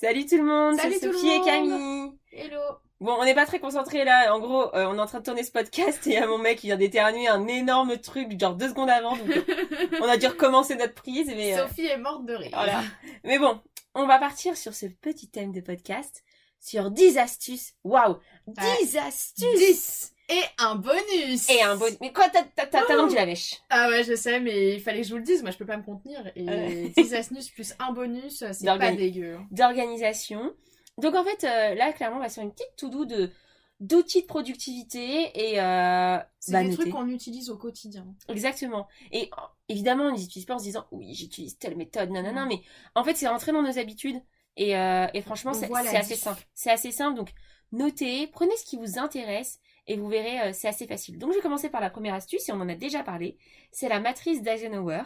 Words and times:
Salut 0.00 0.26
tout 0.26 0.36
le 0.36 0.44
monde, 0.44 0.76
Salut 0.78 0.94
c'est 0.94 1.08
tout 1.08 1.12
le 1.12 1.18
Sophie 1.18 1.32
et. 1.32 1.40
Camille. 1.40 2.12
Hello 2.30 2.60
Bon, 3.00 3.16
on 3.18 3.24
n'est 3.24 3.34
pas 3.34 3.46
très 3.46 3.58
concentrés 3.58 4.04
là. 4.04 4.32
En 4.32 4.38
gros, 4.38 4.72
euh, 4.76 4.86
on 4.86 4.96
est 4.96 5.00
en 5.00 5.06
train 5.06 5.18
de 5.18 5.24
tourner 5.24 5.42
ce 5.42 5.50
podcast 5.50 6.06
et 6.06 6.10
il 6.10 6.12
y 6.12 6.16
a 6.18 6.26
mon 6.28 6.38
mec 6.38 6.60
qui 6.60 6.68
vient 6.68 6.76
d'éternuer 6.76 7.26
un 7.26 7.48
énorme 7.48 7.98
truc, 7.98 8.38
genre 8.38 8.54
deux 8.54 8.68
secondes 8.68 8.90
avant. 8.90 9.16
Donc, 9.16 9.26
on 10.00 10.04
a 10.04 10.16
dû 10.16 10.28
recommencer 10.28 10.76
notre 10.76 10.94
prise, 10.94 11.26
mais 11.26 11.58
euh, 11.58 11.66
Sophie 11.66 11.86
est 11.86 11.98
morte 11.98 12.24
de 12.26 12.34
rire. 12.34 12.50
voilà. 12.52 12.84
Mais 13.24 13.40
bon, 13.40 13.60
on 13.96 14.06
va 14.06 14.20
partir 14.20 14.56
sur 14.56 14.72
ce 14.72 14.86
petit 14.86 15.30
thème 15.30 15.50
de 15.50 15.60
podcast 15.60 16.22
sur 16.60 16.92
10 16.92 17.18
astuces. 17.18 17.74
Waouh, 17.82 18.18
10 18.46 18.98
astuces 18.98 19.58
10 19.58 20.14
Et 20.30 20.42
un 20.58 20.74
bonus 20.74 21.48
et 21.48 21.62
un 21.62 21.76
bon. 21.76 21.86
Mais 22.02 22.12
quoi, 22.12 22.28
t'as 22.28 22.66
t'as 22.66 22.84
vendu 22.96 23.14
la 23.14 23.24
mèche 23.26 23.56
Ah 23.70 23.88
ouais, 23.88 24.04
je 24.04 24.14
sais, 24.14 24.40
mais 24.40 24.74
il 24.74 24.80
fallait 24.80 25.00
que 25.00 25.06
je 25.06 25.12
vous 25.12 25.16
le 25.18 25.22
dise, 25.24 25.42
moi 25.42 25.50
je 25.50 25.56
peux 25.56 25.64
pas 25.66 25.76
me 25.78 25.82
contenir. 25.82 26.20
Et 26.36 26.44
Ouais. 26.48 26.92
10 26.96 27.14
astuces 27.14 27.50
plus 27.50 27.74
un 27.78 27.92
bonus, 27.92 28.44
c'est 28.52 28.66
pas 28.66 28.92
dégueu. 28.92 29.38
d'organisation. 29.50 30.52
Donc 30.98 31.14
en 31.14 31.24
fait, 31.24 31.44
euh, 31.44 31.74
là 31.74 31.92
clairement, 31.92 32.16
on 32.16 32.20
va 32.20 32.28
sur 32.28 32.42
une 32.42 32.52
petite 32.52 32.74
to-do 32.76 33.04
de 33.04 33.30
d'outils 33.80 34.22
de 34.22 34.26
productivité 34.26 35.30
et 35.34 35.60
euh, 35.60 36.18
C'est 36.40 36.50
bah, 36.52 36.62
des 36.62 36.70
noter. 36.70 36.82
trucs 36.82 36.92
qu'on 36.92 37.08
utilise 37.08 37.48
au 37.48 37.56
quotidien. 37.56 38.04
Exactement. 38.28 38.88
Et 39.12 39.30
euh, 39.32 39.40
évidemment, 39.68 40.06
on 40.06 40.14
les 40.14 40.24
utilise 40.24 40.46
pas 40.46 40.54
en 40.54 40.58
se 40.58 40.64
disant 40.64 40.84
oui, 40.90 41.14
j'utilise 41.14 41.56
telle 41.58 41.76
méthode, 41.76 42.10
nanana, 42.10 42.44
Mm. 42.44 42.48
mais 42.48 42.60
en 42.96 43.04
fait, 43.04 43.16
c'est 43.16 43.28
rentré 43.28 43.52
dans 43.52 43.62
nos 43.62 43.78
habitudes. 43.78 44.20
Et, 44.56 44.76
euh, 44.76 45.06
et 45.14 45.22
franchement, 45.22 45.52
c'est 45.54 45.72
assez 45.96 46.16
simple. 46.16 46.42
C'est 46.54 46.72
assez 46.72 46.90
simple. 46.90 47.16
Donc, 47.16 47.30
notez, 47.70 48.26
prenez 48.26 48.56
ce 48.56 48.64
qui 48.64 48.76
vous 48.76 48.98
intéresse 48.98 49.60
et 49.88 49.96
vous 49.96 50.08
verrez, 50.08 50.40
euh, 50.40 50.52
c'est 50.52 50.68
assez 50.68 50.86
facile. 50.86 51.18
Donc, 51.18 51.32
je 51.32 51.36
vais 51.36 51.42
commencer 51.42 51.70
par 51.70 51.80
la 51.80 51.90
première 51.90 52.14
astuce 52.14 52.48
et 52.48 52.52
on 52.52 52.60
en 52.60 52.68
a 52.68 52.74
déjà 52.74 53.02
parlé. 53.02 53.38
C'est 53.72 53.88
la 53.88 54.00
matrice 54.00 54.42
d'Eisenhower 54.42 55.02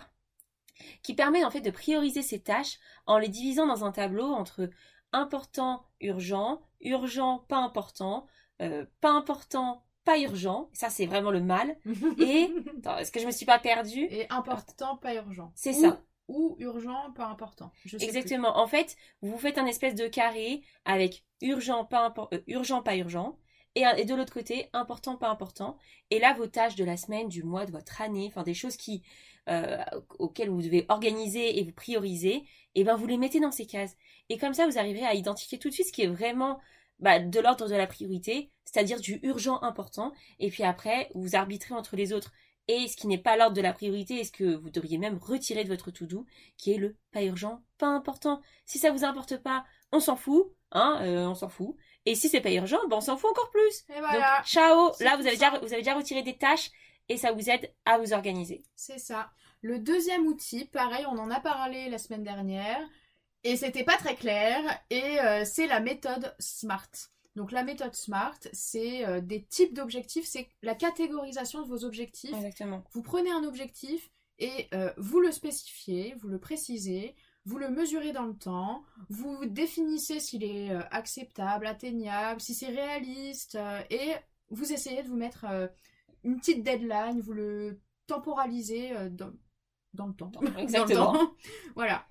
qui 1.02 1.14
permet 1.14 1.44
en 1.44 1.50
fait 1.50 1.61
de 1.61 1.70
prioriser 1.70 2.22
ses 2.22 2.41
tâches 2.41 2.78
en 3.06 3.19
les 3.19 3.28
divisant 3.28 3.66
dans 3.66 3.84
un 3.84 3.92
tableau 3.92 4.27
entre 4.27 4.69
important, 5.12 5.84
urgent, 6.00 6.61
urgent, 6.80 7.44
pas 7.48 7.58
important, 7.58 8.27
euh, 8.61 8.84
pas 9.00 9.11
important, 9.11 9.84
pas 10.05 10.19
urgent. 10.19 10.69
Ça, 10.72 10.91
c'est 10.91 11.06
vraiment 11.06 11.30
le 11.30 11.41
mal. 11.41 11.77
Et 12.19 12.52
Attends, 12.78 12.98
est-ce 12.98 13.12
que 13.12 13.20
je 13.20 13.27
me 13.27 13.30
suis 13.30 13.46
pas 13.46 13.61
perdue? 13.61 14.06
Et 14.11 14.27
important, 14.30 14.96
pas 14.96 15.14
urgent. 15.14 15.52
C'est 15.55 15.74
ça. 15.74 16.02
Ou 16.28 16.56
urgent, 16.58 17.12
pas 17.14 17.27
important. 17.27 17.70
Je 17.84 17.98
sais 17.98 18.05
Exactement. 18.05 18.56
En 18.58 18.67
fait, 18.67 18.96
vous 19.20 19.39
faites 19.39 19.58
un 19.58 19.67
espèce 19.67 19.94
de 19.94 20.08
carré 20.08 20.62
avec 20.84 21.24
urgent, 21.41 21.84
pas 21.84 22.14
euh, 22.33 22.41
urgent, 22.46 22.83
pas 22.83 22.96
urgent. 22.96 23.39
Et, 23.75 23.84
un- 23.84 23.95
et 23.97 24.05
de 24.05 24.15
l'autre 24.15 24.33
côté, 24.33 24.69
important, 24.73 25.17
pas 25.17 25.28
important. 25.31 25.77
Et 26.11 26.19
là, 26.19 26.34
vos 26.34 26.47
tâches 26.47 26.77
de 26.77 26.84
la 26.84 26.97
semaine, 26.97 27.28
du 27.28 27.42
mois, 27.42 27.65
de 27.67 27.73
votre 27.73 28.01
année, 28.03 28.27
enfin 28.29 28.42
des 28.42 28.55
choses 28.55 28.77
qui, 28.77 29.02
euh, 29.48 29.79
auxquelles 30.19 30.51
vous 30.51 30.63
devez 30.63 30.85
organiser 30.89 31.58
et 31.58 31.64
vous 31.64 31.73
prioriser, 31.73 32.45
et 32.74 32.85
ben 32.85 32.96
vous 32.96 33.07
les 33.07 33.17
mettez 33.19 33.41
dans 33.41 33.51
ces 33.51 33.67
cases. 33.67 33.96
Et 34.29 34.39
comme 34.39 34.55
ça, 34.55 34.67
vous 34.67 34.79
arriverez 34.79 35.07
à 35.07 35.14
identifier 35.14 35.58
tout 35.58 35.69
de 35.69 35.74
suite 35.74 35.86
ce 35.89 35.92
qui 35.92 36.02
est 36.02 36.07
vraiment 36.07 36.61
bah, 36.98 37.19
de 37.19 37.41
l'ordre 37.41 37.69
de 37.69 37.74
la 37.74 37.86
priorité, 37.86 38.51
c'est-à-dire 38.64 39.01
du 39.01 39.19
urgent 39.23 39.61
important. 39.63 40.13
Et 40.39 40.51
puis 40.51 40.63
après, 40.63 41.11
vous 41.14 41.35
arbitrez 41.36 41.75
entre 41.75 41.96
les 41.96 42.13
autres 42.13 42.33
et 42.69 42.86
ce 42.86 42.96
qui 42.96 43.08
n'est 43.08 43.19
pas 43.19 43.36
l'ordre 43.36 43.57
de 43.57 43.61
la 43.61 43.73
priorité 43.73 44.20
et 44.20 44.25
ce 44.25 44.30
que 44.33 44.55
vous 44.55 44.70
devriez 44.70 44.96
même 44.98 45.19
retirer 45.19 45.64
de 45.64 45.69
votre 45.69 45.91
to-do, 45.91 46.27
qui 46.58 46.73
est 46.73 46.79
le 46.79 46.96
pas 47.11 47.23
urgent, 47.25 47.63
pas 47.79 47.89
important. 47.89 48.41
Si 48.67 48.79
ça 48.79 48.92
vous 48.92 49.05
importe 49.05 49.36
pas, 49.39 49.64
on 49.91 49.98
s'en 50.01 50.14
fout, 50.17 50.52
hein, 50.70 51.01
euh, 51.02 51.27
on 51.27 51.35
s'en 51.35 51.48
fout. 51.48 51.75
Et 52.07 52.14
si 52.14 52.29
c'est 52.29 52.40
pas 52.40 52.52
urgent, 52.52 52.79
ben 52.89 52.96
on 52.96 53.01
s'en 53.01 53.17
fout 53.17 53.30
encore 53.30 53.51
plus. 53.51 53.83
plus. 53.83 53.95
Et 53.96 54.01
voilà, 54.01 54.39
Donc 54.39 54.46
ciao, 54.46 54.92
là 55.01 55.17
vous 55.17 55.27
avez 55.27 55.36
ça. 55.36 55.51
déjà 55.51 55.51
vous 55.61 55.73
avez 55.73 55.83
déjà 55.83 55.95
retiré 55.95 56.23
des 56.23 56.36
tâches 56.36 56.70
et 57.08 57.17
ça 57.17 57.33
vous 57.33 57.48
aide 57.51 57.73
à 57.85 57.98
vous 57.98 58.13
organiser. 58.13 58.64
c'est 58.74 58.98
ça. 58.98 59.30
Le 59.61 59.79
deuxième 59.79 60.27
outil, 60.27 60.64
pareil, 60.64 61.07
on 61.07 61.18
en 61.18 61.30
a 61.30 61.39
parlé 61.39 61.89
la 61.89 61.98
semaine 61.98 62.24
dernière. 62.24 62.80
Et 63.45 63.57
c'était 63.57 63.85
pas 63.85 63.96
très 63.96 64.17
clair. 64.17 64.61
Et 64.90 65.20
euh, 65.20 65.45
c'est 65.45 65.67
la 65.68 65.79
méthode 65.80 66.35
SMART. 66.40 66.89
Donc 67.36 67.51
la 67.52 67.63
méthode 67.63 67.95
SMART, 67.95 68.39
c'est 68.52 69.07
euh, 69.07 69.20
des 69.20 69.45
types 69.45 69.73
d'objectifs, 69.74 70.27
c'est 70.27 70.48
la 70.63 70.74
catégorisation 70.74 71.63
de 71.63 71.69
vos 71.69 71.84
objectifs. 71.84 72.34
Exactement. 72.34 72.83
Vous 72.92 73.02
prenez 73.02 73.30
un 73.30 73.45
objectif 73.45 74.11
et 74.39 74.69
euh, 74.74 74.92
vous 74.96 75.20
le 75.20 75.30
spécifiez, 75.33 76.14
vous 76.20 76.29
le 76.29 76.39
précisez, 76.39 77.14
vous 77.45 77.58
le 77.58 77.69
mesurez 77.69 78.13
dans 78.13 78.27
le 78.27 78.36
temps, 78.36 78.85
vous 79.08 79.45
définissez 79.47 80.20
s'il 80.20 80.45
est 80.45 80.70
euh, 80.70 80.80
acceptable, 80.91 81.67
atteignable, 81.67 82.41
si 82.41 82.55
c'est 82.55 82.69
réaliste, 82.69 83.57
euh, 83.57 83.80
et 83.91 84.13
vous 84.51 84.73
essayez 84.73 85.03
de 85.03 85.08
vous 85.08 85.17
mettre 85.17 85.47
euh, 85.51 85.67
une 86.23 86.39
petite 86.39 86.63
deadline, 86.63 87.20
vous 87.20 87.33
le 87.33 87.81
temporalisez 88.07 88.92
dans, 89.11 89.33
dans 89.95 90.07
le 90.07 90.14
temps. 90.14 90.29
Dans 90.29 90.41
le 90.41 90.58
Exactement. 90.58 91.13
temps. 91.13 91.33
voilà. 91.75 92.07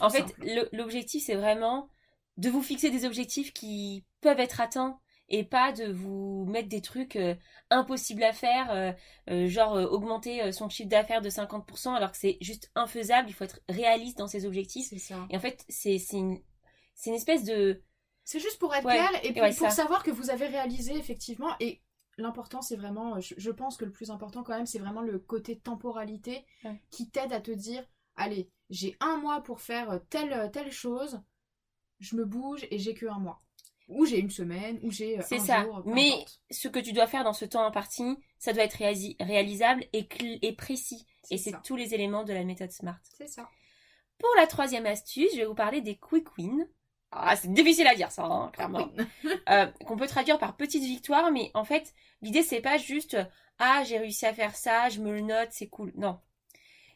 En 0.00 0.10
fait, 0.10 0.34
l'objectif, 0.72 1.24
c'est 1.24 1.34
vraiment 1.34 1.88
de 2.36 2.48
vous 2.50 2.62
fixer 2.62 2.90
des 2.90 3.04
objectifs 3.04 3.52
qui 3.52 4.04
peuvent 4.20 4.40
être 4.40 4.60
atteints 4.60 4.98
et 5.28 5.44
pas 5.44 5.72
de 5.72 5.90
vous 5.90 6.44
mettre 6.48 6.68
des 6.68 6.82
trucs 6.82 7.16
euh, 7.16 7.34
impossibles 7.70 8.22
à 8.22 8.32
faire, 8.32 8.70
euh, 8.70 8.92
euh, 9.30 9.48
genre 9.48 9.74
euh, 9.76 9.86
augmenter 9.86 10.52
son 10.52 10.68
chiffre 10.68 10.88
d'affaires 10.88 11.22
de 11.22 11.30
50% 11.30 11.94
alors 11.94 12.12
que 12.12 12.18
c'est 12.18 12.36
juste 12.40 12.70
infaisable, 12.74 13.28
il 13.28 13.32
faut 13.34 13.44
être 13.44 13.60
réaliste 13.68 14.18
dans 14.18 14.26
ses 14.28 14.46
objectifs. 14.46 14.88
ça. 14.98 15.26
Et 15.30 15.36
en 15.36 15.40
fait, 15.40 15.64
c'est 15.68 15.96
une, 16.12 16.38
une 17.06 17.14
espèce 17.14 17.44
de... 17.44 17.82
C'est 18.24 18.40
juste 18.40 18.58
pour 18.58 18.74
être 18.74 18.84
Ouais, 18.86 18.94
clair 18.96 19.10
et 19.24 19.32
puis 19.32 19.40
ouais, 19.40 19.54
pour 19.54 19.70
ça. 19.70 19.70
savoir 19.70 20.02
que 20.02 20.10
vous 20.10 20.30
avez 20.30 20.46
réalisé 20.46 20.96
effectivement. 20.96 21.54
Et 21.60 21.82
l'important, 22.16 22.62
c'est 22.62 22.76
vraiment, 22.76 23.20
je, 23.20 23.34
je 23.36 23.50
pense 23.50 23.76
que 23.76 23.84
le 23.84 23.92
plus 23.92 24.10
important 24.10 24.42
quand 24.42 24.56
même, 24.56 24.66
c'est 24.66 24.78
vraiment 24.78 25.02
le 25.02 25.18
côté 25.18 25.58
temporalité 25.58 26.44
Ouais. 26.64 26.80
qui 26.90 27.10
t'aide 27.10 27.32
à 27.32 27.40
te 27.40 27.50
dire 27.50 27.84
allez, 28.16 28.50
j'ai 28.70 28.96
un 29.00 29.16
mois 29.18 29.42
pour 29.42 29.60
faire 29.60 30.00
telle, 30.10 30.50
telle 30.52 30.70
chose, 30.72 31.20
je 32.00 32.16
me 32.16 32.24
bouge 32.26 32.66
et 32.70 32.78
j'ai 32.78 32.94
que 32.94 33.06
un 33.06 33.20
mois. 33.20 33.43
Ou 33.88 34.06
j'ai 34.06 34.18
une 34.18 34.30
semaine, 34.30 34.78
ou 34.82 34.90
j'ai 34.90 35.18
euh, 35.18 35.22
C'est 35.26 35.38
ça. 35.38 35.62
jour, 35.62 35.82
Mais 35.86 36.08
importe. 36.12 36.40
ce 36.50 36.68
que 36.68 36.78
tu 36.78 36.92
dois 36.92 37.06
faire 37.06 37.24
dans 37.24 37.32
ce 37.34 37.44
temps 37.44 37.64
imparti, 37.64 38.16
ça 38.38 38.52
doit 38.52 38.64
être 38.64 38.78
réalisable 39.20 39.84
et, 39.92 40.08
et 40.42 40.52
précis. 40.54 41.06
Et 41.30 41.38
c'est 41.38 41.54
tous 41.62 41.76
les 41.76 41.94
éléments 41.94 42.24
de 42.24 42.32
la 42.32 42.44
méthode 42.44 42.70
SMART. 42.70 42.98
C'est 43.18 43.28
ça. 43.28 43.48
Pour 44.18 44.30
la 44.36 44.46
troisième 44.46 44.86
astuce, 44.86 45.32
je 45.32 45.40
vais 45.40 45.46
vous 45.46 45.54
parler 45.54 45.80
des 45.80 45.96
quick 45.96 46.38
wins. 46.38 46.66
Ah, 47.10 47.36
c'est 47.36 47.52
difficile 47.52 47.86
à 47.86 47.94
dire 47.94 48.10
ça, 48.10 48.24
hein, 48.24 48.50
clairement. 48.52 48.88
Euh, 49.50 49.66
qu'on 49.86 49.96
peut 49.96 50.06
traduire 50.06 50.38
par 50.38 50.56
petite 50.56 50.82
victoire, 50.82 51.30
mais 51.30 51.50
en 51.52 51.64
fait, 51.64 51.92
l'idée 52.22 52.42
c'est 52.42 52.62
pas 52.62 52.78
juste 52.78 53.18
ah 53.58 53.82
j'ai 53.86 53.98
réussi 53.98 54.24
à 54.26 54.32
faire 54.32 54.56
ça, 54.56 54.88
je 54.88 55.00
me 55.00 55.12
le 55.12 55.20
note, 55.20 55.48
c'est 55.50 55.68
cool. 55.68 55.92
Non, 55.96 56.18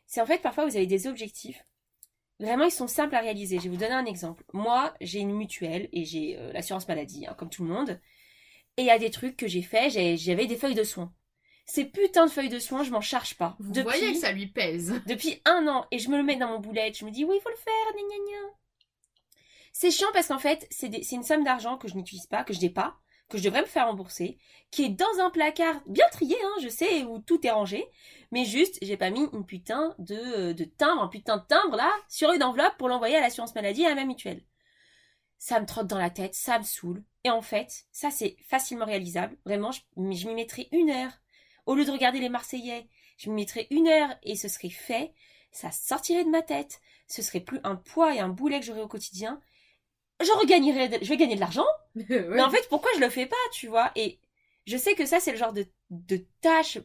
c'est 0.06 0.20
en 0.22 0.26
fait 0.26 0.38
parfois 0.38 0.64
vous 0.64 0.76
avez 0.76 0.86
des 0.86 1.06
objectifs. 1.06 1.62
Vraiment, 2.40 2.64
ils 2.64 2.70
sont 2.70 2.86
simples 2.86 3.16
à 3.16 3.20
réaliser. 3.20 3.58
Je 3.58 3.64
vais 3.64 3.68
vous 3.70 3.76
donner 3.76 3.92
un 3.92 4.04
exemple. 4.04 4.44
Moi, 4.52 4.94
j'ai 5.00 5.18
une 5.18 5.34
mutuelle 5.34 5.88
et 5.92 6.04
j'ai 6.04 6.38
euh, 6.38 6.52
l'assurance 6.52 6.86
maladie, 6.86 7.26
hein, 7.26 7.34
comme 7.36 7.50
tout 7.50 7.64
le 7.64 7.72
monde. 7.72 8.00
Et 8.76 8.82
il 8.82 8.86
y 8.86 8.90
a 8.90 8.98
des 8.98 9.10
trucs 9.10 9.36
que 9.36 9.48
j'ai 9.48 9.62
fait. 9.62 9.90
J'avais 10.16 10.46
des 10.46 10.56
feuilles 10.56 10.76
de 10.76 10.84
soins. 10.84 11.12
Ces 11.66 11.84
putains 11.84 12.26
de 12.26 12.30
feuilles 12.30 12.48
de 12.48 12.60
soins, 12.60 12.84
je 12.84 12.90
m'en 12.90 13.00
charge 13.00 13.34
pas. 13.34 13.56
Vous 13.58 13.72
depuis, 13.72 13.82
voyez 13.82 14.12
que 14.12 14.18
ça 14.18 14.32
lui 14.32 14.46
pèse. 14.46 15.02
depuis 15.06 15.42
un 15.44 15.66
an 15.66 15.86
et 15.90 15.98
je 15.98 16.08
me 16.08 16.16
le 16.16 16.22
mets 16.22 16.36
dans 16.36 16.48
mon 16.48 16.60
boulet. 16.60 16.92
Je 16.94 17.04
me 17.04 17.10
dis 17.10 17.24
oui, 17.24 17.36
il 17.36 17.42
faut 17.42 17.50
le 17.50 17.56
faire. 17.56 17.92
Gna, 17.94 18.02
gna, 18.02 18.16
gna. 18.16 18.58
C'est 19.72 19.90
chiant 19.90 20.08
parce 20.12 20.28
qu'en 20.28 20.38
fait, 20.38 20.66
c'est 20.70 21.12
une 21.12 21.22
somme 21.22 21.44
d'argent 21.44 21.76
que 21.76 21.88
je 21.88 21.94
n'utilise 21.94 22.26
pas, 22.26 22.44
que 22.44 22.52
je 22.52 22.60
n'ai 22.60 22.70
pas, 22.70 22.96
que 23.28 23.38
je 23.38 23.44
devrais 23.44 23.62
me 23.62 23.66
faire 23.66 23.86
rembourser, 23.86 24.38
qui 24.70 24.84
est 24.84 24.88
dans 24.88 25.20
un 25.20 25.30
placard 25.30 25.80
bien 25.86 26.06
trié, 26.10 26.36
hein, 26.42 26.54
je 26.62 26.68
sais, 26.68 27.04
où 27.04 27.18
tout 27.18 27.46
est 27.46 27.50
rangé, 27.50 27.86
mais 28.30 28.44
juste, 28.44 28.78
j'ai 28.82 28.96
pas 28.96 29.10
mis 29.10 29.26
une 29.32 29.46
putain 29.46 29.94
de, 29.98 30.14
euh, 30.14 30.54
de 30.54 30.64
timbre, 30.64 31.02
un 31.02 31.08
putain 31.08 31.38
de 31.38 31.46
timbre 31.46 31.76
là, 31.76 31.90
sur 32.08 32.32
une 32.32 32.42
enveloppe 32.42 32.76
pour 32.78 32.88
l'envoyer 32.88 33.16
à 33.16 33.20
l'assurance 33.20 33.54
maladie 33.54 33.82
et 33.82 33.86
à 33.86 33.94
ma 33.94 34.04
mutuelle. 34.04 34.42
Ça 35.38 35.60
me 35.60 35.66
trotte 35.66 35.86
dans 35.86 35.98
la 35.98 36.10
tête, 36.10 36.34
ça 36.34 36.58
me 36.58 36.64
saoule. 36.64 37.04
Et 37.24 37.30
en 37.30 37.42
fait, 37.42 37.86
ça 37.92 38.10
c'est 38.10 38.36
facilement 38.48 38.86
réalisable. 38.86 39.36
Vraiment, 39.44 39.70
je, 39.70 39.80
je 39.96 40.28
m'y 40.28 40.34
mettrai 40.34 40.68
une 40.72 40.90
heure. 40.90 41.12
Au 41.64 41.74
lieu 41.74 41.84
de 41.84 41.90
regarder 41.90 42.18
les 42.18 42.28
Marseillais, 42.28 42.88
je 43.18 43.30
m'y 43.30 43.42
mettrai 43.42 43.66
une 43.70 43.88
heure 43.88 44.10
et 44.22 44.36
ce 44.36 44.48
serait 44.48 44.70
fait. 44.70 45.12
Ça 45.52 45.70
sortirait 45.70 46.24
de 46.24 46.30
ma 46.30 46.42
tête. 46.42 46.80
Ce 47.06 47.22
serait 47.22 47.40
plus 47.40 47.60
un 47.64 47.76
poids 47.76 48.14
et 48.14 48.20
un 48.20 48.28
boulet 48.28 48.60
que 48.60 48.66
j'aurais 48.66 48.82
au 48.82 48.88
quotidien. 48.88 49.40
Je 50.20 50.32
regagnerais, 50.38 50.88
de- 50.88 50.98
je 51.04 51.08
vais 51.08 51.16
gagner 51.16 51.36
de 51.36 51.40
l'argent. 51.40 51.66
Mais 51.94 52.40
en 52.42 52.50
fait, 52.50 52.66
pourquoi 52.68 52.90
je 52.96 53.00
le 53.00 53.08
fais 53.08 53.26
pas, 53.26 53.36
tu 53.52 53.68
vois? 53.68 53.90
Et 53.96 54.18
je 54.66 54.76
sais 54.76 54.94
que 54.94 55.06
ça, 55.06 55.20
c'est 55.20 55.30
le 55.32 55.38
genre 55.38 55.52
de, 55.52 55.66
de 55.90 56.24
tâche, 56.40 56.78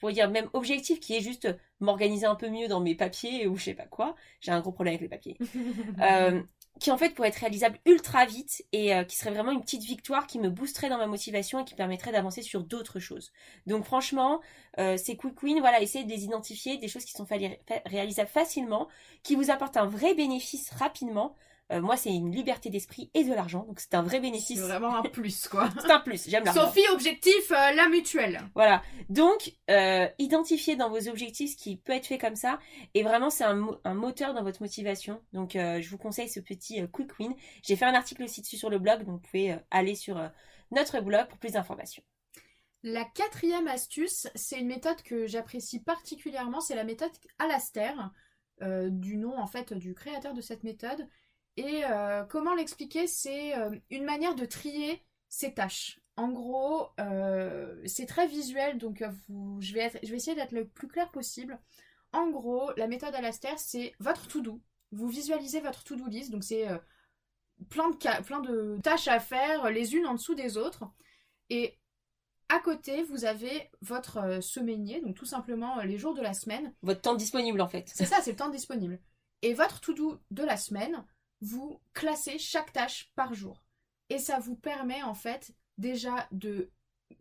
pourrais 0.00 0.12
dire 0.12 0.30
même 0.30 0.48
objectif, 0.54 0.98
qui 1.00 1.14
est 1.16 1.20
juste 1.20 1.48
m'organiser 1.80 2.26
un 2.26 2.34
peu 2.34 2.48
mieux 2.48 2.66
dans 2.66 2.80
mes 2.80 2.94
papiers 2.94 3.46
ou 3.46 3.56
je 3.56 3.64
sais 3.64 3.74
pas 3.74 3.86
quoi. 3.86 4.16
J'ai 4.40 4.50
un 4.50 4.60
gros 4.60 4.72
problème 4.72 4.94
avec 4.94 5.02
les 5.02 5.08
papiers. 5.08 5.38
Euh, 6.00 6.42
qui 6.80 6.92
en 6.92 6.96
fait 6.98 7.10
pourrait 7.10 7.28
être 7.28 7.36
réalisable 7.40 7.78
ultra 7.86 8.24
vite 8.24 8.64
et 8.72 8.94
euh, 8.94 9.02
qui 9.02 9.16
serait 9.16 9.32
vraiment 9.32 9.50
une 9.50 9.60
petite 9.62 9.82
victoire 9.82 10.28
qui 10.28 10.38
me 10.38 10.48
boosterait 10.48 10.88
dans 10.88 10.98
ma 10.98 11.08
motivation 11.08 11.58
et 11.60 11.64
qui 11.64 11.74
permettrait 11.74 12.12
d'avancer 12.12 12.40
sur 12.40 12.62
d'autres 12.62 13.00
choses. 13.00 13.32
Donc 13.66 13.84
franchement, 13.84 14.40
euh, 14.78 14.96
ces 14.96 15.16
quick 15.16 15.42
wins, 15.42 15.58
voilà, 15.58 15.80
essayez 15.82 16.04
de 16.04 16.10
les 16.10 16.22
identifier, 16.24 16.76
des 16.78 16.86
choses 16.86 17.04
qui 17.04 17.12
sont 17.12 17.26
réalisables 17.86 18.28
facilement, 18.30 18.88
qui 19.24 19.34
vous 19.34 19.50
apportent 19.50 19.76
un 19.76 19.86
vrai 19.86 20.14
bénéfice 20.14 20.70
rapidement, 20.70 21.34
euh, 21.70 21.82
moi, 21.82 21.98
c'est 21.98 22.14
une 22.14 22.34
liberté 22.34 22.70
d'esprit 22.70 23.10
et 23.12 23.24
de 23.24 23.34
l'argent, 23.34 23.64
donc 23.64 23.78
c'est 23.80 23.94
un 23.94 24.02
vrai 24.02 24.20
bénéfice. 24.20 24.58
C'est 24.58 24.66
vraiment 24.66 24.96
un 24.96 25.02
plus, 25.02 25.48
quoi. 25.48 25.68
c'est 25.80 25.90
un 25.90 26.00
plus, 26.00 26.26
j'aime 26.28 26.44
l'argent. 26.44 26.66
Sophie, 26.66 26.88
objectif, 26.92 27.50
euh, 27.50 27.72
la 27.72 27.88
mutuelle. 27.88 28.40
Voilà. 28.54 28.82
Donc, 29.10 29.52
euh, 29.68 30.08
identifiez 30.18 30.76
dans 30.76 30.88
vos 30.88 31.08
objectifs 31.08 31.52
ce 31.52 31.56
qui 31.56 31.76
peut 31.76 31.92
être 31.92 32.06
fait 32.06 32.16
comme 32.16 32.36
ça, 32.36 32.58
et 32.94 33.02
vraiment, 33.02 33.28
c'est 33.28 33.44
un, 33.44 33.66
un, 33.84 33.94
moteur 33.94 34.32
dans 34.32 34.42
votre 34.42 34.62
motivation. 34.62 35.20
Donc, 35.34 35.56
euh, 35.56 35.82
je 35.82 35.90
vous 35.90 35.98
conseille 35.98 36.30
ce 36.30 36.40
petit 36.40 36.80
quick 36.90 37.18
win. 37.18 37.34
J'ai 37.62 37.76
fait 37.76 37.84
un 37.84 37.94
article 37.94 38.22
aussi 38.22 38.40
dessus 38.40 38.56
sur 38.56 38.70
le 38.70 38.78
blog, 38.78 39.04
donc 39.04 39.20
vous 39.20 39.28
pouvez 39.28 39.58
aller 39.70 39.94
sur 39.94 40.18
notre 40.70 41.00
blog 41.00 41.28
pour 41.28 41.38
plus 41.38 41.52
d'informations. 41.52 42.02
La 42.82 43.04
quatrième 43.04 43.68
astuce, 43.68 44.28
c'est 44.34 44.58
une 44.58 44.68
méthode 44.68 45.02
que 45.02 45.26
j'apprécie 45.26 45.80
particulièrement, 45.80 46.60
c'est 46.60 46.76
la 46.76 46.84
méthode 46.84 47.10
Alastair, 47.38 48.12
du 48.60 49.16
nom 49.16 49.36
en 49.38 49.46
fait 49.46 49.72
du 49.72 49.94
créateur 49.94 50.32
de 50.32 50.40
cette 50.40 50.64
méthode. 50.64 51.08
Et 51.58 51.84
euh, 51.84 52.22
comment 52.24 52.54
l'expliquer? 52.54 53.08
C'est 53.08 53.58
euh, 53.58 53.76
une 53.90 54.04
manière 54.04 54.36
de 54.36 54.44
trier 54.44 55.02
ses 55.28 55.54
tâches. 55.54 56.00
En 56.16 56.28
gros, 56.28 56.90
euh, 57.00 57.82
c'est 57.84 58.06
très 58.06 58.28
visuel, 58.28 58.78
donc 58.78 59.02
je, 59.60 59.74
vais 59.74 59.90
je 60.02 60.10
vais 60.10 60.16
essayer 60.16 60.36
d'être 60.36 60.52
le 60.52 60.68
plus 60.68 60.86
clair 60.86 61.10
possible. 61.10 61.58
En 62.12 62.30
gros, 62.30 62.70
la 62.76 62.86
méthode 62.86 63.14
Alastair, 63.14 63.58
c'est 63.58 63.92
votre 63.98 64.28
to-do. 64.28 64.60
Vous 64.92 65.08
visualisez 65.08 65.60
votre 65.60 65.82
to-do 65.82 66.06
list, 66.06 66.30
donc 66.30 66.44
c'est 66.44 66.66
plein, 67.68 67.90
de 67.90 68.22
plein 68.22 68.40
de 68.40 68.78
tâches 68.82 69.08
à 69.08 69.20
faire 69.20 69.70
les 69.70 69.94
unes 69.94 70.06
en 70.06 70.14
dessous 70.14 70.34
des 70.34 70.56
autres. 70.56 70.84
Et 71.50 71.78
à 72.48 72.60
côté, 72.60 73.02
vous 73.02 73.24
avez 73.24 73.70
votre 73.82 74.40
semainier, 74.42 75.00
donc 75.00 75.16
tout 75.16 75.26
simplement 75.26 75.80
les 75.82 75.98
jours 75.98 76.14
de 76.14 76.22
la 76.22 76.34
semaine. 76.34 76.72
Votre 76.82 77.00
temps 77.02 77.14
disponible 77.14 77.60
en 77.60 77.68
fait. 77.68 77.90
C'est 77.94 78.06
ça, 78.06 78.22
c'est 78.22 78.32
le 78.32 78.36
temps 78.36 78.48
disponible. 78.48 79.00
Et 79.42 79.54
votre 79.54 79.80
to-do 79.80 80.18
de 80.30 80.42
la 80.42 80.56
semaine, 80.56 81.04
vous 81.40 81.80
classez 81.94 82.38
chaque 82.38 82.72
tâche 82.72 83.10
par 83.14 83.34
jour. 83.34 83.62
Et 84.10 84.18
ça 84.18 84.38
vous 84.38 84.56
permet 84.56 85.02
en 85.02 85.14
fait 85.14 85.52
déjà 85.76 86.26
de 86.32 86.70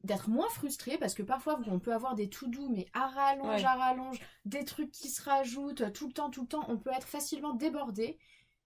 d'être 0.03 0.29
moins 0.29 0.49
frustré 0.49 0.97
parce 0.97 1.13
que 1.13 1.23
parfois 1.23 1.59
on 1.67 1.79
peut 1.79 1.93
avoir 1.93 2.13
des 2.13 2.29
tout 2.29 2.47
doux 2.47 2.67
mais 2.69 2.87
à 2.93 3.07
rallonge 3.07 3.63
à 3.63 3.75
rallonge 3.75 4.19
des 4.43 4.65
trucs 4.65 4.91
qui 4.91 5.07
se 5.07 5.21
rajoutent 5.21 5.93
tout 5.93 6.07
le 6.07 6.13
temps 6.13 6.29
tout 6.29 6.41
le 6.41 6.47
temps 6.47 6.65
on 6.67 6.77
peut 6.77 6.91
être 6.91 7.07
facilement 7.07 7.53
débordé. 7.53 8.17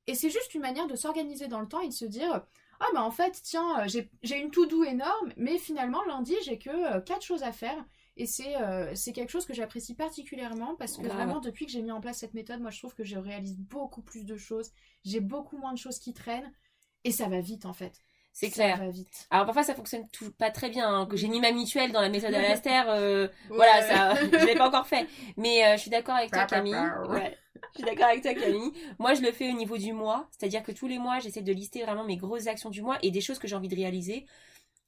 Et 0.08 0.16
c'est 0.16 0.32
juste 0.32 0.56
une 0.56 0.62
manière 0.62 0.88
de 0.88 0.96
s'organiser 0.96 1.48
dans 1.48 1.60
le 1.60 1.68
temps 1.68 1.82
et 1.82 1.90
de 1.90 1.94
se 1.94 2.06
dire 2.06 2.44
ah 2.80 2.88
bah 2.94 3.04
en 3.04 3.12
fait 3.12 3.40
tiens 3.44 3.86
j'ai 3.88 4.40
une 4.40 4.52
tout 4.52 4.66
doux 4.66 4.84
énorme 4.84 5.34
mais 5.38 5.58
finalement 5.58 6.04
lundi 6.06 6.36
j'ai 6.44 6.58
que 6.58 6.96
euh, 6.96 7.02
quatre 7.02 7.24
choses 7.24 7.44
à 7.44 7.52
faire 7.52 7.86
et 8.18 8.26
euh, 8.58 8.92
c'est 8.94 9.14
quelque 9.14 9.30
chose 9.30 9.46
que 9.46 9.54
j'apprécie 9.54 9.96
particulièrement 9.96 10.76
parce 10.76 10.98
que 10.98 11.08
vraiment, 11.08 11.40
depuis 11.40 11.66
que 11.66 11.72
j'ai 11.72 11.82
mis 11.82 11.92
en 11.92 12.02
place 12.02 12.18
cette 12.18 12.34
méthode, 12.34 12.60
moi 12.60 12.70
je 12.70 12.80
trouve 12.80 12.94
que 12.94 13.04
je 13.04 13.18
réalise 13.18 13.58
beaucoup 13.58 14.02
plus 14.02 14.26
de 14.26 14.36
choses. 14.36 14.72
J'ai 15.06 15.22
beaucoup 15.22 15.58
moins 15.58 15.74
de 15.74 15.78
choses 15.78 16.00
qui 16.00 16.14
traînent. 16.14 16.52
Et 17.04 17.12
ça 17.12 17.28
va 17.30 17.40
vite 17.40 17.66
en 17.66 17.74
fait. 17.74 17.94
C'est 18.34 18.50
clair. 18.50 18.78
Va 18.78 18.90
vite. 18.90 19.28
Alors 19.32 19.46
parfois 19.46 19.64
ça 19.64 19.74
fonctionne 19.74 20.08
tout, 20.10 20.32
pas 20.32 20.52
très 20.52 20.70
bien. 20.70 20.88
Hein. 20.88 21.06
Que 21.06 21.18
j'ai 21.18 21.30
mis 21.30 21.40
ma 21.40 21.52
mutuelle 21.52 21.92
dans 21.92 22.02
la 22.02 22.10
méthode 22.10 22.34
Alastair, 22.34 22.86
euh, 22.90 23.28
voilà, 23.50 23.82
ça, 23.82 24.16
je 24.40 24.46
l'ai 24.46 24.56
pas 24.56 24.68
encore 24.68 24.88
fait. 24.88 25.08
Mais 25.38 25.66
euh, 25.66 25.76
je 25.78 25.82
suis 25.82 25.92
d'accord 25.92 26.16
avec 26.16 26.32
toi 26.32 26.46
Camille. 26.46 26.76
Je 26.76 27.80
suis 27.80 27.84
d'accord 27.84 28.08
avec 28.08 28.22
toi 28.22 28.34
Camille. 28.34 28.72
Moi 29.00 29.14
je 29.14 29.22
le 29.22 29.32
fais 29.32 29.50
au 29.50 29.56
niveau 29.56 29.78
du 29.78 29.94
mois, 29.94 30.30
c'est-à-dire 30.32 30.64
que 30.64 30.72
tous 30.72 30.88
les 30.88 31.00
mois 31.00 31.20
j'essaie 31.20 31.42
de 31.42 31.54
lister 31.54 31.84
vraiment 31.84 32.04
mes 32.04 32.18
grosses 32.18 32.48
actions 32.48 32.70
du 32.70 32.82
mois 32.82 32.98
et 33.02 33.10
des 33.10 33.22
choses 33.22 33.40
que 33.40 33.48
j'ai 33.48 33.56
envie 33.56 33.70
de 33.70 33.76
réaliser 33.76 34.26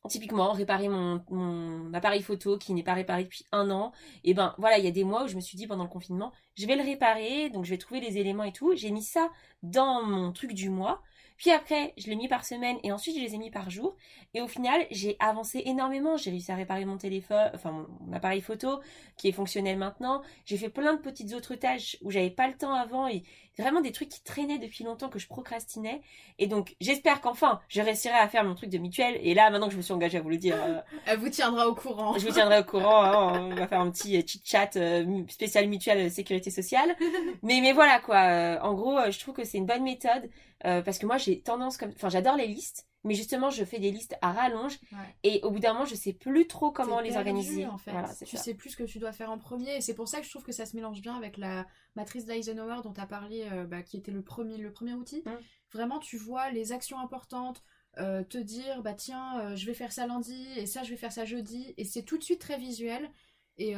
typiquement 0.10 0.52
réparer 0.52 0.90
mon, 0.90 1.94
appareil 1.94 2.22
photo 2.22 2.58
qui 2.58 2.74
n'est 2.74 2.84
pas 2.84 2.94
réparé 2.94 3.24
depuis 3.24 3.46
un 3.54 3.72
an 3.72 3.94
et 4.26 4.34
ben 4.34 4.54
voilà 4.58 4.78
il 4.78 4.84
y 4.84 4.88
a 4.88 4.92
des 4.92 5.06
mois 5.06 5.24
où 5.24 5.28
je 5.28 5.36
me 5.36 5.42
suis 5.42 5.58
dit 5.58 5.66
pendant 5.66 5.84
le 5.84 5.90
confinement 5.90 6.34
je 6.56 6.68
vais 6.68 6.76
le 6.76 6.84
réparer 6.84 7.50
donc 7.50 7.64
je 7.64 7.70
vais 7.70 7.78
trouver 7.78 8.02
les 8.02 8.18
éléments 8.18 8.44
et 8.44 8.52
tout 8.52 8.76
j'ai 8.76 8.92
mis 8.92 9.02
ça 9.02 9.30
dans 9.64 10.04
mon 10.04 10.32
truc 10.32 10.54
du 10.54 10.70
mois 10.70 11.02
puis 11.44 11.52
après, 11.52 11.94
je 11.98 12.08
l'ai 12.08 12.16
mis 12.16 12.28
par 12.28 12.46
semaine 12.46 12.78
et 12.84 12.92
ensuite 12.92 13.18
je 13.18 13.22
les 13.22 13.36
ai 13.36 13.38
mis 13.38 13.52
par 13.52 13.70
jour. 13.70 13.96
Et 14.34 14.42
au 14.42 14.48
final, 14.48 14.86
j'ai 14.92 15.18
avancé 15.20 15.62
énormément. 15.66 16.16
J'ai 16.16 16.32
réussi 16.32 16.52
à 16.52 16.56
réparer 16.56 16.86
mon 16.86 16.98
téléphone, 16.98 17.52
enfin 17.54 17.86
mon, 18.02 18.14
appareil 18.14 18.42
photo 18.42 18.80
qui 19.18 19.28
est 19.28 19.34
fonctionnel 19.34 19.78
maintenant. 19.78 20.22
J'ai 20.46 20.58
fait 20.58 20.70
plein 20.70 20.94
de 20.94 21.02
petites 21.02 21.34
autres 21.34 21.56
tâches 21.56 21.98
où 22.02 22.12
j'avais 22.12 22.30
pas 22.30 22.48
le 22.48 22.56
temps 22.56 22.74
avant 22.74 23.08
et 23.08 23.24
vraiment 23.58 23.82
des 23.82 23.92
trucs 23.92 24.10
qui 24.10 24.24
traînaient 24.24 24.58
depuis 24.58 24.84
longtemps 24.84 25.10
que 25.10 25.20
je 25.20 25.28
procrastinais. 25.28 26.02
Et 26.40 26.48
donc, 26.48 26.76
j'espère 26.82 27.22
qu'enfin, 27.22 27.60
je 27.68 27.82
réussirai 27.82 28.16
à 28.16 28.28
faire 28.28 28.44
mon 28.44 28.56
truc 28.56 28.70
de 28.70 28.78
mutuelle. 28.78 29.20
Et 29.22 29.34
là, 29.34 29.50
maintenant 29.52 29.68
que 29.68 29.74
je 29.74 29.78
me 29.78 29.84
suis 29.84 29.94
engagée 29.94 30.18
à 30.18 30.22
vous 30.22 30.30
le 30.30 30.38
dire, 30.38 30.58
euh, 30.60 30.80
elle 31.06 31.20
vous 31.20 31.30
tiendra 31.30 31.68
au 31.68 31.76
courant. 31.76 32.18
Je 32.18 32.26
vous 32.26 32.34
tiendrai 32.34 32.60
au 32.60 32.64
courant. 32.64 33.04
Hein. 33.04 33.50
on 33.52 33.56
va 33.56 33.68
faire 33.68 33.80
un 33.80 33.92
petit 33.92 34.18
euh, 34.18 34.22
chit 34.26 34.42
chat 34.44 34.76
euh, 34.76 35.24
spécial 35.28 35.68
mutuelle 35.68 36.10
sécurité 36.10 36.50
sociale. 36.50 36.96
Mais 37.44 37.60
mais 37.62 37.74
voilà 37.74 38.00
quoi. 38.00 38.60
en 38.62 38.74
gros, 38.74 38.98
je 39.10 39.20
trouve 39.20 39.36
que 39.36 39.44
c'est 39.54 39.60
une 39.60 39.68
bonne 39.68 39.84
méthode. 39.84 40.30
Euh, 40.66 40.82
parce 40.82 40.98
que 40.98 41.06
moi 41.06 41.18
j'ai 41.18 41.42
tendance 41.42 41.78
comme 41.78 41.92
enfin 41.92 42.10
j'adore 42.10 42.38
les 42.38 42.48
listes 42.48 42.88
mais 43.04 43.16
justement 43.16 43.50
je 43.50 43.66
fais 43.66 43.80
des 43.80 43.92
listes 43.92 44.16
à 44.22 44.32
rallonge 44.32 44.80
et 45.24 45.42
au 45.44 45.52
bout 45.52 45.60
d'un 45.60 45.74
moment 45.74 45.86
je 45.86 45.94
sais 45.94 46.14
plus 46.14 46.48
trop 46.48 46.72
comment 46.72 47.02
les 47.02 47.18
organiser. 47.18 47.66
en 47.66 47.78
fait. 47.78 47.92
Tu 48.26 48.38
sais 48.38 48.54
plus 48.54 48.72
ce 48.72 48.78
que 48.78 48.84
tu 48.84 48.98
dois 48.98 49.12
faire 49.12 49.30
en 49.30 49.38
premier 49.38 49.76
et 49.76 49.82
c'est 49.82 49.94
pour 49.94 50.08
ça 50.08 50.20
que 50.20 50.26
je 50.26 50.30
trouve 50.30 50.44
que 50.44 50.54
ça 50.54 50.66
se 50.66 50.76
mélange 50.76 51.02
bien 51.02 51.16
avec 51.16 51.38
la 51.38 51.68
matrice 51.96 52.26
d'Eisenhower 52.26 52.78
dont 52.84 52.94
tu 52.94 53.02
as 53.02 53.06
parlé 53.06 53.46
euh, 53.52 53.66
bah, 53.66 53.84
qui 53.84 53.98
était 53.98 54.12
le 54.12 54.24
premier 54.24 54.58
le 54.58 54.72
premier 54.72 54.94
outil. 54.94 55.22
Mmh. 55.26 55.32
vraiment 55.74 56.00
tu 56.00 56.18
vois 56.18 56.50
les 56.50 56.72
actions 56.72 56.98
importantes 57.00 57.62
euh, 58.00 58.24
te 58.24 58.38
dire 58.38 58.82
bah 58.82 58.94
tiens 58.94 59.54
je 59.56 59.66
vais 59.66 59.76
faire 59.76 59.92
ça 59.92 60.08
lundi 60.08 60.48
et 60.56 60.66
ça 60.66 60.84
je 60.84 60.90
vais 60.90 60.98
faire 60.98 61.12
ça 61.12 61.26
jeudi 61.26 61.74
et 61.78 61.84
c'est 61.84 62.04
tout 62.04 62.18
de 62.18 62.24
suite 62.24 62.40
très 62.40 62.58
visuel. 62.58 63.12
Et 63.58 63.76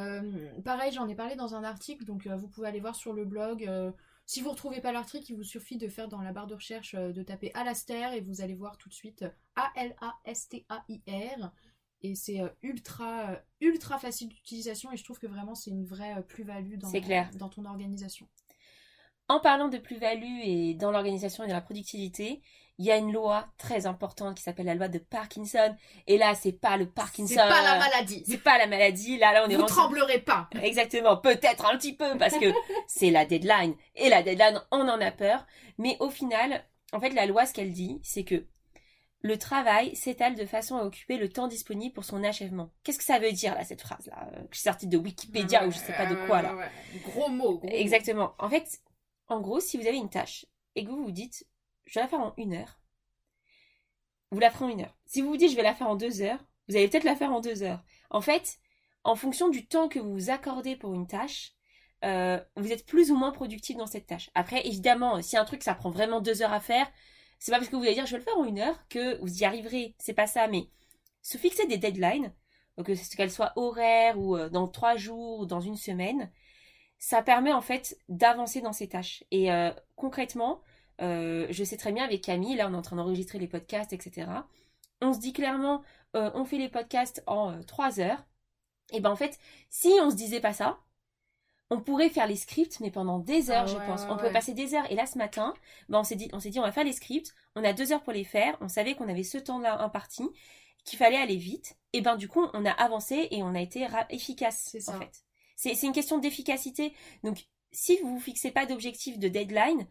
pareil 0.63 0.93
j'en 0.93 1.07
ai 1.09 1.15
parlé 1.15 1.35
dans 1.35 1.55
un 1.55 1.63
article 1.63 2.05
donc 2.05 2.27
vous 2.27 2.47
pouvez 2.47 2.67
aller 2.67 2.79
voir 2.79 2.95
sur 2.95 3.11
le 3.11 3.25
blog 3.25 3.67
si 4.25 4.41
vous 4.41 4.47
ne 4.47 4.51
retrouvez 4.51 4.81
pas 4.81 4.91
l'article, 4.91 5.31
il 5.31 5.35
vous 5.35 5.43
suffit 5.43 5.77
de 5.77 5.87
faire 5.87 6.07
dans 6.07 6.21
la 6.21 6.31
barre 6.31 6.47
de 6.47 6.55
recherche, 6.55 6.95
euh, 6.95 7.11
de 7.11 7.21
taper 7.21 7.51
Alastair 7.53 8.13
et 8.13 8.21
vous 8.21 8.41
allez 8.41 8.55
voir 8.55 8.77
tout 8.77 8.89
de 8.89 8.93
suite 8.93 9.21
euh, 9.21 9.29
A-L-A-S-T-A-I-R. 9.55 11.51
Et 12.01 12.15
c'est 12.15 12.41
euh, 12.41 12.49
ultra, 12.63 13.39
ultra 13.61 13.99
facile 13.99 14.29
d'utilisation 14.29 14.91
et 14.91 14.97
je 14.97 15.03
trouve 15.03 15.19
que 15.19 15.27
vraiment 15.27 15.53
c'est 15.53 15.69
une 15.69 15.85
vraie 15.85 16.23
plus-value 16.27 16.77
dans, 16.77 16.91
dans 17.37 17.49
ton 17.49 17.65
organisation. 17.65 18.27
En 19.27 19.39
parlant 19.39 19.69
de 19.69 19.77
plus-value 19.77 20.39
et 20.43 20.73
dans 20.75 20.91
l'organisation 20.91 21.43
et 21.43 21.47
dans 21.47 21.53
la 21.53 21.61
productivité, 21.61 22.41
il 22.77 22.85
y 22.85 22.91
a 22.91 22.97
une 22.97 23.13
loi 23.13 23.47
très 23.57 23.85
importante 23.85 24.35
qui 24.35 24.43
s'appelle 24.43 24.65
la 24.65 24.75
loi 24.75 24.87
de 24.87 24.97
Parkinson. 24.97 25.75
Et 26.07 26.17
là, 26.17 26.35
c'est 26.35 26.51
pas 26.51 26.75
le 26.77 26.89
Parkinson. 26.89 27.35
C'est 27.35 27.49
pas 27.49 27.61
la 27.61 27.79
maladie. 27.79 28.23
C'est 28.27 28.43
pas 28.43 28.57
la 28.57 28.67
maladie. 28.67 29.17
Là, 29.17 29.33
là, 29.33 29.45
on 29.45 29.49
est. 29.49 29.55
Vous 29.55 29.63
tremblerez 29.63 30.19
pas. 30.19 30.49
Exactement. 30.61 31.17
Peut-être 31.17 31.65
un 31.71 31.77
petit 31.77 31.95
peu 31.95 32.17
parce 32.17 32.37
que 32.37 32.51
c'est 32.87 33.11
la 33.11 33.25
deadline. 33.25 33.75
Et 33.95 34.09
la 34.09 34.23
deadline, 34.23 34.61
on 34.71 34.81
en 34.81 34.99
a 34.99 35.11
peur. 35.11 35.45
Mais 35.77 35.95
au 35.99 36.09
final, 36.09 36.65
en 36.91 36.99
fait, 36.99 37.11
la 37.11 37.25
loi, 37.25 37.45
ce 37.45 37.53
qu'elle 37.53 37.71
dit, 37.71 37.99
c'est 38.03 38.23
que 38.23 38.45
le 39.21 39.37
travail 39.39 39.95
s'étale 39.95 40.35
de 40.35 40.45
façon 40.45 40.77
à 40.77 40.83
occuper 40.83 41.17
le 41.17 41.29
temps 41.29 41.47
disponible 41.47 41.93
pour 41.93 42.03
son 42.03 42.23
achèvement. 42.23 42.71
Qu'est-ce 42.83 42.99
que 42.99 43.03
ça 43.03 43.19
veut 43.19 43.31
dire 43.31 43.55
là 43.55 43.63
cette 43.63 43.81
phrase 43.81 44.05
là? 44.05 44.29
Je 44.51 44.57
suis 44.57 44.63
sortie 44.63 44.85
de 44.85 44.97
Wikipédia 44.97 45.65
ou 45.65 45.71
je 45.71 45.77
sais 45.77 45.93
pas 45.93 46.05
de 46.05 46.13
quoi 46.27 46.43
là. 46.43 46.55
Gros 47.05 47.29
mot. 47.29 47.59
Exactement. 47.63 48.35
En 48.37 48.49
fait, 48.49 48.67
en 49.27 49.41
gros, 49.41 49.59
si 49.59 49.77
vous 49.77 49.87
avez 49.87 49.97
une 49.97 50.11
tâche 50.11 50.45
et 50.75 50.85
que 50.85 50.89
vous 50.91 51.05
vous 51.05 51.11
dites 51.11 51.47
je 51.85 51.95
vais 51.95 52.01
la 52.01 52.07
faire 52.07 52.21
en 52.21 52.33
une 52.37 52.53
heure. 52.53 52.79
Vous 54.31 54.39
la 54.39 54.51
ferez 54.51 54.65
en 54.65 54.69
une 54.69 54.81
heure. 54.81 54.97
Si 55.05 55.21
vous 55.21 55.29
vous 55.29 55.37
dites 55.37 55.51
je 55.51 55.55
vais 55.55 55.63
la 55.63 55.75
faire 55.75 55.89
en 55.89 55.95
deux 55.95 56.21
heures, 56.21 56.43
vous 56.67 56.75
allez 56.75 56.87
peut-être 56.87 57.03
la 57.03 57.15
faire 57.15 57.31
en 57.31 57.41
deux 57.41 57.63
heures. 57.63 57.83
En 58.09 58.21
fait, 58.21 58.59
en 59.03 59.15
fonction 59.15 59.49
du 59.49 59.67
temps 59.67 59.87
que 59.87 59.99
vous 59.99 60.13
vous 60.13 60.29
accordez 60.29 60.75
pour 60.75 60.93
une 60.93 61.07
tâche, 61.07 61.53
euh, 62.03 62.39
vous 62.55 62.71
êtes 62.71 62.85
plus 62.85 63.11
ou 63.11 63.15
moins 63.15 63.31
productif 63.31 63.77
dans 63.77 63.87
cette 63.87 64.07
tâche. 64.07 64.29
Après, 64.35 64.65
évidemment, 64.67 65.21
si 65.21 65.37
un 65.37 65.45
truc 65.45 65.63
ça 65.63 65.75
prend 65.75 65.91
vraiment 65.91 66.21
deux 66.21 66.41
heures 66.41 66.53
à 66.53 66.59
faire, 66.59 66.87
c'est 67.39 67.51
pas 67.51 67.57
parce 67.57 67.69
que 67.69 67.75
vous 67.75 67.83
allez 67.83 67.93
dire 67.93 68.05
je 68.05 68.13
vais 68.13 68.19
le 68.19 68.23
faire 68.23 68.37
en 68.37 68.45
une 68.45 68.59
heure 68.59 68.87
que 68.89 69.19
vous 69.21 69.41
y 69.41 69.45
arriverez. 69.45 69.95
C'est 69.99 70.13
pas 70.13 70.27
ça, 70.27 70.47
mais 70.47 70.69
se 71.21 71.37
fixer 71.37 71.67
des 71.67 71.77
deadlines, 71.77 72.33
que 72.83 73.15
qu'elles 73.15 73.31
soient 73.31 73.53
horaires 73.55 74.19
ou 74.19 74.35
euh, 74.35 74.49
dans 74.49 74.67
trois 74.67 74.95
jours 74.95 75.39
ou 75.39 75.45
dans 75.45 75.61
une 75.61 75.77
semaine, 75.77 76.31
ça 76.97 77.21
permet 77.21 77.53
en 77.53 77.61
fait 77.61 77.97
d'avancer 78.09 78.61
dans 78.61 78.73
ces 78.73 78.89
tâches. 78.89 79.23
Et 79.31 79.51
euh, 79.51 79.71
concrètement, 79.95 80.61
euh, 81.01 81.47
je 81.49 81.63
sais 81.63 81.77
très 81.77 81.91
bien 81.91 82.03
avec 82.03 82.21
Camille, 82.21 82.55
là 82.55 82.67
on 82.69 82.73
est 82.73 82.77
en 82.77 82.81
train 82.81 82.95
d'enregistrer 82.95 83.39
les 83.39 83.47
podcasts, 83.47 83.93
etc. 83.93 84.27
On 85.01 85.13
se 85.13 85.19
dit 85.19 85.33
clairement, 85.33 85.81
euh, 86.15 86.31
on 86.33 86.45
fait 86.45 86.57
les 86.57 86.69
podcasts 86.69 87.23
en 87.27 87.61
3 87.63 87.99
euh, 87.99 88.03
heures. 88.03 88.25
Et 88.93 88.99
ben 88.99 89.11
en 89.11 89.15
fait, 89.15 89.39
si 89.69 89.89
on 90.01 90.11
se 90.11 90.15
disait 90.15 90.39
pas 90.39 90.53
ça, 90.53 90.79
on 91.69 91.81
pourrait 91.81 92.09
faire 92.09 92.27
les 92.27 92.35
scripts, 92.35 92.79
mais 92.79 92.91
pendant 92.91 93.19
des 93.19 93.49
heures, 93.49 93.65
ah 93.67 93.71
je 93.71 93.75
pense. 93.75 94.03
on 94.03 94.15
pourrait 94.15 94.31
passer 94.31 94.53
des 94.53 94.75
heures. 94.75 94.89
Et 94.91 94.95
là, 94.95 95.05
ce 95.05 95.17
matin, 95.17 95.53
ben, 95.89 95.99
on 95.99 96.03
s'est 96.03 96.15
dit, 96.15 96.29
on 96.31 96.39
s'est 96.39 96.51
dit, 96.51 96.59
on 96.59 96.63
va 96.63 96.71
faire 96.71 96.83
les 96.83 96.93
scripts. 96.93 97.33
On 97.55 97.63
a 97.63 97.73
deux 97.73 97.91
heures 97.91 98.03
pour 98.03 98.13
les 98.13 98.23
faire. 98.23 98.55
On 98.61 98.67
savait 98.67 98.95
qu'on 98.95 99.09
avait 99.09 99.23
ce 99.23 99.39
temps-là 99.39 99.81
imparti, 99.81 100.23
qu'il 100.83 100.99
fallait 100.99 101.17
aller 101.17 101.37
vite. 101.37 101.75
Et 101.93 102.01
ben, 102.01 102.17
du 102.17 102.27
coup, 102.27 102.45
on 102.53 102.65
a 102.65 102.71
avancé 102.71 103.27
et 103.31 103.41
on 103.41 103.55
a 103.55 103.61
été 103.61 103.87
efficace, 104.09 104.75
en 104.87 104.99
fait. 104.99 105.23
C'est 105.55 105.81
une 105.83 105.93
question 105.93 106.19
d'efficacité. 106.19 106.93
Donc, 107.23 107.47
si 107.71 107.97
vous 107.97 108.09
vous 108.13 108.19
fixez 108.19 108.51
pas 108.51 108.65
d'objectif 108.65 109.17
de 109.17 109.27
deadline, 109.27 109.87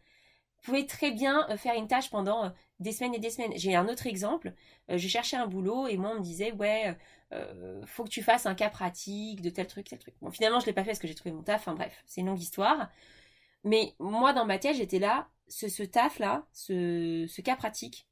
pouvez 0.64 0.87
très 0.87 1.12
bien 1.12 1.47
euh, 1.50 1.56
faire 1.56 1.75
une 1.76 1.87
tâche 1.87 2.11
pendant 2.11 2.47
euh, 2.47 2.49
des 2.80 2.90
semaines 2.90 3.14
et 3.14 3.21
des 3.21 3.30
semaines. 3.30 3.52
J'ai 3.54 3.76
un 3.76 3.87
autre 3.87 4.06
exemple. 4.06 4.52
Euh, 4.90 4.99
je 4.99 5.06
cherchais 5.09 5.37
un 5.37 5.47
boulot 5.47 5.87
et 5.87 5.97
moi 5.97 6.11
on 6.12 6.16
me 6.16 6.25
disait 6.25 6.52
ouais, 6.52 6.97
faut 7.87 8.04
que 8.04 8.11
tu 8.11 8.23
fasses 8.23 8.47
un 8.47 8.54
cas 8.54 8.71
pratique 8.71 9.40
de 9.40 9.50
tel 9.50 9.66
truc, 9.66 9.88
tel 9.88 9.99
truc. 9.99 10.14
Bon, 10.23 10.30
finalement 10.30 10.61
je 10.61 10.66
l'ai 10.66 10.73
pas 10.73 10.83
fait 10.83 10.90
parce 10.90 11.00
que 11.00 11.09
j'ai 11.09 11.14
trouvé 11.14 11.33
mon 11.33 11.42
taf. 11.42 11.62
Enfin 11.62 11.75
bref, 11.75 12.02
c'est 12.06 12.21
une 12.21 12.28
longue 12.28 12.40
histoire. 12.40 12.90
Mais 13.64 13.94
moi 13.99 14.33
dans 14.33 14.47
ma 14.47 14.59
tête 14.59 14.76
j'étais 14.76 14.99
là, 14.99 15.28
ce, 15.49 15.68
ce 15.68 15.83
taf 15.83 16.18
là, 16.18 16.47
ce, 16.52 17.40
cas 17.42 17.56
pratique, 17.56 18.06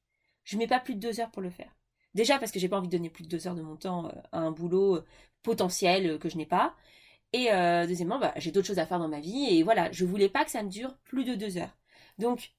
je 0.44 0.59
mets 0.59 0.66
pas 0.66 0.80
plus 0.80 0.94
de 0.94 1.00
deux 1.00 1.21
heures 1.21 1.30
pour 1.30 1.42
le 1.42 1.50
faire. 1.50 1.75
Déjà 2.14 2.38
parce 2.38 2.52
que 2.52 2.59
j'ai 2.59 2.68
pas 2.68 2.78
envie 2.78 2.88
de 2.88 2.97
donner 2.97 3.11
plus 3.11 3.25
de 3.25 3.28
deux 3.28 3.47
heures 3.47 3.54
de 3.54 3.62
mon 3.62 3.76
temps 3.76 4.09
à 4.32 4.38
un 4.38 4.50
boulot 4.50 5.00
potentiel 5.42 6.18
que 6.18 6.28
je 6.28 6.37
n'ai 6.37 6.47
pas. 6.47 6.75
Et 7.32 7.49
deuxièmement, 7.87 8.18
bah, 8.18 8.35
j'ai 8.37 8.50
d'autres 8.50 8.66
choses 8.66 8.78
à 8.78 8.87
faire 8.87 8.99
dans 8.99 9.09
ma 9.09 9.21
vie 9.21 9.47
et 9.50 9.62
voilà, 9.62 9.90
je 9.92 10.04
voulais 10.04 10.28
pas 10.28 10.44
que 10.44 10.50
ça 10.50 10.62
me 10.62 10.68
dure 10.68 10.97
plus 11.04 11.25
de 11.25 11.35
deux 11.35 11.56
heures. 11.59 11.75
Donc, 12.23 12.52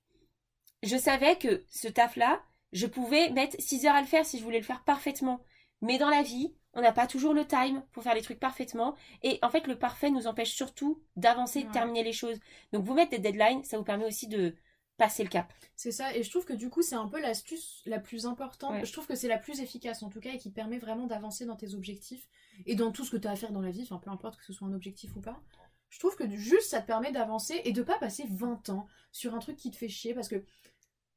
je 0.84 0.98
savais 0.98 1.38
que 1.38 1.64
ce 1.70 1.88
taf-là, 1.88 2.44
je 2.74 2.86
pouvais 2.86 3.30
mettre 3.30 3.56
six 3.60 3.86
heures 3.86 3.96
à 3.96 4.02
le 4.02 4.08
faire 4.08 4.26
si 4.26 4.38
je 4.38 4.44
voulais 4.44 4.60
le 4.60 4.66
faire 4.66 4.84
parfaitement. 4.84 5.42
Mais 5.82 5.98
dans 5.98 6.10
la 6.10 6.22
vie, 6.22 6.54
on 6.74 6.82
n'a 6.82 6.92
pas 6.92 7.08
toujours 7.08 7.34
le 7.34 7.48
time 7.48 7.84
pour 7.94 8.04
faire 8.04 8.16
les 8.16 8.22
trucs 8.22 8.40
parfaitement. 8.40 8.96
Et 9.22 9.40
en 9.42 9.50
fait, 9.50 9.66
le 9.68 9.80
parfait 9.80 10.12
nous 10.12 10.28
empêche 10.28 10.54
surtout 10.54 11.02
d'avancer, 11.16 11.64
de 11.64 11.72
terminer 11.72 12.04
les 12.04 12.14
choses. 12.14 12.40
Donc, 12.74 12.84
vous 12.84 12.94
mettre 12.94 13.12
des 13.12 13.20
deadlines, 13.20 13.64
ça 13.64 13.78
vous 13.78 13.84
permet 13.84 14.06
aussi 14.06 14.28
de 14.28 14.56
passer 14.98 15.24
le 15.24 15.30
cap. 15.30 15.52
C'est 15.76 15.92
ça, 15.92 16.16
et 16.16 16.24
je 16.24 16.30
trouve 16.30 16.46
que 16.46 16.54
du 16.54 16.70
coup, 16.70 16.82
c'est 16.82 16.96
un 16.96 17.08
peu 17.08 17.20
l'astuce 17.20 17.82
la 17.86 18.00
plus 18.00 18.26
importante. 18.26 18.74
Ouais. 18.74 18.86
Je 18.86 18.92
trouve 18.92 19.08
que 19.08 19.16
c'est 19.16 19.28
la 19.28 19.40
plus 19.40 19.60
efficace 19.60 20.04
en 20.04 20.10
tout 20.10 20.20
cas 20.20 20.34
et 20.34 20.38
qui 20.38 20.52
permet 20.52 20.78
vraiment 20.78 21.08
d'avancer 21.08 21.46
dans 21.46 21.56
tes 21.56 21.74
objectifs 21.74 22.30
et 22.66 22.76
dans 22.76 22.92
tout 22.92 23.04
ce 23.04 23.12
que 23.12 23.18
tu 23.18 23.28
as 23.28 23.32
à 23.32 23.36
faire 23.36 23.52
dans 23.52 23.62
la 23.62 23.72
vie, 23.72 23.82
enfin 23.84 23.98
peu 23.98 24.12
importe 24.12 24.38
que 24.38 24.46
ce 24.46 24.54
soit 24.54 24.68
un 24.68 24.74
objectif 24.74 25.16
ou 25.16 25.22
pas. 25.22 25.42
Je 25.94 26.00
trouve 26.00 26.16
que 26.16 26.28
juste 26.28 26.72
ça 26.72 26.82
te 26.82 26.88
permet 26.88 27.12
d'avancer 27.12 27.62
et 27.66 27.72
de 27.72 27.84
pas 27.84 28.00
passer 28.00 28.26
20 28.28 28.70
ans 28.70 28.88
sur 29.12 29.36
un 29.36 29.40
truc 29.40 29.58
qui 29.58 29.70
te 29.70 29.76
fait 29.76 29.90
chier 29.90 30.16
parce 30.16 30.28
que 30.28 30.44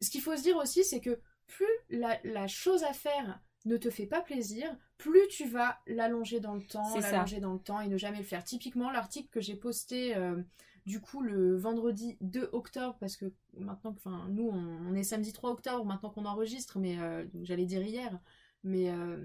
ce 0.03 0.11
qu'il 0.11 0.21
faut 0.21 0.37
se 0.37 0.43
dire 0.43 0.59
aussi, 0.59 0.85
c'est 0.85 1.01
que 1.01 1.19
plus 1.47 1.65
la, 1.89 2.19
la 2.25 2.47
chose 2.47 2.85
à 2.85 2.93
faire 2.93 3.41
ne 3.65 3.79
te 3.79 3.89
fait 3.89 4.05
pas 4.05 4.21
plaisir, 4.21 4.77
plus 4.99 5.27
tu 5.29 5.49
vas 5.49 5.79
l'allonger 5.87 6.41
dans 6.41 6.55
le 6.55 6.63
temps, 6.63 6.95
l'allonger 7.01 7.41
dans 7.41 7.55
le 7.55 7.59
temps 7.59 7.81
et 7.81 7.89
ne 7.89 7.97
jamais 7.97 8.19
le 8.19 8.25
faire. 8.25 8.45
Typiquement, 8.45 8.91
l'article 8.91 9.31
que 9.31 9.41
j'ai 9.41 9.57
posté 9.57 10.15
euh, 10.15 10.43
du 10.85 11.01
coup 11.01 11.23
le 11.23 11.57
vendredi 11.57 12.19
2 12.21 12.51
octobre, 12.53 12.99
parce 13.01 13.17
que 13.17 13.33
maintenant, 13.57 13.95
enfin, 13.97 14.27
nous 14.29 14.51
on, 14.53 14.91
on 14.91 14.95
est 14.95 15.05
samedi 15.05 15.33
3 15.33 15.53
octobre 15.53 15.87
maintenant 15.87 16.11
qu'on 16.11 16.27
enregistre, 16.27 16.79
mais 16.79 16.99
euh, 17.01 17.25
j'allais 17.43 17.65
dire 17.65 17.83
hier, 17.83 18.21
mais 18.67 18.91
euh, 18.91 19.17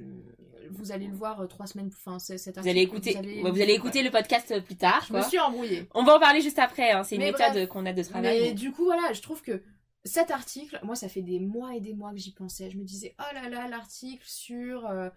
vous 0.69 0.91
allez 0.91 1.07
le 1.07 1.13
voir 1.15 1.41
euh, 1.41 1.47
trois 1.47 1.67
semaines, 1.67 1.89
enfin 1.93 2.19
cet 2.19 2.57
Vous 2.59 2.67
allez 2.67 2.81
écouter, 2.81 3.13
vous 3.41 3.61
allez 3.61 3.73
écouter 3.73 4.03
le 4.03 4.11
podcast 4.11 4.61
plus 4.63 4.77
tard. 4.77 5.03
Je 5.07 5.13
me 5.13 5.19
quoi. 5.19 5.27
suis 5.27 5.39
embrouillée. 5.39 5.87
On 5.93 6.03
va 6.03 6.15
en 6.15 6.19
parler 6.19 6.41
juste 6.41 6.59
après. 6.59 6.91
hein, 6.91 7.03
C'est 7.03 7.15
une 7.15 7.21
Mais 7.21 7.31
méthode 7.31 7.67
qu'on 7.67 7.85
a 7.85 7.93
de 7.93 8.03
travail. 8.03 8.39
Mais 8.41 8.53
du 8.53 8.71
coup, 8.71 8.85
voilà, 8.85 9.11
je 9.13 9.21
trouve 9.21 9.41
que 9.41 9.61
cet 10.05 10.31
article, 10.31 10.79
moi, 10.83 10.95
ça 10.95 11.09
fait 11.09 11.21
des 11.21 11.39
mois 11.39 11.75
et 11.75 11.79
des 11.81 11.93
mois 11.93 12.11
que 12.11 12.17
j'y 12.17 12.33
pensais. 12.33 12.69
Je 12.71 12.77
me 12.77 12.83
disais, 12.83 13.15
oh 13.19 13.33
là 13.35 13.49
là, 13.49 13.67
l'article 13.67 14.23
sur. 14.25 14.85
euh, 14.87 15.09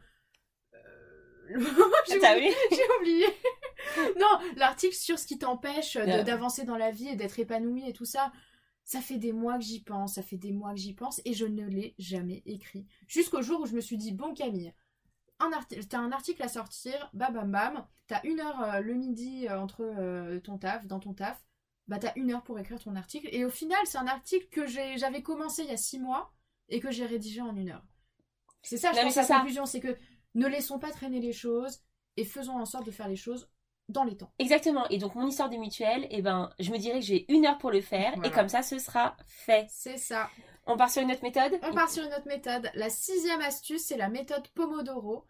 euh, 0.74 0.78
le- 1.54 1.64
j'ai 2.08 2.16
oublié. 2.18 2.52
oublié. 3.00 3.26
non, 4.18 4.38
l'article 4.56 4.94
sur 4.94 5.18
ce 5.18 5.26
qui 5.26 5.38
t'empêche 5.38 5.96
d'avancer 5.96 6.64
dans 6.64 6.76
la 6.76 6.90
vie 6.90 7.08
et 7.08 7.16
d'être 7.16 7.38
épanoui 7.38 7.88
et 7.88 7.92
tout 7.92 8.04
ça. 8.06 8.32
Ça 8.84 9.00
fait 9.00 9.18
des 9.18 9.32
mois 9.32 9.56
que 9.58 9.64
j'y 9.64 9.80
pense, 9.82 10.14
ça 10.14 10.22
fait 10.22 10.36
des 10.36 10.52
mois 10.52 10.72
que 10.72 10.80
j'y 10.80 10.92
pense 10.94 11.20
et 11.24 11.32
je 11.32 11.46
ne 11.46 11.66
l'ai 11.66 11.94
jamais 11.98 12.42
écrit. 12.46 12.86
Jusqu'au 13.06 13.40
jour 13.42 13.60
où 13.62 13.66
je 13.66 13.74
me 13.74 13.80
suis 13.80 13.96
dit, 13.96 14.12
bon 14.12 14.34
Camille, 14.34 14.74
t'as 15.88 15.98
un 15.98 16.12
article 16.12 16.42
à 16.42 16.48
sortir, 16.48 17.10
bam 17.14 17.32
bam 17.32 17.50
bam, 17.50 17.86
t'as 18.06 18.20
une 18.24 18.40
heure 18.40 18.60
euh, 18.62 18.80
le 18.80 18.94
midi 18.94 19.48
euh, 19.48 19.58
entre 19.58 19.82
euh, 19.82 20.38
ton 20.40 20.58
taf, 20.58 20.86
dans 20.86 21.00
ton 21.00 21.14
taf, 21.14 21.42
bah 21.88 21.98
t'as 21.98 22.12
une 22.16 22.30
heure 22.32 22.42
pour 22.42 22.58
écrire 22.58 22.78
ton 22.78 22.94
article. 22.96 23.28
Et 23.32 23.44
au 23.44 23.50
final, 23.50 23.80
c'est 23.84 23.98
un 23.98 24.06
article 24.06 24.48
que 24.50 24.66
j'avais 24.66 25.22
commencé 25.22 25.62
il 25.62 25.68
y 25.68 25.72
a 25.72 25.76
six 25.76 25.98
mois 25.98 26.32
et 26.68 26.80
que 26.80 26.90
j'ai 26.90 27.06
rédigé 27.06 27.40
en 27.40 27.54
une 27.56 27.70
heure. 27.70 27.84
C'est 28.62 28.78
ça, 28.78 28.92
je 28.92 28.96
Non, 28.96 29.02
mais 29.02 29.08
pense, 29.08 29.16
la 29.16 29.22
ça. 29.24 29.36
conclusion, 29.36 29.66
c'est 29.66 29.80
que 29.80 29.96
ne 30.34 30.46
laissons 30.46 30.78
pas 30.78 30.90
traîner 30.90 31.20
les 31.20 31.32
choses 31.32 31.82
et 32.16 32.24
faisons 32.24 32.58
en 32.58 32.64
sorte 32.64 32.86
de 32.86 32.90
faire 32.90 33.08
les 33.08 33.16
choses 33.16 33.50
dans 33.88 34.04
les 34.04 34.16
temps. 34.16 34.32
Exactement. 34.38 34.88
Et 34.88 34.98
donc, 34.98 35.14
mon 35.14 35.26
histoire 35.26 35.50
de 35.50 35.56
mutuelle, 35.56 36.06
eh 36.10 36.22
ben, 36.22 36.50
je 36.58 36.70
me 36.70 36.78
dirais 36.78 37.00
que 37.00 37.04
j'ai 37.04 37.30
une 37.32 37.46
heure 37.46 37.58
pour 37.58 37.70
le 37.70 37.80
faire. 37.80 38.12
Voilà. 38.14 38.28
Et 38.28 38.32
comme 38.32 38.48
ça, 38.48 38.62
ce 38.62 38.78
sera 38.78 39.16
fait. 39.26 39.66
C'est 39.70 39.98
ça. 39.98 40.30
On 40.66 40.76
part 40.76 40.90
sur 40.90 41.02
une 41.02 41.12
autre 41.12 41.22
méthode? 41.22 41.58
On 41.62 41.74
part 41.74 41.90
sur 41.90 42.04
une 42.04 42.12
autre 42.14 42.26
méthode. 42.26 42.70
La 42.74 42.88
sixième 42.88 43.40
astuce, 43.42 43.84
c'est 43.84 43.98
la 43.98 44.08
méthode 44.08 44.48
Pomodoro, 44.48 45.26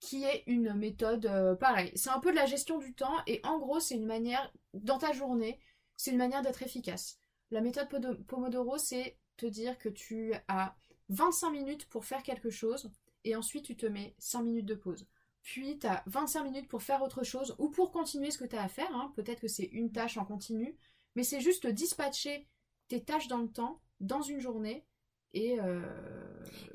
qui 0.00 0.24
est 0.24 0.44
une 0.46 0.72
méthode 0.74 1.26
euh, 1.26 1.54
pareil. 1.54 1.92
C'est 1.94 2.10
un 2.10 2.20
peu 2.20 2.30
de 2.30 2.36
la 2.36 2.46
gestion 2.46 2.78
du 2.78 2.94
temps 2.94 3.16
et 3.26 3.40
en 3.44 3.58
gros, 3.58 3.80
c'est 3.80 3.96
une 3.96 4.06
manière, 4.06 4.50
dans 4.72 4.98
ta 4.98 5.12
journée, 5.12 5.60
c'est 5.96 6.12
une 6.12 6.18
manière 6.18 6.42
d'être 6.42 6.62
efficace. 6.62 7.18
La 7.50 7.60
méthode 7.60 8.24
Pomodoro, 8.26 8.78
c'est 8.78 9.18
te 9.36 9.46
dire 9.46 9.78
que 9.78 9.88
tu 9.88 10.32
as 10.48 10.74
25 11.10 11.50
minutes 11.50 11.88
pour 11.88 12.04
faire 12.04 12.22
quelque 12.22 12.50
chose 12.50 12.90
et 13.24 13.36
ensuite 13.36 13.64
tu 13.64 13.76
te 13.76 13.86
mets 13.86 14.14
5 14.18 14.42
minutes 14.42 14.66
de 14.66 14.74
pause. 14.74 15.06
Puis 15.50 15.78
tu 15.78 15.86
as 15.86 16.02
25 16.06 16.44
minutes 16.44 16.68
pour 16.68 16.82
faire 16.82 17.00
autre 17.02 17.22
chose 17.24 17.54
ou 17.58 17.70
pour 17.70 17.90
continuer 17.90 18.30
ce 18.30 18.36
que 18.36 18.44
tu 18.44 18.54
as 18.54 18.62
à 18.62 18.68
faire. 18.68 18.94
hein. 18.94 19.12
Peut-être 19.16 19.40
que 19.40 19.48
c'est 19.48 19.64
une 19.72 19.90
tâche 19.90 20.18
en 20.18 20.26
continu, 20.26 20.76
mais 21.14 21.22
c'est 21.22 21.40
juste 21.40 21.66
dispatcher 21.66 22.46
tes 22.88 23.02
tâches 23.02 23.28
dans 23.28 23.38
le 23.38 23.48
temps, 23.48 23.80
dans 24.00 24.20
une 24.20 24.40
journée 24.40 24.84
et, 25.32 25.58
euh, 25.58 25.80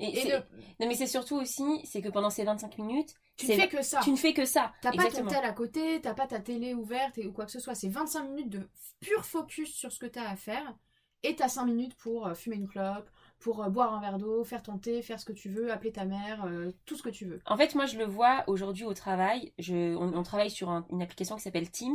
Et 0.00 0.08
et 0.18 0.20
c'est- 0.22 0.28
de- 0.30 0.44
Non, 0.80 0.88
mais 0.88 0.94
c'est 0.96 1.06
surtout 1.06 1.36
aussi, 1.36 1.62
c'est 1.86 2.02
que 2.02 2.08
pendant 2.08 2.30
ces 2.30 2.42
25 2.42 2.76
minutes, 2.78 3.14
tu 3.36 3.46
ne 3.46 3.54
fais 3.54 3.68
que 3.68 3.82
ça. 3.82 4.00
tu 4.02 4.10
ne 4.10 4.16
fais 4.16 4.32
que 4.34 4.44
ça. 4.44 4.72
T'as 4.82 4.90
pas 4.96 5.04
ton 5.10 5.22
tel 5.28 5.44
à 5.44 5.52
côté, 5.52 6.00
t'as 6.00 6.14
pas 6.14 6.26
ta 6.26 6.40
télé 6.40 6.74
ouverte 6.74 7.16
et, 7.18 7.26
ou 7.28 7.32
quoi 7.32 7.46
que 7.46 7.52
ce 7.52 7.60
soit. 7.60 7.76
C'est 7.76 7.88
25 7.88 8.24
minutes 8.28 8.50
de 8.50 8.68
pur 9.00 9.24
focus 9.24 9.72
sur 9.72 9.92
ce 9.92 10.00
que 10.00 10.06
t'as 10.06 10.28
à 10.28 10.34
faire. 10.36 10.76
Et 11.22 11.36
t'as 11.36 11.48
5 11.48 11.64
minutes 11.66 11.94
pour 11.96 12.26
euh, 12.26 12.34
fumer 12.34 12.56
une 12.56 12.68
clope, 12.68 13.08
pour 13.44 13.62
euh, 13.62 13.68
boire 13.68 13.92
un 13.92 14.00
verre 14.00 14.16
d'eau, 14.16 14.42
faire 14.42 14.62
ton 14.62 14.78
thé, 14.78 15.02
faire 15.02 15.20
ce 15.20 15.26
que 15.26 15.32
tu 15.34 15.50
veux, 15.50 15.70
appeler 15.70 15.92
ta 15.92 16.06
mère, 16.06 16.46
euh, 16.46 16.72
tout 16.86 16.96
ce 16.96 17.02
que 17.02 17.10
tu 17.10 17.26
veux. 17.26 17.40
En 17.44 17.58
fait, 17.58 17.74
moi, 17.74 17.84
je 17.84 17.98
le 17.98 18.06
vois 18.06 18.42
aujourd'hui 18.46 18.84
au 18.84 18.94
travail. 18.94 19.52
On, 19.68 20.22
travaille 20.22 20.50
sur 20.50 20.70
un- 20.70 20.86
une 20.90 21.02
application 21.02 21.36
qui 21.36 21.42
s'appelle 21.42 21.70
Teams 21.70 21.94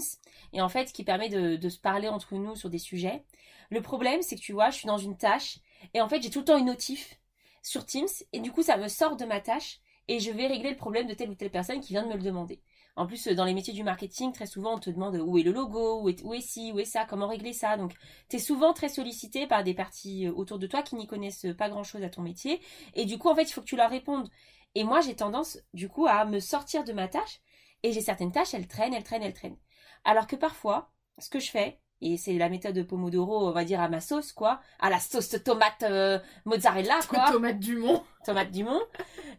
et 0.53 0.61
en 0.61 0.69
fait, 0.69 0.93
qui 0.93 1.03
permet 1.03 1.27
de, 1.27 1.55
de 1.55 1.69
se 1.69 1.79
parler 1.79 2.07
entre 2.07 2.35
nous 2.35 2.55
sur 2.55 2.69
des 2.69 2.77
sujets. 2.77 3.25
Le 3.71 3.81
problème, 3.81 4.21
c'est 4.21 4.35
que 4.35 4.41
tu 4.41 4.53
vois, 4.53 4.69
je 4.69 4.75
suis 4.77 4.87
dans 4.87 4.99
une 4.99 5.17
tâche 5.17 5.57
et 5.95 6.01
en 6.01 6.07
fait, 6.07 6.21
j'ai 6.21 6.29
tout 6.29 6.39
le 6.39 6.45
temps 6.45 6.57
une 6.57 6.67
notif 6.67 7.19
sur 7.63 7.83
Teams 7.83 8.07
et 8.31 8.41
du 8.41 8.51
coup, 8.51 8.61
ça 8.61 8.77
me 8.77 8.87
sort 8.87 9.17
de 9.17 9.25
ma 9.25 9.41
tâche 9.41 9.79
et 10.07 10.19
je 10.19 10.31
vais 10.31 10.45
régler 10.45 10.69
le 10.69 10.75
problème 10.77 11.07
de 11.07 11.15
telle 11.15 11.31
ou 11.31 11.35
telle 11.35 11.49
personne 11.49 11.81
qui 11.81 11.93
vient 11.93 12.03
de 12.03 12.09
me 12.09 12.15
le 12.17 12.21
demander. 12.23 12.61
En 12.99 13.07
plus, 13.07 13.27
euh, 13.27 13.33
dans 13.33 13.45
les 13.45 13.53
métiers 13.53 13.73
du 13.73 13.85
marketing, 13.85 14.33
très 14.33 14.45
souvent, 14.45 14.75
on 14.75 14.79
te 14.79 14.89
demande 14.89 15.15
où 15.15 15.37
est 15.37 15.43
le 15.43 15.53
logo, 15.53 16.01
où 16.01 16.09
est, 16.09 16.21
où 16.21 16.33
est 16.33 16.41
ci, 16.41 16.73
où 16.73 16.79
est 16.79 16.85
ça, 16.85 17.05
comment 17.05 17.29
régler 17.29 17.53
ça. 17.53 17.77
Donc, 17.77 17.93
tu 18.27 18.35
es 18.35 18.39
souvent 18.39 18.73
très 18.73 18.89
sollicité 18.89 19.47
par 19.47 19.63
des 19.63 19.73
parties 19.73 20.27
euh, 20.27 20.33
autour 20.33 20.59
de 20.59 20.67
toi 20.67 20.83
qui 20.83 20.95
n'y 20.95 21.07
connaissent 21.07 21.47
pas 21.57 21.69
grand-chose 21.69 22.03
à 22.03 22.09
ton 22.09 22.21
métier. 22.21 22.59
Et 22.95 23.05
du 23.05 23.17
coup, 23.17 23.29
en 23.29 23.35
fait, 23.35 23.43
il 23.43 23.53
faut 23.53 23.61
que 23.61 23.67
tu 23.67 23.77
leur 23.77 23.89
répondes. 23.89 24.29
Et 24.75 24.83
moi, 24.83 24.99
j'ai 24.99 25.15
tendance, 25.15 25.59
du 25.73 25.87
coup, 25.87 26.07
à 26.07 26.25
me 26.25 26.41
sortir 26.41 26.83
de 26.83 26.91
ma 26.91 27.07
tâche. 27.07 27.39
Et 27.83 27.93
j'ai 27.93 28.01
certaines 28.01 28.33
tâches, 28.33 28.53
elles 28.53 28.67
traînent, 28.67 28.93
elles 28.93 29.03
traînent, 29.03 29.23
elles 29.23 29.33
traînent. 29.33 29.57
Alors 30.03 30.27
que 30.27 30.35
parfois, 30.35 30.91
ce 31.19 31.29
que 31.29 31.39
je 31.39 31.51
fais, 31.51 31.79
et 32.01 32.17
c'est 32.17 32.33
la 32.33 32.49
méthode 32.49 32.75
de 32.75 32.83
Pomodoro, 32.83 33.47
on 33.47 33.51
va 33.53 33.63
dire 33.63 33.79
à 33.79 33.87
ma 33.87 34.01
sauce, 34.01 34.33
quoi, 34.33 34.59
à 34.79 34.89
la 34.89 34.99
sauce 34.99 35.41
tomate 35.41 35.83
euh, 35.83 36.19
mozzarella, 36.43 36.99
quoi, 37.07 37.31
Tomate 37.31 37.59
Dumont. 37.59 38.03
tomate 38.25 38.51
du 38.51 38.65
monde, 38.65 38.83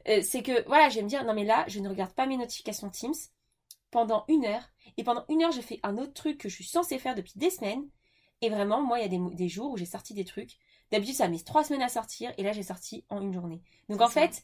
euh, 0.08 0.22
c'est 0.22 0.42
que, 0.42 0.66
voilà, 0.66 0.88
je 0.88 0.96
vais 0.96 1.02
me 1.02 1.08
dire, 1.08 1.24
non 1.24 1.34
mais 1.34 1.44
là, 1.44 1.64
je 1.68 1.80
ne 1.80 1.90
regarde 1.90 2.12
pas 2.12 2.24
mes 2.24 2.38
notifications 2.38 2.88
Teams 2.88 3.12
pendant 3.90 4.24
une 4.28 4.44
heure. 4.44 4.62
Et 4.96 5.04
pendant 5.04 5.24
une 5.28 5.42
heure, 5.42 5.52
j'ai 5.52 5.62
fait 5.62 5.80
un 5.82 5.98
autre 5.98 6.14
truc 6.14 6.38
que 6.38 6.48
je 6.48 6.54
suis 6.54 6.64
censée 6.64 6.98
faire 6.98 7.14
depuis 7.14 7.32
des 7.36 7.50
semaines. 7.50 7.84
Et 8.42 8.48
vraiment, 8.50 8.80
moi, 8.82 8.98
il 8.98 9.02
y 9.02 9.16
a 9.16 9.30
des, 9.34 9.48
jours 9.48 9.72
où 9.72 9.76
j'ai 9.76 9.84
sorti 9.84 10.14
des 10.14 10.24
trucs. 10.24 10.58
D'habitude, 10.90 11.14
ça 11.16 11.28
met 11.28 11.38
trois 11.38 11.62
semaines 11.64 11.82
à 11.82 11.88
sortir. 11.88 12.32
Et 12.38 12.42
là, 12.42 12.52
j'ai 12.52 12.62
sorti 12.62 13.04
en 13.10 13.20
une 13.20 13.32
journée. 13.32 13.62
Donc, 13.88 14.00
en 14.00 14.08
ça. 14.08 14.22
fait, 14.22 14.42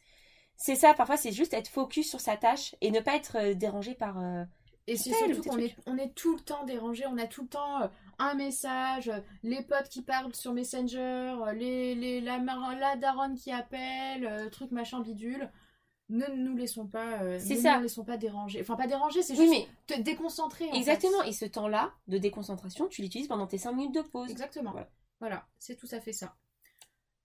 c'est 0.56 0.76
ça. 0.76 0.94
Parfois, 0.94 1.16
c'est 1.16 1.32
juste 1.32 1.54
être 1.54 1.68
focus 1.68 2.08
sur 2.08 2.20
sa 2.20 2.36
tâche 2.36 2.74
et 2.80 2.90
ne 2.90 3.00
pas 3.00 3.16
être 3.16 3.36
euh, 3.38 3.54
dérangé 3.54 3.94
par. 3.94 4.18
euh, 4.18 4.44
Et 4.86 4.96
c'est 4.96 5.12
surtout 5.12 5.42
qu'on 5.42 5.58
est, 5.58 5.76
on 5.86 5.96
est 5.96 6.14
tout 6.14 6.34
le 6.36 6.42
temps 6.42 6.64
dérangé, 6.64 7.04
on 7.06 7.18
a 7.18 7.26
tout 7.26 7.42
le 7.42 7.48
temps 7.48 7.82
euh, 7.82 7.88
un 8.18 8.34
message, 8.34 9.08
euh, 9.08 9.20
les 9.42 9.62
potes 9.62 9.88
qui 9.88 10.02
parlent 10.02 10.34
sur 10.34 10.52
Messenger, 10.52 11.34
les, 11.54 11.94
les, 11.94 12.20
la, 12.20 12.38
daronne 12.96 13.34
qui 13.34 13.50
appelle, 13.50 14.48
truc 14.50 14.70
machin 14.70 15.00
bidule. 15.00 15.50
Ne 16.08 16.26
nous 16.36 16.56
laissons 16.56 16.86
pas, 16.86 17.22
euh, 17.22 17.38
C'est 17.40 17.56
ne 17.56 17.60
ça. 17.60 17.76
nous 17.76 17.82
laissons 17.82 18.04
pas 18.04 18.16
déranger. 18.16 18.60
Enfin, 18.60 18.76
pas 18.76 18.86
déranger, 18.86 19.22
c'est 19.22 19.36
Oui, 19.36 19.48
juste 19.48 19.66
mais 19.88 19.94
te 19.96 20.00
déconcentrer. 20.00 20.68
fait. 20.70 20.76
exactement. 20.76 21.22
Et 21.24 21.32
ce 21.32 21.44
temps-là 21.46 21.92
de 22.06 22.18
déconcentration, 22.18 22.86
tu 22.86 23.02
l'utilises 23.02 23.26
pendant 23.28 23.46
tes 23.48 23.58
cinq 23.58 23.72
minutes 23.72 23.94
de 23.94 24.02
pause. 24.02 24.30
Exactement. 24.30 24.70
Voilà. 24.70 24.88
Voilà, 25.18 25.46
c'est 25.58 25.74
tout 25.76 25.88
à 25.90 26.00
fait 26.00 26.12
ça. 26.12 26.36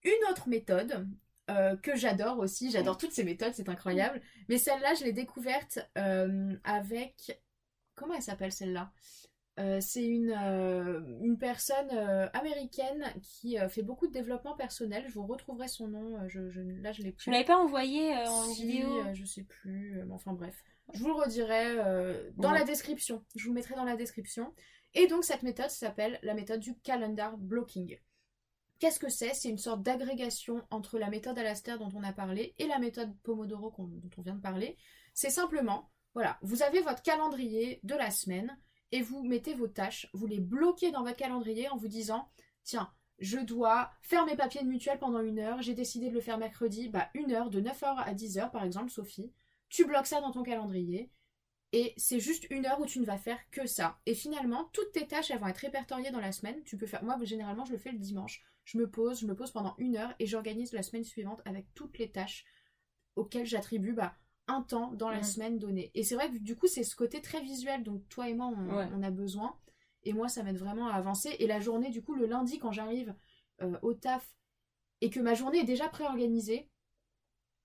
Une 0.04 0.32
autre 0.32 0.48
méthode 0.50 1.08
euh, 1.50 1.76
que 1.78 1.96
j'adore 1.96 2.40
aussi, 2.40 2.72
j'adore 2.72 2.98
toutes 2.98 3.12
ces 3.12 3.24
méthodes, 3.24 3.54
c'est 3.54 3.70
incroyable. 3.70 4.22
Mais 4.50 4.58
celle-là, 4.58 4.94
je 4.96 5.04
l'ai 5.04 5.14
découverte 5.14 5.80
euh, 5.98 6.56
avec. 6.64 7.40
Comment 7.96 8.16
elle 8.16 8.22
s'appelle 8.24 8.52
celle-là? 8.54 8.92
Euh, 9.60 9.80
C'est 9.82 10.06
une, 10.06 10.32
euh, 10.32 11.02
une 11.22 11.38
personne 11.38 11.90
euh, 11.92 12.28
américaine 12.34 13.06
qui 13.22 13.58
fait 13.70 13.84
beaucoup 13.84 14.08
de 14.08 14.14
développement 14.14 14.56
personnel. 14.56 15.04
Je 15.08 15.14
vous 15.14 15.26
retrouverai 15.28 15.68
son 15.68 15.88
nom. 15.90 16.18
Je, 16.28 16.50
je- 16.50 16.62
là, 16.62 16.92
je 16.94 17.02
l'ai 17.04 17.12
plus. 17.12 17.30
l'avais 17.32 17.44
pas 17.44 17.58
envoyé 17.58 18.14
en 18.16 18.44
Si, 18.44 18.66
vidéo? 18.66 19.04
Je 19.14 19.26
sais 19.26 19.44
plus. 19.44 20.02
enfin 20.12 20.34
bref. 20.34 20.64
Je 20.94 21.00
vous 21.00 21.08
le 21.08 21.14
redirai 21.14 21.76
dans 22.38 22.52
Ouais. 22.52 22.60
la 22.60 22.66
description. 22.66 23.24
Je 23.36 23.48
vous 23.48 23.54
mettrai 23.54 23.76
dans 23.76 23.84
la 23.84 23.96
description. 23.96 24.54
Et 24.94 25.08
donc 25.08 25.24
cette 25.24 25.44
méthode 25.44 25.70
s'appelle 25.70 26.20
la 26.24 26.34
méthode 26.34 26.60
du 26.60 26.78
calendar 26.80 27.38
blocking. 27.38 27.98
Qu'est-ce 28.80 29.00
que 29.00 29.10
c'est? 29.10 29.34
C'est 29.34 29.50
une 29.50 29.58
sorte 29.60 29.84
d'agrégation 29.84 30.64
entre 30.72 30.98
la 30.98 31.10
méthode 31.10 31.38
Alastair 31.38 31.78
dont 31.78 31.92
on 31.96 32.04
a 32.04 32.12
parlé 32.14 32.56
et 32.58 32.68
la 32.68 32.80
méthode 32.80 33.16
Pomodoro 33.24 33.72
dont 33.78 34.10
on 34.18 34.22
vient 34.22 34.36
de 34.36 34.42
parler. 34.42 34.76
C'est 35.14 35.30
simplement, 35.30 35.92
voilà, 36.14 36.40
vous 36.42 36.64
avez 36.64 36.82
votre 36.82 37.04
calendrier 37.04 37.80
de 37.84 37.96
la 37.96 38.10
semaine 38.12 38.58
et 38.92 39.02
vous 39.02 39.24
mettez 39.24 39.54
vos 39.54 39.68
tâches, 39.68 40.10
vous 40.14 40.28
les 40.28 40.40
bloquez 40.40 40.92
dans 40.92 41.04
votre 41.04 41.18
calendrier 41.18 41.70
en 41.70 41.78
vous 41.78 41.88
disant, 41.88 42.30
tiens, 42.64 42.92
je 43.20 43.38
dois 43.38 43.92
faire 44.02 44.26
mes 44.26 44.36
papiers 44.36 44.64
de 44.64 44.68
mutuelle 44.68 45.00
pendant 45.00 45.22
une 45.22 45.40
heure, 45.40 45.62
j'ai 45.62 45.74
décidé 45.74 46.10
de 46.10 46.14
le 46.14 46.22
faire 46.22 46.38
mercredi, 46.38 46.90
bah 46.90 47.10
une 47.14 47.32
heure, 47.32 47.50
de 47.50 47.62
9h 47.62 47.98
à 47.98 48.14
10h 48.14 48.52
par 48.52 48.64
exemple, 48.64 48.90
Sophie, 48.90 49.32
tu 49.70 49.86
bloques 49.86 50.08
ça 50.08 50.22
dans 50.22 50.32
ton 50.32 50.44
calendrier, 50.44 51.12
et 51.74 51.94
c'est 51.96 52.20
juste 52.20 52.48
une 52.50 52.66
heure 52.66 52.82
où 52.82 52.86
tu 52.86 53.00
ne 53.00 53.06
vas 53.06 53.18
faire 53.18 53.40
que 53.50 53.66
ça. 53.66 54.00
Et 54.06 54.14
finalement, 54.14 54.70
toutes 54.74 54.92
tes 54.92 55.08
tâches, 55.08 55.32
elles 55.32 55.40
vont 55.40 55.48
être 55.48 55.58
répertoriées 55.60 56.12
dans 56.12 56.20
la 56.20 56.34
semaine. 56.34 56.62
Tu 56.66 56.78
peux 56.78 56.86
faire. 56.86 57.04
Moi, 57.04 57.18
généralement, 57.24 57.64
je 57.64 57.72
le 57.72 57.78
fais 57.78 57.94
le 57.94 57.98
dimanche. 57.98 58.44
Je 58.66 58.78
me 58.78 58.90
pose, 58.90 59.22
je 59.22 59.26
me 59.26 59.36
pose 59.36 59.52
pendant 59.52 59.76
une 59.78 59.96
heure 59.96 60.14
et 60.20 60.28
j'organise 60.28 60.74
la 60.74 60.84
semaine 60.84 61.06
suivante 61.06 61.42
avec 61.46 61.74
toutes 61.74 61.98
les 61.98 62.12
tâches 62.12 62.46
auxquelles 63.16 63.46
j'attribue 63.46 63.94
bah, 63.94 64.16
un 64.48 64.62
temps 64.62 64.92
dans 64.94 65.10
la 65.10 65.24
semaine 65.24 65.60
donnée. 65.60 65.92
Et 65.94 66.04
c'est 66.04 66.16
vrai 66.16 66.30
que 66.30 66.38
du 66.38 66.56
coup, 66.56 66.68
c'est 66.68 66.84
ce 66.84 66.96
côté 66.96 67.22
très 67.22 67.42
visuel 67.42 67.84
dont 67.84 68.04
toi 68.10 68.30
et 68.30 68.34
moi, 68.34 68.48
on, 68.48 69.04
a 69.04 69.12
besoin. 69.12 69.56
Et 70.04 70.14
moi, 70.14 70.28
ça 70.28 70.44
m'aide 70.44 70.58
vraiment 70.58 70.88
à 70.88 70.94
avancer. 70.94 71.36
Et 71.40 71.48
la 71.48 71.60
journée, 71.60 71.90
du 71.90 72.04
coup, 72.04 72.16
le 72.16 72.26
lundi, 72.26 72.60
quand 72.60 72.72
j'arrive 72.72 73.16
euh, 73.62 73.78
au 73.82 73.94
taf 73.94 74.28
et 75.00 75.10
que 75.10 75.20
ma 75.20 75.34
journée 75.34 75.60
est 75.60 75.66
déjà 75.66 75.88
préorganisée, 75.88 76.70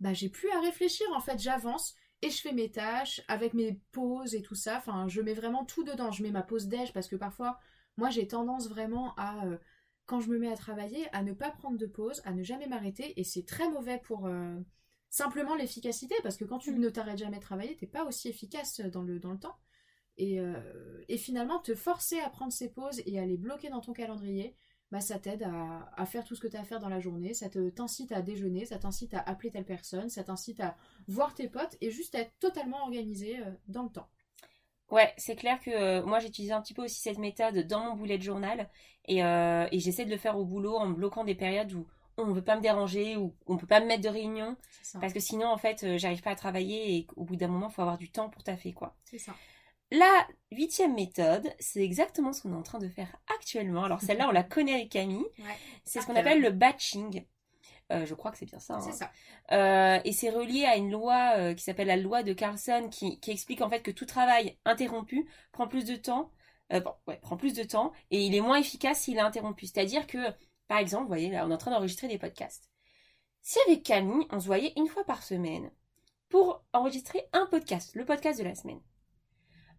bah, 0.00 0.12
j'ai 0.12 0.28
plus 0.28 0.50
à 0.50 0.60
réfléchir. 0.60 1.06
En 1.14 1.20
fait, 1.20 1.38
j'avance 1.38 1.94
et 2.22 2.30
je 2.30 2.40
fais 2.40 2.52
mes 2.52 2.70
tâches 2.70 3.22
avec 3.28 3.54
mes 3.54 3.80
pauses 3.92 4.34
et 4.34 4.42
tout 4.42 4.54
ça. 4.54 4.78
Enfin, 4.78 5.08
je 5.08 5.20
mets 5.20 5.34
vraiment 5.34 5.64
tout 5.64 5.84
dedans. 5.84 6.10
Je 6.10 6.22
mets 6.22 6.30
ma 6.30 6.42
pause 6.42 6.68
déj 6.68 6.92
parce 6.92 7.08
que 7.08 7.16
parfois, 7.16 7.58
moi, 7.96 8.10
j'ai 8.10 8.26
tendance 8.26 8.68
vraiment 8.68 9.14
à, 9.16 9.46
euh, 9.46 9.56
quand 10.04 10.20
je 10.20 10.28
me 10.28 10.38
mets 10.38 10.52
à 10.52 10.56
travailler, 10.56 11.08
à 11.12 11.22
ne 11.22 11.32
pas 11.32 11.50
prendre 11.50 11.78
de 11.78 11.86
pause, 11.86 12.20
à 12.24 12.32
ne 12.32 12.42
jamais 12.42 12.66
m'arrêter. 12.66 13.18
Et 13.18 13.24
c'est 13.24 13.44
très 13.44 13.68
mauvais 13.70 13.98
pour 13.98 14.26
euh, 14.26 14.56
simplement 15.10 15.54
l'efficacité 15.54 16.14
parce 16.22 16.36
que 16.36 16.44
quand 16.44 16.58
tu 16.58 16.72
mm. 16.72 16.78
ne 16.78 16.88
t'arrêtes 16.88 17.18
jamais 17.18 17.38
de 17.38 17.42
travailler, 17.42 17.76
t'es 17.76 17.86
pas 17.86 18.04
aussi 18.04 18.28
efficace 18.28 18.80
dans 18.80 19.02
le, 19.02 19.18
dans 19.18 19.32
le 19.32 19.38
temps. 19.38 19.56
Et, 20.18 20.40
euh, 20.40 21.04
et, 21.08 21.18
finalement, 21.18 21.58
te 21.58 21.74
forcer 21.74 22.18
à 22.20 22.30
prendre 22.30 22.52
ces 22.52 22.70
pauses 22.70 23.02
et 23.04 23.18
à 23.18 23.26
les 23.26 23.36
bloquer 23.36 23.68
dans 23.68 23.82
ton 23.82 23.92
calendrier, 23.92 24.56
bah, 24.92 25.00
ça 25.00 25.18
t'aide 25.18 25.42
à, 25.42 26.06
faire 26.06 26.24
tout 26.24 26.34
ce 26.36 26.40
que 26.40 26.46
tu 26.46 26.56
as 26.56 26.60
à 26.60 26.64
faire 26.64 26.78
dans 26.78 26.88
la 26.88 27.00
journée, 27.00 27.34
ça 27.34 27.48
te 27.48 27.68
t'incite 27.70 28.12
à 28.12 28.22
déjeuner, 28.22 28.66
ça 28.66 28.78
t'incite 28.78 29.14
à 29.14 29.20
appeler 29.20 29.50
telle 29.50 29.64
personne, 29.64 30.08
ça 30.08 30.22
t'incite 30.22 30.60
à 30.60 30.76
voir 31.08 31.34
tes 31.34 31.48
potes 31.48 31.76
et 31.80 31.90
juste 31.90 32.14
à 32.14 32.20
être 32.20 32.38
totalement 32.38 32.82
organisé 32.82 33.38
euh, 33.38 33.50
dans 33.66 33.82
le 33.82 33.90
temps. 33.90 34.08
Ouais, 34.90 35.12
c'est 35.16 35.34
clair 35.34 35.60
que 35.60 35.70
euh, 35.70 36.06
moi 36.06 36.20
j'utilise 36.20 36.52
un 36.52 36.60
petit 36.62 36.72
peu 36.72 36.84
aussi 36.84 37.00
cette 37.00 37.18
méthode 37.18 37.66
dans 37.66 37.86
mon 37.86 37.94
bullet 37.96 38.20
journal 38.20 38.70
et, 39.06 39.24
euh, 39.24 39.66
et 39.72 39.80
j'essaie 39.80 40.04
de 40.04 40.10
le 40.10 40.16
faire 40.16 40.38
au 40.38 40.44
boulot 40.44 40.76
en 40.76 40.88
bloquant 40.90 41.24
des 41.24 41.34
périodes 41.34 41.72
où 41.72 41.88
on 42.18 42.26
ne 42.26 42.32
veut 42.32 42.44
pas 42.44 42.56
me 42.56 42.62
déranger 42.62 43.16
ou 43.16 43.34
on 43.46 43.54
ne 43.54 43.58
peut 43.58 43.66
pas 43.66 43.80
me 43.80 43.86
mettre 43.86 44.02
de 44.02 44.08
réunion 44.08 44.56
parce 45.00 45.12
que 45.12 45.20
sinon 45.20 45.48
en 45.48 45.58
fait 45.58 45.98
j'arrive 45.98 46.22
pas 46.22 46.30
à 46.30 46.36
travailler 46.36 46.96
et 46.96 47.06
au 47.16 47.24
bout 47.24 47.36
d'un 47.36 47.48
moment 47.48 47.68
il 47.68 47.74
faut 47.74 47.82
avoir 47.82 47.98
du 47.98 48.10
temps 48.10 48.30
pour 48.30 48.42
taffer 48.42 48.72
quoi. 48.72 48.96
C'est 49.04 49.18
ça. 49.18 49.34
La 49.92 50.26
huitième 50.50 50.94
méthode, 50.94 51.48
c'est 51.60 51.82
exactement 51.82 52.32
ce 52.32 52.42
qu'on 52.42 52.52
est 52.52 52.56
en 52.56 52.62
train 52.62 52.80
de 52.80 52.88
faire 52.88 53.14
actuellement. 53.38 53.84
Alors 53.84 54.00
celle-là, 54.00 54.28
on 54.28 54.32
la 54.32 54.42
connaît 54.44 54.74
avec 54.74 54.90
Camille. 54.90 55.26
C'est 55.84 56.00
ce 56.00 56.06
qu'on 56.06 56.16
appelle 56.16 56.40
le 56.40 56.50
batching. 56.50 57.24
Euh, 57.92 58.04
je 58.04 58.14
crois 58.14 58.32
que 58.32 58.38
c'est 58.38 58.46
bien 58.46 58.58
ça. 58.58 58.80
C'est 58.80 58.90
hein. 58.90 58.92
ça. 58.92 59.10
Euh, 59.52 60.00
et 60.04 60.12
c'est 60.12 60.30
relié 60.30 60.64
à 60.64 60.76
une 60.76 60.90
loi 60.90 61.34
euh, 61.36 61.54
qui 61.54 61.62
s'appelle 61.62 61.86
la 61.86 61.96
loi 61.96 62.24
de 62.24 62.32
Carlson 62.32 62.88
qui, 62.90 63.20
explique 63.28 63.60
en 63.60 63.70
fait 63.70 63.80
que 63.80 63.92
tout 63.92 64.06
travail 64.06 64.58
interrompu 64.64 65.28
prend 65.52 65.68
plus 65.68 65.84
de 65.84 65.94
temps. 65.94 66.32
bon, 66.70 66.92
ouais, 67.06 67.18
prend 67.22 67.36
plus 67.36 67.54
de 67.54 67.62
temps 67.62 67.92
et 68.10 68.20
il 68.24 68.34
est 68.34 68.40
moins 68.40 68.58
efficace 68.58 69.02
s'il 69.02 69.18
est 69.18 69.20
interrompu. 69.20 69.66
C'est-à-dire 69.66 70.08
que, 70.08 70.18
par 70.68 70.78
exemple, 70.78 71.04
vous 71.04 71.08
voyez, 71.08 71.30
là, 71.30 71.46
on 71.46 71.50
est 71.50 71.54
en 71.54 71.58
train 71.58 71.70
d'enregistrer 71.70 72.08
des 72.08 72.18
podcasts. 72.18 72.70
Si 73.42 73.58
avec 73.66 73.82
Camille, 73.82 74.26
on 74.30 74.40
se 74.40 74.46
voyait 74.46 74.72
une 74.76 74.88
fois 74.88 75.04
par 75.04 75.22
semaine 75.22 75.70
pour 76.28 76.64
enregistrer 76.72 77.28
un 77.32 77.46
podcast, 77.46 77.94
le 77.94 78.04
podcast 78.04 78.38
de 78.38 78.44
la 78.44 78.54
semaine 78.54 78.80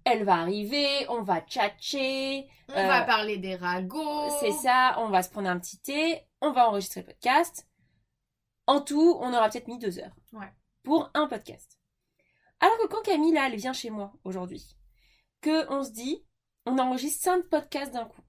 elle 0.08 0.24
va 0.24 0.36
arriver, 0.36 1.06
on 1.10 1.22
va 1.22 1.42
tchatcher. 1.42 2.48
On 2.70 2.88
va 2.88 3.04
euh, 3.04 3.06
parler 3.06 3.38
des 3.38 3.56
ragots. 3.56 4.30
C'est 4.40 4.54
ça, 4.54 4.96
on 5.00 5.10
va 5.10 5.22
se 5.22 5.30
prendre 5.30 5.50
un 5.50 5.60
petit 5.60 5.80
thé, 5.80 6.22
on 6.40 6.52
va 6.52 6.70
enregistrer 6.70 7.02
le 7.02 7.08
podcast. 7.08 7.68
En 8.68 8.80
tout, 8.80 9.18
on 9.20 9.34
aura 9.34 9.50
peut-être 9.50 9.68
mis 9.68 9.80
deux 9.80 10.00
heures. 10.00 10.16
Pour 10.84 11.10
un 11.14 11.28
podcast. 11.28 11.78
Alors 12.62 12.78
que 12.78 12.88
quand 12.88 13.02
Camille, 13.04 13.34
là, 13.34 13.48
elle 13.48 13.58
vient 13.58 13.74
chez 13.74 13.90
moi 13.90 14.14
aujourd'hui, 14.24 14.78
que 15.42 15.70
on 15.70 15.84
se 15.84 15.92
dit, 15.92 16.24
on 16.66 16.80
enregistre 16.80 17.24
cinq 17.24 17.44
podcasts 17.50 17.94
d'un 17.94 18.06
coup. 18.06 18.22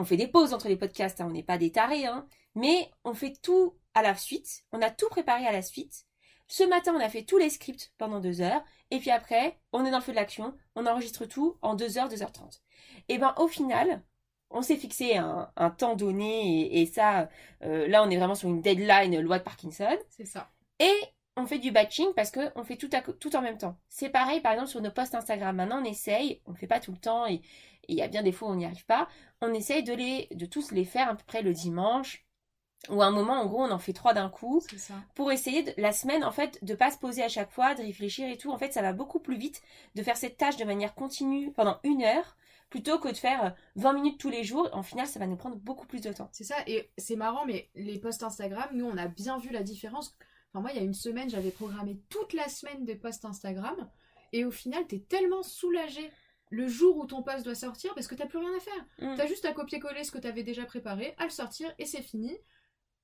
On 0.00 0.04
fait 0.04 0.16
des 0.16 0.28
pauses 0.28 0.54
entre 0.54 0.68
les 0.68 0.76
podcasts, 0.76 1.20
hein, 1.20 1.26
on 1.28 1.32
n'est 1.32 1.42
pas 1.42 1.58
des 1.58 1.70
tarés, 1.70 2.06
hein, 2.06 2.26
mais 2.54 2.90
on 3.04 3.14
fait 3.14 3.34
tout 3.42 3.76
à 3.94 4.02
la 4.02 4.14
suite, 4.14 4.64
on 4.72 4.80
a 4.82 4.90
tout 4.90 5.08
préparé 5.08 5.46
à 5.46 5.52
la 5.52 5.62
suite, 5.62 6.06
ce 6.50 6.64
matin, 6.64 6.92
on 6.96 7.00
a 7.00 7.08
fait 7.08 7.22
tous 7.22 7.38
les 7.38 7.48
scripts 7.48 7.92
pendant 7.96 8.18
deux 8.18 8.40
heures. 8.40 8.64
Et 8.90 8.98
puis 8.98 9.12
après, 9.12 9.60
on 9.72 9.84
est 9.84 9.92
dans 9.92 9.98
le 9.98 10.02
feu 10.02 10.10
de 10.10 10.16
l'action. 10.16 10.52
On 10.74 10.84
enregistre 10.84 11.24
tout 11.24 11.56
en 11.62 11.76
deux 11.76 11.96
heures, 11.96 12.08
2h30. 12.08 12.60
Et 13.08 13.18
ben, 13.18 13.32
au 13.38 13.46
final, 13.46 14.02
on 14.50 14.60
s'est 14.60 14.76
fixé 14.76 15.16
un, 15.16 15.70
temps 15.78 15.94
donné. 15.94 16.80
Et, 16.80 16.86
ça, 16.86 17.28
euh, 17.62 17.86
là, 17.86 18.02
on 18.02 18.10
est 18.10 18.16
vraiment 18.16 18.34
sur 18.34 18.48
une 18.48 18.62
deadline 18.62 19.20
loi 19.20 19.38
de 19.38 19.44
Parkinson. 19.44 19.96
C'est 20.08 20.26
ça. 20.26 20.50
Et 20.80 20.92
on 21.36 21.46
fait 21.46 21.60
du 21.60 21.70
batching 21.70 22.08
parce 22.16 22.32
qu'on 22.32 22.64
fait 22.64 22.76
tout, 22.76 22.90
tout 23.20 23.36
en 23.36 23.42
même 23.42 23.56
temps. 23.56 23.78
C'est 23.88 24.10
pareil, 24.10 24.40
par 24.40 24.54
exemple, 24.54 24.70
sur 24.70 24.82
nos 24.82 24.90
posts 24.90 25.14
Instagram. 25.14 25.54
Maintenant, 25.54 25.80
on 25.80 25.84
essaye, 25.84 26.42
on 26.46 26.50
ne 26.50 26.56
fait 26.56 26.66
pas 26.66 26.80
tout 26.80 26.90
le 26.90 26.98
temps 26.98 27.28
et 27.28 27.42
il 27.92 27.98
y 27.98 28.02
a 28.02 28.08
bien 28.08 28.22
des 28.22 28.32
fois 28.32 28.48
où 28.48 28.52
on 28.52 28.56
n'y 28.56 28.64
arrive 28.64 28.86
pas. 28.86 29.08
On 29.40 29.52
essaye 29.52 29.82
de, 29.82 29.92
les, 29.92 30.28
de 30.32 30.46
tous 30.46 30.70
les 30.70 30.84
faire 30.84 31.08
à 31.08 31.14
peu 31.14 31.24
près 31.26 31.42
le 31.42 31.52
dimanche 31.52 32.24
ou 32.88 33.02
un 33.02 33.10
moment, 33.10 33.34
en 33.34 33.46
gros, 33.46 33.62
on 33.62 33.70
en 33.70 33.78
fait 33.78 33.92
trois 33.92 34.14
d'un 34.14 34.30
coup. 34.30 34.62
Pour 35.14 35.30
essayer, 35.30 35.62
de, 35.62 35.72
la 35.76 35.92
semaine, 35.92 36.24
en 36.24 36.30
fait, 36.30 36.58
de 36.64 36.74
pas 36.74 36.90
se 36.90 36.98
poser 36.98 37.22
à 37.22 37.28
chaque 37.28 37.50
fois, 37.50 37.74
de 37.74 37.82
réfléchir 37.82 38.28
et 38.28 38.38
tout. 38.38 38.50
En 38.50 38.58
fait, 38.58 38.72
ça 38.72 38.80
va 38.80 38.92
beaucoup 38.92 39.20
plus 39.20 39.36
vite 39.36 39.60
de 39.94 40.02
faire 40.02 40.16
cette 40.16 40.38
tâche 40.38 40.56
de 40.56 40.64
manière 40.64 40.94
continue 40.94 41.52
pendant 41.52 41.78
une 41.84 42.02
heure 42.02 42.36
plutôt 42.70 42.98
que 42.98 43.08
de 43.08 43.16
faire 43.16 43.54
20 43.76 43.92
minutes 43.94 44.18
tous 44.18 44.30
les 44.30 44.44
jours. 44.44 44.68
En 44.72 44.82
final, 44.82 45.06
ça 45.06 45.18
va 45.18 45.26
nous 45.26 45.36
prendre 45.36 45.56
beaucoup 45.56 45.86
plus 45.86 46.00
de 46.00 46.12
temps. 46.12 46.30
C'est 46.32 46.44
ça. 46.44 46.56
Et 46.66 46.90
c'est 46.96 47.16
marrant, 47.16 47.44
mais 47.44 47.68
les 47.74 47.98
posts 47.98 48.22
Instagram, 48.22 48.68
nous, 48.72 48.86
on 48.86 48.96
a 48.96 49.08
bien 49.08 49.38
vu 49.38 49.50
la 49.50 49.62
différence. 49.62 50.16
Enfin, 50.52 50.62
moi, 50.62 50.70
il 50.72 50.76
y 50.76 50.80
a 50.80 50.84
une 50.84 50.94
semaine, 50.94 51.28
j'avais 51.28 51.50
programmé 51.50 52.00
toute 52.08 52.32
la 52.32 52.48
semaine 52.48 52.84
des 52.84 52.94
posts 52.94 53.24
Instagram. 53.24 53.90
Et 54.32 54.44
au 54.44 54.50
final, 54.50 54.86
t'es 54.86 55.00
tellement 55.00 55.42
soulagé 55.42 56.10
le 56.50 56.66
jour 56.66 56.96
où 56.96 57.06
ton 57.06 57.22
post 57.22 57.44
doit 57.44 57.54
sortir 57.54 57.94
parce 57.94 58.08
que 58.08 58.14
t'as 58.14 58.26
plus 58.26 58.38
rien 58.38 58.54
à 58.56 58.60
faire. 58.60 58.86
Tu 58.98 59.06
mm. 59.06 59.14
T'as 59.16 59.26
juste 59.26 59.44
à 59.44 59.52
copier-coller 59.52 60.04
ce 60.04 60.10
que 60.10 60.18
t'avais 60.18 60.42
déjà 60.42 60.64
préparé, 60.64 61.14
à 61.16 61.24
le 61.24 61.30
sortir 61.30 61.72
et 61.78 61.86
c'est 61.86 62.02
fini. 62.02 62.36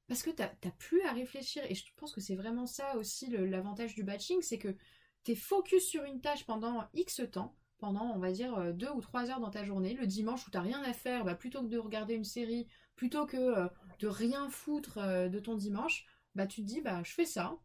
Parce 0.08 0.22
que 0.22 0.30
t'as 0.30 0.48
plus 0.78 1.02
à 1.02 1.12
réfléchir. 1.12 1.64
Et 1.68 1.74
je 1.74 1.84
pense 1.96 2.12
que 2.12 2.20
c'est 2.20 2.36
vraiment 2.36 2.66
ça 2.66 2.96
aussi 2.96 3.28
l'avantage 3.28 3.94
du 3.94 4.04
batching, 4.04 4.40
c'est 4.40 4.58
que 4.58 4.76
t'es 5.24 5.34
focus 5.34 5.84
sur 5.84 6.04
une 6.04 6.20
tâche 6.20 6.44
pendant 6.44 6.84
X 6.94 7.22
temps, 7.32 7.56
pendant 7.78 8.12
on 8.14 8.18
va 8.18 8.30
dire 8.30 8.56
euh, 8.56 8.72
deux 8.72 8.90
ou 8.90 9.00
trois 9.00 9.30
heures 9.30 9.40
dans 9.40 9.50
ta 9.50 9.64
journée. 9.64 9.94
Le 9.94 10.06
dimanche 10.06 10.46
où 10.46 10.50
t'as 10.50 10.60
rien 10.60 10.82
à 10.84 10.92
faire, 10.92 11.24
bah, 11.24 11.34
plutôt 11.34 11.62
que 11.62 11.68
de 11.68 11.78
regarder 11.78 12.14
une 12.14 12.24
série, 12.24 12.68
plutôt 12.94 13.26
que 13.26 13.36
euh, 13.36 13.68
de 13.98 14.06
rien 14.06 14.48
foutre 14.48 14.98
euh, 14.98 15.28
de 15.28 15.40
ton 15.40 15.56
dimanche, 15.56 16.06
bah 16.36 16.46
tu 16.46 16.60
te 16.62 16.66
dis 16.66 16.80
bah 16.80 17.02
je 17.02 17.12
fais 17.12 17.24
ça. 17.24 17.56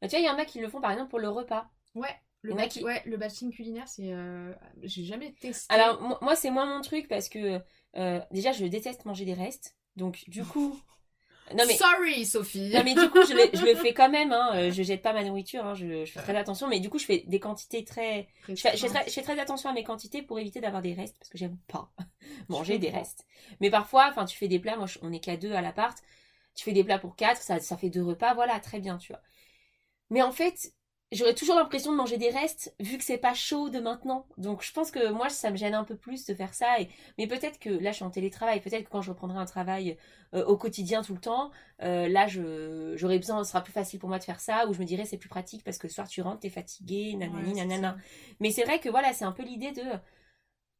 Bah 0.00 0.06
tu 0.06 0.10
vois, 0.10 0.20
il 0.20 0.26
y 0.26 0.30
en 0.30 0.38
a 0.38 0.44
qui 0.44 0.60
le 0.60 0.68
font 0.68 0.80
par 0.80 0.92
exemple 0.92 1.10
pour 1.10 1.18
le 1.18 1.28
repas. 1.28 1.68
Ouais. 1.94 2.14
Le, 2.42 2.54
ouais, 2.54 3.02
le 3.06 3.16
batching 3.16 3.52
culinaire, 3.52 3.86
c'est. 3.88 4.12
J'ai 4.82 5.04
jamais 5.04 5.32
testé. 5.32 5.72
Alors, 5.72 6.18
moi, 6.22 6.34
c'est 6.34 6.50
moins 6.50 6.66
mon 6.66 6.80
truc 6.80 7.08
parce 7.08 7.28
que 7.28 7.60
déjà, 8.32 8.52
je 8.52 8.66
déteste 8.66 9.04
manger 9.04 9.24
des 9.24 9.34
restes. 9.34 9.76
Donc, 9.96 10.24
du 10.28 10.44
coup, 10.44 10.78
Non 11.54 11.64
mais 11.66 11.76
sorry 11.76 12.24
Sophie. 12.24 12.70
Non 12.70 12.82
mais 12.84 12.94
du 12.94 13.10
coup 13.10 13.22
je 13.26 13.34
le, 13.34 13.50
je 13.52 13.64
le 13.64 13.74
fais 13.82 13.92
quand 13.92 14.08
même. 14.08 14.32
Hein. 14.32 14.50
Euh, 14.54 14.70
je 14.70 14.82
jette 14.82 15.02
pas 15.02 15.12
ma 15.12 15.24
nourriture. 15.24 15.66
Hein. 15.66 15.74
Je, 15.74 16.04
je, 16.04 16.12
fais 16.12 16.20
très 16.20 16.36
attention. 16.36 16.68
Mais 16.68 16.80
du 16.80 16.88
coup 16.88 16.98
je 16.98 17.04
fais 17.04 17.24
des 17.26 17.40
quantités 17.40 17.84
très. 17.84 18.28
Je 18.48 18.54
fais, 18.54 18.76
je, 18.76 18.82
fais 18.82 18.88
très, 18.88 19.06
je 19.06 19.12
fais, 19.12 19.22
très, 19.22 19.38
attention 19.38 19.68
à 19.68 19.72
mes 19.72 19.84
quantités 19.84 20.22
pour 20.22 20.38
éviter 20.38 20.60
d'avoir 20.60 20.82
des 20.82 20.94
restes 20.94 21.16
parce 21.18 21.28
que 21.28 21.38
j'aime 21.38 21.58
pas 21.68 21.92
manger 22.48 22.78
des 22.78 22.90
restes. 22.90 23.26
Mais 23.60 23.70
parfois, 23.70 24.08
enfin 24.10 24.24
tu 24.24 24.36
fais 24.36 24.48
des 24.48 24.58
plats. 24.58 24.76
Moi 24.76 24.86
on 25.02 25.12
est 25.12 25.20
qu'à 25.20 25.36
deux 25.36 25.52
à 25.52 25.60
l'appart. 25.60 25.96
Tu 26.54 26.64
fais 26.64 26.72
des 26.72 26.84
plats 26.84 26.98
pour 26.98 27.16
quatre. 27.16 27.42
Ça, 27.42 27.60
ça 27.60 27.76
fait 27.76 27.90
deux 27.90 28.04
repas. 28.04 28.34
Voilà 28.34 28.58
très 28.60 28.78
bien 28.78 28.96
tu 28.98 29.12
vois. 29.12 29.22
Mais 30.10 30.22
en 30.22 30.32
fait 30.32 30.72
j'aurais 31.12 31.34
toujours 31.34 31.56
l'impression 31.56 31.92
de 31.92 31.96
manger 31.96 32.16
des 32.16 32.30
restes 32.30 32.74
vu 32.80 32.98
que 32.98 33.04
c'est 33.04 33.18
pas 33.18 33.34
chaud 33.34 33.68
de 33.68 33.78
maintenant. 33.78 34.26
Donc 34.38 34.62
je 34.62 34.72
pense 34.72 34.90
que 34.90 35.10
moi 35.10 35.28
ça 35.28 35.50
me 35.50 35.56
gêne 35.56 35.74
un 35.74 35.84
peu 35.84 35.96
plus 35.96 36.24
de 36.24 36.34
faire 36.34 36.54
ça. 36.54 36.80
Et... 36.80 36.88
Mais 37.18 37.26
peut-être 37.26 37.58
que 37.58 37.68
là 37.68 37.90
je 37.90 37.96
suis 37.96 38.04
en 38.04 38.10
télétravail, 38.10 38.60
peut-être 38.60 38.84
que 38.84 38.90
quand 38.90 39.02
je 39.02 39.10
reprendrai 39.10 39.38
un 39.38 39.44
travail 39.44 39.96
euh, 40.34 40.44
au 40.46 40.56
quotidien 40.56 41.02
tout 41.02 41.14
le 41.14 41.20
temps, 41.20 41.50
euh, 41.82 42.08
là 42.08 42.26
je 42.26 42.94
j'aurais 42.96 43.18
besoin, 43.18 43.44
ce 43.44 43.50
sera 43.50 43.62
plus 43.62 43.72
facile 43.72 44.00
pour 44.00 44.08
moi 44.08 44.18
de 44.18 44.24
faire 44.24 44.40
ça, 44.40 44.66
ou 44.66 44.72
je 44.72 44.80
me 44.80 44.84
dirais 44.84 45.04
c'est 45.04 45.18
plus 45.18 45.28
pratique 45.28 45.62
parce 45.64 45.78
que 45.78 45.86
le 45.86 45.92
soir 45.92 46.08
tu 46.08 46.22
rentres, 46.22 46.40
t'es 46.40 46.50
fatigué, 46.50 47.14
nanani, 47.14 47.54
nanana. 47.54 47.96
Mais 48.40 48.50
c'est 48.50 48.64
vrai 48.64 48.80
que 48.80 48.88
voilà, 48.88 49.12
c'est 49.12 49.24
un 49.24 49.32
peu 49.32 49.42
l'idée 49.42 49.72
de 49.72 49.82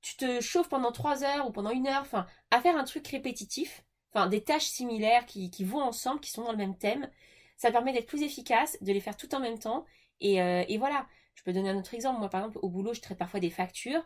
tu 0.01 0.16
te 0.16 0.40
chauffes 0.40 0.68
pendant 0.68 0.92
trois 0.92 1.25
heures 1.25 1.47
ou 1.47 1.53
pendant 1.53 1.71
une 1.71 1.87
heure, 1.87 2.03
enfin, 2.03 2.27
à 2.51 2.61
faire 2.61 2.77
un 2.77 2.85
truc 2.85 3.07
répétitif, 3.09 3.85
enfin 4.12 4.27
des 4.27 4.42
tâches 4.42 4.66
similaires 4.66 5.27
qui, 5.27 5.51
qui 5.51 5.64
vont 5.64 5.81
ensemble, 5.81 6.21
qui 6.21 6.31
sont 6.31 6.42
dans 6.42 6.53
le 6.53 6.59
même 6.59 6.77
thème. 6.77 7.09
Ça 7.57 7.71
permet 7.71 7.92
d'être 7.92 8.09
plus 8.09 8.23
efficace, 8.23 8.77
de 8.81 8.92
les 8.92 9.01
faire 9.01 9.16
tout 9.16 9.33
en 9.37 9.40
même 9.40 9.59
temps 9.59 9.85
et, 10.23 10.41
euh, 10.41 10.65
et, 10.69 10.79
voilà, 10.79 11.07
je 11.35 11.43
peux 11.43 11.53
donner 11.53 11.69
un 11.71 11.77
autre 11.79 11.95
exemple. 11.95 12.19
Moi, 12.21 12.29
par 12.31 12.41
exemple, 12.43 12.59
au 12.63 12.69
boulot, 12.71 12.95
je 12.95 13.01
traite 13.01 13.19
parfois 13.19 13.41
des 13.41 13.51
factures. 13.51 14.03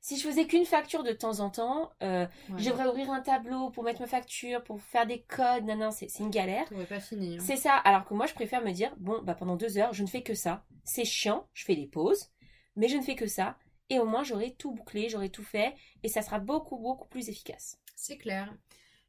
si 0.00 0.16
je 0.16 0.28
faisais 0.28 0.46
qu'une 0.46 0.64
facture 0.64 1.02
de 1.02 1.10
temps 1.12 1.40
en 1.40 1.50
temps, 1.50 1.90
euh, 2.04 2.24
Ouais. 2.50 2.58
je 2.58 2.70
devrais 2.70 2.86
ouvrir 2.86 3.10
un 3.10 3.20
tableau 3.20 3.70
pour 3.70 3.82
mettre 3.82 4.00
ma 4.00 4.06
facture, 4.06 4.62
pour 4.62 4.80
faire 4.80 5.06
des 5.06 5.22
codes, 5.22 5.64
non, 5.64 5.74
non, 5.76 5.90
c'est 5.90 6.06
une 6.20 6.30
galère. 6.30 6.66
Pas 6.88 7.00
fini. 7.00 7.34
hein. 7.36 7.42
C'est 7.44 7.56
ça. 7.56 7.74
Alors 7.74 8.04
que 8.04 8.14
moi, 8.14 8.26
je 8.26 8.34
préfère 8.34 8.62
me 8.62 8.70
dire, 8.70 8.94
bon, 8.98 9.20
bah 9.22 9.34
pendant 9.34 9.56
deux 9.56 9.76
heures, 9.76 9.92
je 9.92 10.02
ne 10.04 10.08
fais 10.08 10.22
que 10.22 10.34
ça. 10.34 10.64
C'est 10.84 11.04
chiant, 11.04 11.48
je 11.52 11.64
fais 11.64 11.74
des 11.74 11.88
pauses, 11.88 12.30
mais 12.76 12.86
je 12.88 12.96
ne 12.96 13.02
fais 13.02 13.16
que 13.16 13.26
ça. 13.26 13.58
Et 13.90 13.98
au 13.98 14.04
moins, 14.06 14.22
j'aurai 14.22 14.54
tout 14.54 14.70
bouclé, 14.72 15.08
j'aurai 15.08 15.30
tout 15.30 15.42
fait, 15.42 15.74
et 16.04 16.08
ça 16.08 16.22
sera 16.22 16.38
beaucoup, 16.38 16.76
beaucoup 16.76 17.08
plus 17.08 17.28
efficace. 17.28 17.78
C'est 17.96 18.18
clair. 18.18 18.54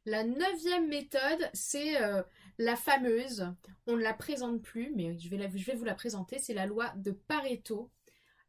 La 0.06 0.24
neuvième 0.24 0.88
méthode, 0.88 1.50
c'est 1.52 2.02
euh, 2.02 2.22
la 2.60 2.76
fameuse, 2.76 3.50
on 3.86 3.96
ne 3.96 4.02
la 4.02 4.12
présente 4.12 4.60
plus, 4.60 4.92
mais 4.94 5.18
je 5.18 5.30
vais, 5.30 5.74
vous 5.74 5.84
la 5.84 5.94
présenter, 5.94 6.38
c'est 6.38 6.52
la 6.52 6.66
loi 6.66 6.92
de 6.96 7.10
Pareto. 7.10 7.90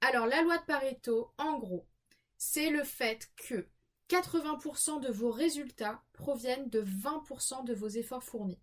Alors 0.02 0.28
la 0.28 0.42
loi 0.42 0.58
de 0.58 0.66
Pareto, 0.66 1.32
en 1.38 1.58
gros, 1.58 1.88
c'est 2.38 2.70
le 2.72 2.84
fait 2.84 3.32
que 3.38 3.70
80% 4.10 5.00
de 5.00 5.10
vos 5.10 5.32
résultats 5.32 6.04
proviennent 6.12 6.70
de 6.70 6.82
20% 6.82 7.64
de 7.64 7.74
vos 7.74 7.88
efforts 7.88 8.26
fournis. 8.26 8.60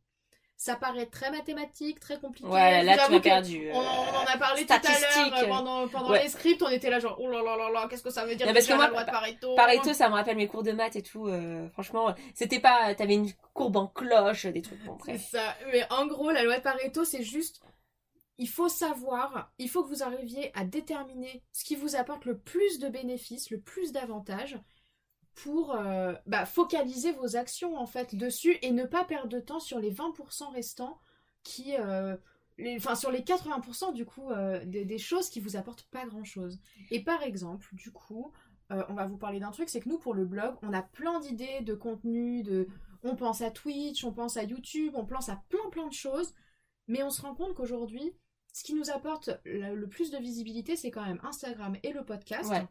Ça 0.60 0.74
paraît 0.74 1.06
très 1.06 1.30
mathématique, 1.30 2.00
très 2.00 2.18
compliqué. 2.18 2.48
Ouais, 2.48 2.82
là, 2.82 2.98
tu 3.06 3.12
m'as 3.12 3.20
perdu. 3.20 3.70
On, 3.72 3.78
on 3.78 3.80
en 3.82 4.24
a 4.26 4.36
parlé 4.38 4.66
tout 4.66 4.72
à 4.72 4.78
l'heure 4.78 5.38
euh, 5.44 5.46
pendant, 5.46 5.86
pendant 5.86 6.10
Ouais. 6.10 6.24
les 6.24 6.28
scripts, 6.28 6.60
on 6.62 6.68
était 6.68 6.90
là 6.90 6.98
genre 6.98 7.16
oh 7.20 7.30
là 7.30 7.40
là 7.44 7.56
là 7.56 7.70
là, 7.70 7.86
qu'est-ce 7.88 8.02
que 8.02 8.10
ça 8.10 8.26
veut 8.26 8.34
dire 8.34 8.44
Non, 8.44 8.52
parce 8.52 8.66
que 8.66 8.72
moi, 8.74 8.86
la 8.86 8.90
loi 8.90 9.04
de 9.04 9.10
Pareto? 9.12 9.54
Pareto, 9.54 9.94
ça 9.94 10.08
me 10.08 10.14
rappelle 10.14 10.36
mes 10.36 10.48
cours 10.48 10.64
de 10.64 10.72
maths 10.72 10.96
et 10.96 11.02
tout. 11.02 11.28
euh, 11.28 11.68
franchement, 11.70 12.12
c'était 12.34 12.58
pas. 12.58 12.92
T'avais 12.96 13.14
une 13.14 13.32
courbe 13.54 13.76
en 13.76 13.86
cloche, 13.86 14.46
des 14.46 14.60
trucs. 14.62 14.84
Bon, 14.84 14.98
C'est 15.06 15.16
ça. 15.18 15.54
Mais 15.70 15.86
en 15.90 16.06
gros, 16.08 16.32
la 16.32 16.42
loi 16.42 16.56
de 16.58 16.62
Pareto, 16.62 17.04
c'est 17.04 17.22
juste. 17.22 17.62
Il 18.36 18.48
faut 18.48 18.68
savoir, 18.68 19.52
il 19.58 19.68
faut 19.68 19.84
que 19.84 19.88
vous 19.88 20.02
arriviez 20.02 20.50
à 20.58 20.64
déterminer 20.64 21.44
ce 21.52 21.62
qui 21.64 21.76
vous 21.76 21.94
apporte 21.94 22.24
le 22.24 22.36
plus 22.38 22.80
de 22.80 22.88
bénéfices, 22.88 23.50
le 23.50 23.60
plus 23.60 23.92
d'avantages 23.92 24.58
pour 25.42 25.74
euh, 25.74 26.14
bah, 26.26 26.46
focaliser 26.46 27.12
vos 27.12 27.36
actions 27.36 27.76
en 27.76 27.86
fait 27.86 28.14
dessus 28.14 28.56
et 28.62 28.70
ne 28.72 28.84
pas 28.84 29.04
perdre 29.04 29.28
de 29.28 29.40
temps 29.40 29.60
sur 29.60 29.78
les 29.78 29.92
20% 29.92 30.52
restants 30.52 31.00
qui. 31.42 31.76
euh, 31.78 32.16
les, 32.60 32.76
enfin, 32.76 32.96
sur 32.96 33.12
les 33.12 33.20
80% 33.22 33.94
du 33.94 34.04
coup 34.04 34.30
euh, 34.30 34.64
des, 34.64 34.84
des 34.84 34.98
choses 34.98 35.30
qui 35.30 35.38
vous 35.40 35.56
apportent 35.56 35.86
pas 35.92 36.04
grand 36.06 36.24
chose. 36.24 36.58
Et 36.90 37.04
par 37.04 37.22
exemple, 37.22 37.68
du 37.74 37.92
coup, 37.92 38.32
on 38.70 38.94
va 38.94 39.06
vous 39.06 39.16
parler 39.16 39.40
d'un 39.40 39.50
truc, 39.52 39.68
c'est 39.70 39.80
que 39.80 39.88
nous 39.88 39.98
pour 39.98 40.12
le 40.12 40.26
blog, 40.26 40.56
on 40.62 40.72
a 40.72 40.82
plein 40.82 41.20
d'idées 41.20 41.60
de 41.62 41.74
contenu, 41.74 42.42
de, 42.42 42.66
on 43.02 43.14
pense 43.16 43.40
à 43.42 43.50
Twitch, 43.50 44.04
on 44.04 44.12
pense 44.12 44.36
à 44.36 44.42
YouTube, 44.42 44.92
on 44.96 45.06
pense 45.06 45.28
à 45.28 45.42
plein 45.48 45.70
plein 45.70 45.86
de 45.86 45.92
choses, 45.92 46.34
mais 46.88 47.02
on 47.02 47.10
se 47.10 47.22
rend 47.22 47.34
compte 47.34 47.54
qu'aujourd'hui, 47.54 48.12
ce 48.52 48.64
qui 48.64 48.74
nous 48.74 48.90
apporte 48.90 49.30
le, 49.44 49.74
le 49.74 49.88
plus 49.88 50.10
de 50.10 50.18
visibilité, 50.18 50.76
c'est 50.76 50.90
quand 50.90 51.06
même 51.06 51.20
Instagram 51.22 51.76
et 51.82 51.92
le 51.92 52.04
podcast. 52.04 52.50
Ouais. 52.50 52.66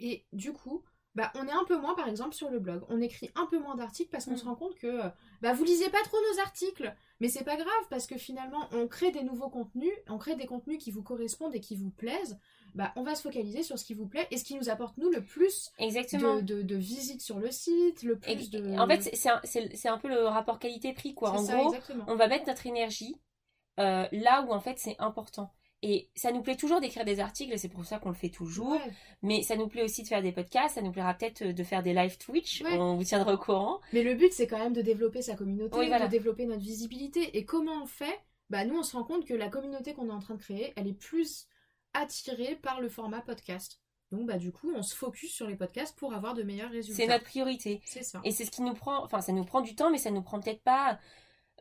Et 0.00 0.26
du 0.32 0.52
coup, 0.52 0.82
bah, 1.14 1.30
on 1.36 1.46
est 1.46 1.52
un 1.52 1.64
peu 1.64 1.76
moins, 1.78 1.94
par 1.94 2.08
exemple, 2.08 2.34
sur 2.34 2.50
le 2.50 2.58
blog. 2.58 2.82
On 2.88 3.00
écrit 3.00 3.30
un 3.36 3.46
peu 3.46 3.58
moins 3.58 3.76
d'articles 3.76 4.10
parce 4.10 4.24
qu'on 4.24 4.32
Mm. 4.32 4.36
se 4.38 4.44
rend 4.44 4.54
compte 4.56 4.74
que 4.74 4.86
euh, 4.86 5.08
bah, 5.42 5.52
vous 5.52 5.64
lisez 5.64 5.88
pas 5.90 6.02
trop 6.04 6.16
nos 6.32 6.40
articles. 6.40 6.92
Mais 7.20 7.28
c'est 7.28 7.44
pas 7.44 7.56
grave 7.56 7.84
parce 7.90 8.06
que 8.06 8.16
finalement, 8.18 8.68
on 8.72 8.88
crée 8.88 9.12
des 9.12 9.22
nouveaux 9.22 9.48
contenus, 9.48 9.92
on 10.08 10.18
crée 10.18 10.34
des 10.34 10.46
contenus 10.46 10.82
qui 10.82 10.90
vous 10.90 11.02
correspondent 11.02 11.54
et 11.54 11.60
qui 11.60 11.76
vous 11.76 11.90
plaisent. 11.90 12.38
Bah, 12.74 12.92
on 12.96 13.04
va 13.04 13.14
se 13.14 13.22
focaliser 13.22 13.62
sur 13.62 13.78
ce 13.78 13.84
qui 13.84 13.94
vous 13.94 14.06
plaît 14.08 14.26
et 14.32 14.36
ce 14.36 14.42
qui 14.44 14.56
nous 14.56 14.68
apporte, 14.68 14.96
nous, 14.98 15.08
le 15.10 15.24
plus 15.24 15.70
Exactement. 15.78 16.36
de, 16.36 16.40
de, 16.40 16.62
de 16.62 16.74
visites 16.74 17.22
sur 17.22 17.38
le 17.38 17.52
site, 17.52 18.02
le 18.02 18.18
Et- 18.26 18.34
plus 18.34 18.50
de. 18.50 18.76
En 18.76 18.88
fait, 18.88 19.00
c'est- 19.14 19.88
un, 19.88 19.98
peu 19.98 20.08
le 20.08 20.24
rapport 20.24 20.58
qualité-prix, 20.58 21.14
quoi. 21.14 21.30
En 21.30 21.38
ça, 21.44 21.56
gros, 21.56 21.68
exactement. 21.72 22.04
on 22.08 22.16
va 22.16 22.26
mettre 22.26 22.48
notre 22.48 22.66
énergie 22.66 23.14
euh, 23.78 24.06
là 24.12 24.42
où 24.42 24.52
en 24.52 24.60
fait 24.60 24.78
c'est 24.78 24.96
important. 24.98 25.52
Et 25.86 26.08
ça 26.14 26.32
nous 26.32 26.40
plaît 26.40 26.56
toujours 26.56 26.80
d'écrire 26.80 27.04
des 27.04 27.20
articles, 27.20 27.52
et 27.52 27.58
c'est 27.58 27.68
pour 27.68 27.84
ça 27.84 27.98
qu'on 27.98 28.08
le 28.08 28.14
fait 28.14 28.30
toujours. 28.30 28.70
Ouais. 28.70 28.90
Mais 29.20 29.42
ça 29.42 29.54
nous 29.54 29.68
plaît 29.68 29.82
aussi 29.82 30.02
de 30.02 30.08
faire 30.08 30.22
des 30.22 30.32
podcasts, 30.32 30.76
ça 30.76 30.80
nous 30.82 30.92
plaira 30.92 31.12
peut-être 31.12 31.42
euh, 31.42 31.52
de 31.52 31.62
faire 31.62 31.82
des 31.82 31.92
live 31.92 32.16
Twitch, 32.16 32.62
Ouais. 32.62 32.78
on 32.78 32.96
vous 32.96 33.04
tiendra 33.04 33.34
au 33.34 33.36
courant. 33.38 33.80
Mais 33.92 34.02
le 34.02 34.14
but, 34.14 34.32
c'est 34.32 34.46
quand 34.46 34.58
même 34.58 34.72
de 34.72 34.80
développer 34.80 35.20
sa 35.20 35.34
communauté, 35.36 35.76
Oui, 35.78 35.88
voilà. 35.88 36.06
de 36.06 36.10
développer 36.10 36.46
notre 36.46 36.62
visibilité. 36.62 37.36
Et 37.36 37.44
comment 37.44 37.82
on 37.82 37.86
fait? 37.86 38.18
Bah, 38.48 38.64
nous, 38.64 38.78
on 38.78 38.82
se 38.82 38.96
rend 38.96 39.04
compte 39.04 39.26
que 39.26 39.34
la 39.34 39.48
communauté 39.48 39.92
qu'on 39.92 40.08
est 40.08 40.12
en 40.12 40.20
train 40.20 40.36
de 40.36 40.40
créer, 40.42 40.72
elle 40.76 40.86
est 40.88 40.98
plus 40.98 41.46
attirée 41.92 42.56
par 42.56 42.80
le 42.80 42.88
format 42.88 43.20
podcast. 43.20 43.80
Donc, 44.10 44.26
bah, 44.26 44.38
du 44.38 44.52
coup, 44.52 44.72
on 44.74 44.82
se 44.82 44.94
focus 44.94 45.32
sur 45.34 45.46
les 45.46 45.56
podcasts 45.56 45.98
pour 45.98 46.14
avoir 46.14 46.34
de 46.34 46.42
meilleurs 46.42 46.70
résultats. 46.70 47.02
C'est 47.02 47.08
notre 47.08 47.24
priorité. 47.24 47.80
C'est 47.84 48.02
ça. 48.04 48.20
Et 48.24 48.30
c'est 48.30 48.44
ce 48.44 48.50
qui 48.50 48.62
nous 48.62 48.74
prend, 48.74 49.02
enfin 49.04 49.20
ça 49.20 49.32
nous 49.32 49.44
prend 49.44 49.60
du 49.60 49.74
temps, 49.74 49.90
mais 49.90 49.98
ça 49.98 50.10
nous 50.10 50.22
prend 50.22 50.40
peut-être 50.40 50.62
pas. 50.62 50.98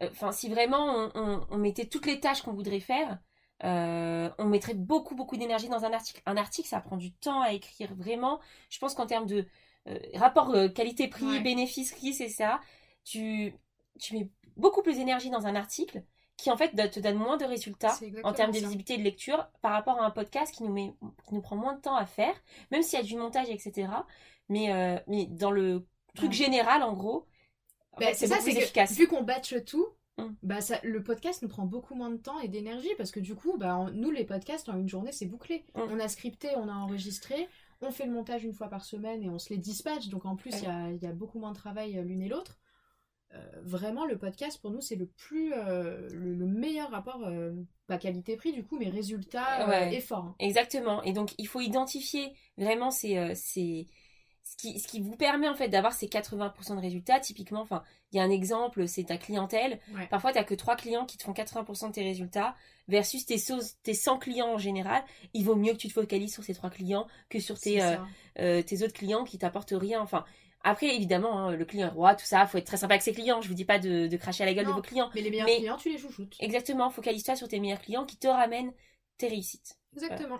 euh, 0.02 0.08
Enfin, 0.12 0.32
si 0.32 0.50
vraiment 0.50 0.86
on, 0.86 1.12
on- 1.16 1.48
on 1.52 1.58
mettait 1.58 1.86
toutes 1.88 2.06
les 2.06 2.20
tâches 2.20 2.42
qu'on 2.42 2.54
voudrait 2.54 2.80
faire, 2.80 3.18
euh, 3.64 4.30
on 4.40 4.46
mettrait 4.46 4.74
beaucoup 4.74 5.16
beaucoup 5.16 5.38
d'énergie 5.38 5.70
dans 5.70 5.86
un 5.86 5.94
article. 5.94 6.22
Un 6.26 6.38
article, 6.38 6.68
ça 6.68 6.82
prend 6.82 6.98
du 6.98 7.14
temps 7.14 7.42
à 7.42 7.54
écrire 7.54 7.94
vraiment. 7.96 8.40
Je 8.70 8.80
pense 8.80 8.94
qu'en 8.96 9.06
termes 9.08 9.26
de 9.26 9.46
euh, 9.88 10.00
rapport 10.16 10.50
euh, 10.56 10.68
qualité-prix, 10.70 11.40
Ouais. 11.40 11.42
bénéfice, 11.42 11.94
risque, 11.94 12.18
c'est 12.18 12.30
ça. 12.30 12.62
Tu 13.06 13.54
tu 14.00 14.16
mets 14.18 14.30
beaucoup 14.58 14.82
plus 14.82 14.96
d'énergie 14.98 15.30
dans 15.30 15.46
un 15.48 15.56
article 15.56 16.04
qui 16.38 16.52
en 16.52 16.58
fait 16.58 16.72
te 16.92 17.00
donne 17.00 17.16
moins 17.18 17.38
de 17.38 17.46
résultats 17.46 18.04
en 18.24 18.34
termes 18.34 18.52
de 18.52 18.58
visibilité 18.60 18.96
et 18.96 18.98
de 18.98 19.04
lecture 19.04 19.48
par 19.62 19.72
rapport 19.74 20.00
à 20.02 20.06
un 20.06 20.12
podcast 20.12 20.54
qui 20.54 20.64
nous 20.64 20.74
met 20.74 20.94
qui 21.28 21.36
nous 21.36 21.42
prend 21.42 21.56
moins 21.56 21.74
de 21.76 21.82
temps 21.82 21.96
à 21.96 22.06
faire, 22.06 22.36
même 22.72 22.82
s'il 22.84 22.98
y 23.00 23.02
a 23.02 23.06
du 23.06 23.16
montage 23.16 23.50
etc. 23.50 24.08
Mais 24.50 25.04
mais 25.08 25.26
dans 25.28 25.52
le 25.52 25.88
truc 26.16 26.32
Ouais. 26.32 26.34
général 26.34 26.84
en 26.84 26.94
gros, 26.94 27.28
en 27.94 28.02
Bah, 28.02 28.14
fait, 28.14 28.16
c'est 28.16 28.28
ça, 28.28 28.36
beaucoup 28.36 28.42
c'est 28.42 28.54
plus 28.54 28.56
que 28.56 28.58
efficace. 28.58 28.94
vu 28.94 29.08
qu'on 29.08 29.24
batche 29.24 29.56
tout, 29.66 29.88
Mm. 30.18 30.28
bah 30.44 30.62
ça, 30.62 30.80
le 30.84 31.02
podcast 31.02 31.42
nous 31.42 31.48
prend 31.48 31.66
beaucoup 31.66 31.96
moins 31.96 32.12
de 32.12 32.18
temps 32.18 32.40
et 32.40 32.48
d'énergie 32.48 32.90
parce 32.98 33.12
que 33.12 33.20
du 33.20 33.34
coup, 33.36 33.58
bah, 33.58 33.88
nous, 33.94 34.12
les 34.12 34.26
podcasts, 34.26 34.70
en 34.70 34.78
une 34.78 34.88
journée, 34.90 35.12
c'est 35.12 35.26
bouclé. 35.26 35.66
Mm. 35.76 35.82
On 35.90 36.00
a 36.00 36.08
scripté, 36.08 36.50
on 36.56 36.68
a 36.70 36.74
enregistré, 36.74 37.48
on 37.82 37.92
fait 37.92 38.06
le 38.06 38.12
montage 38.12 38.44
une 38.44 38.54
fois 38.54 38.68
par 38.70 38.86
semaine 38.86 39.24
et 39.24 39.30
on 39.30 39.40
se 39.40 39.50
les 39.50 39.58
dispatche. 39.58 40.10
Donc 40.10 40.26
en 40.26 40.36
plus, 40.36 40.52
il 40.62 40.68
Ouais. 40.70 40.96
y, 41.02 41.06
y 41.06 41.08
a 41.08 41.14
beaucoup 41.14 41.40
moins 41.40 41.52
de 41.52 41.58
travail 41.58 41.98
euh, 41.98 42.04
l'une 42.04 42.22
et 42.22 42.30
l'autre. 42.30 42.60
Euh, 43.34 43.40
vraiment, 43.64 44.06
le 44.06 44.16
podcast, 44.20 44.62
pour 44.62 44.70
nous, 44.70 44.82
c'est 44.82 44.96
le 44.96 45.08
plus, 45.08 45.54
euh, 45.54 46.08
le, 46.12 46.36
le 46.36 46.46
meilleur 46.46 46.92
rapport, 46.92 47.24
euh, 47.26 47.52
pas 47.88 47.98
qualité-prix 47.98 48.52
du 48.54 48.64
coup, 48.64 48.78
mais 48.78 48.90
résultat 48.90 49.68
Ouais. 49.68 49.96
et 49.96 50.02
fort. 50.02 50.26
hein. 50.26 50.36
Exactement. 50.38 51.02
Et 51.02 51.14
donc, 51.14 51.34
il 51.40 51.48
faut 51.48 51.60
identifier 51.60 52.32
vraiment 52.60 52.92
ces, 52.92 53.34
ces- 53.34 53.88
ce, 54.44 54.58
qui, 54.58 54.80
ce 54.80 54.88
qui 54.88 55.00
vous 55.00 55.16
permet 55.16 55.48
en 55.48 55.56
fait 55.56 55.70
d'avoir 55.70 55.94
ces 55.94 56.08
80% 56.08 56.76
de 56.76 56.82
résultats. 56.82 57.20
Typiquement, 57.20 57.62
enfin, 57.62 57.84
il 58.12 58.18
y 58.18 58.20
a 58.20 58.24
un 58.24 58.30
exemple, 58.30 58.88
c'est 58.88 59.06
ta 59.06 59.18
clientèle. 59.18 59.80
Ouais. 59.96 60.08
Parfois, 60.08 60.32
tu 60.32 60.38
n'as 60.38 60.44
que 60.44 60.54
3 60.56 60.76
clients 60.76 61.06
qui 61.06 61.18
te 61.18 61.24
font 61.24 61.34
80% 61.34 61.88
de 61.88 61.94
tes 61.94 62.04
résultats 62.04 62.56
versus 62.88 63.26
tes, 63.26 63.38
so- 63.38 63.60
tes 63.84 63.94
100 63.94 64.18
clients 64.20 64.54
en 64.54 64.58
général. 64.58 65.04
Il 65.34 65.46
vaut 65.46 65.56
mieux 65.56 65.72
que 65.74 65.78
tu 65.78 65.88
te 65.88 65.94
focalises 65.94 66.34
sur 66.34 66.44
ces 66.44 66.54
3 66.54 66.70
clients 66.70 67.08
que 67.30 67.40
sur 67.40 67.60
tes, 67.60 67.82
euh, 67.82 67.96
euh, 68.40 68.62
tes 68.62 68.84
autres 68.84 68.94
clients 68.94 69.24
qui 69.24 69.38
t'apportent 69.38 69.74
rien. 69.76 70.02
Enfin, 70.02 70.26
après, 70.66 70.96
évidemment, 70.96 71.40
hein, 71.40 71.56
le 71.56 71.66
client 71.66 71.88
est 71.88 71.92
roi, 71.92 72.16
tout 72.16 72.26
ça, 72.26 72.46
faut 72.48 72.58
être 72.58 72.66
très 72.66 72.78
sympa 72.78 72.94
avec 72.94 73.02
ses 73.02 73.14
clients. 73.14 73.42
Je 73.42 73.48
vous 73.48 73.54
dis 73.54 73.66
pas 73.66 73.80
de, 73.80 74.08
de 74.08 74.18
cracher 74.18 74.44
à 74.44 74.46
la 74.46 74.54
gueule 74.54 74.66
de 74.66 74.72
vos 74.72 74.82
clients. 74.82 75.10
Mais 75.16 75.22
les 75.22 75.30
meilleurs 75.30 75.46
mais- 75.48 75.58
clients, 75.58 75.78
tu 75.78 75.90
les 75.90 75.98
chouchoutes. 75.98 76.36
Exactement, 76.40 76.90
focalise-toi 76.90 77.36
sur 77.36 77.48
tes 77.48 77.60
meilleurs 77.60 77.82
clients 77.82 78.06
qui 78.06 78.18
te 78.18 78.28
ramènent 78.28 78.72
tes 79.18 79.28
réussites. 79.28 79.78
Exactement. 79.96 80.40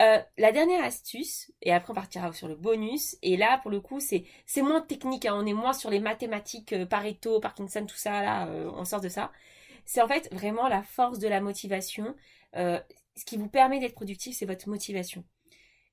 Euh, 0.00 0.22
la 0.36 0.52
dernière 0.52 0.84
astuce, 0.84 1.50
et 1.60 1.72
après 1.72 1.90
on 1.90 1.94
partira 1.94 2.32
sur 2.32 2.46
le 2.46 2.54
bonus, 2.54 3.16
et 3.22 3.36
là 3.36 3.58
pour 3.58 3.70
le 3.70 3.80
coup 3.80 3.98
c'est 3.98 4.24
c'est 4.46 4.62
moins 4.62 4.80
technique, 4.80 5.26
hein, 5.26 5.34
on 5.36 5.44
est 5.44 5.52
moins 5.52 5.72
sur 5.72 5.90
les 5.90 5.98
mathématiques, 5.98 6.72
euh, 6.72 6.86
Pareto, 6.86 7.40
Parkinson, 7.40 7.84
tout 7.84 7.96
ça, 7.96 8.22
là 8.22 8.46
euh, 8.46 8.70
on 8.74 8.84
sort 8.84 9.00
de 9.00 9.08
ça. 9.08 9.32
C'est 9.84 10.00
en 10.00 10.06
fait 10.06 10.32
vraiment 10.32 10.68
la 10.68 10.82
force 10.82 11.18
de 11.18 11.26
la 11.28 11.40
motivation. 11.40 12.14
Ce 12.54 13.24
qui 13.24 13.36
vous 13.36 13.48
permet 13.48 13.80
d'être 13.80 13.94
productif, 13.94 14.36
c'est 14.36 14.46
votre 14.46 14.68
motivation. 14.68 15.24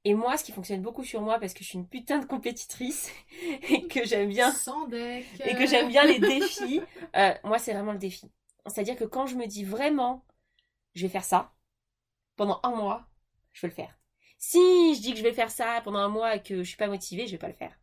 Et 0.03 0.13
moi, 0.13 0.37
ce 0.37 0.43
qui 0.43 0.51
fonctionne 0.51 0.81
beaucoup 0.81 1.03
sur 1.03 1.21
moi, 1.21 1.39
parce 1.39 1.53
que 1.55 1.63
je 1.63 1.69
suis 1.69 1.79
une 1.79 1.87
putain 1.87 2.19
de 2.19 2.25
compétitrice, 2.25 3.09
et 3.69 3.87
que 3.87 4.05
j'aime 4.05 4.29
bien 4.29 4.51
Sans 4.51 4.87
deck. 4.87 5.25
et 5.43 5.55
que 5.55 5.65
j'aime 5.65 5.87
bien 5.87 6.03
les 6.03 6.19
défis, 6.19 6.81
moi 7.43 7.57
c'est 7.57 7.73
vraiment 7.73 7.93
le 7.93 7.97
défi. 7.97 8.29
C'est-à-dire 8.67 8.97
que 8.97 9.05
quand 9.05 9.25
je 9.25 9.35
me 9.35 9.47
dis 9.47 9.63
vraiment, 9.63 10.23
je 10.93 11.03
vais 11.03 11.09
faire 11.09 11.23
ça, 11.23 11.53
pendant 12.35 12.59
un 12.63 12.75
mois, 12.75 13.07
je 13.55 13.61
vais 13.61 13.69
le 13.69 13.73
faire. 13.73 13.97
Si 14.37 14.59
je 14.95 15.01
dis 15.01 15.11
que 15.13 15.17
je 15.17 15.23
vais 15.23 15.33
faire 15.33 15.49
ça 15.49 15.81
pendant 15.83 15.99
un 15.99 16.09
mois 16.09 16.35
et 16.35 16.43
que 16.43 16.57
je 16.57 16.67
suis 16.67 16.77
pas 16.77 16.87
motivée, 16.87 17.25
je 17.25 17.31
vais 17.31 17.37
pas 17.39 17.47
le 17.47 17.53
faire. 17.53 17.75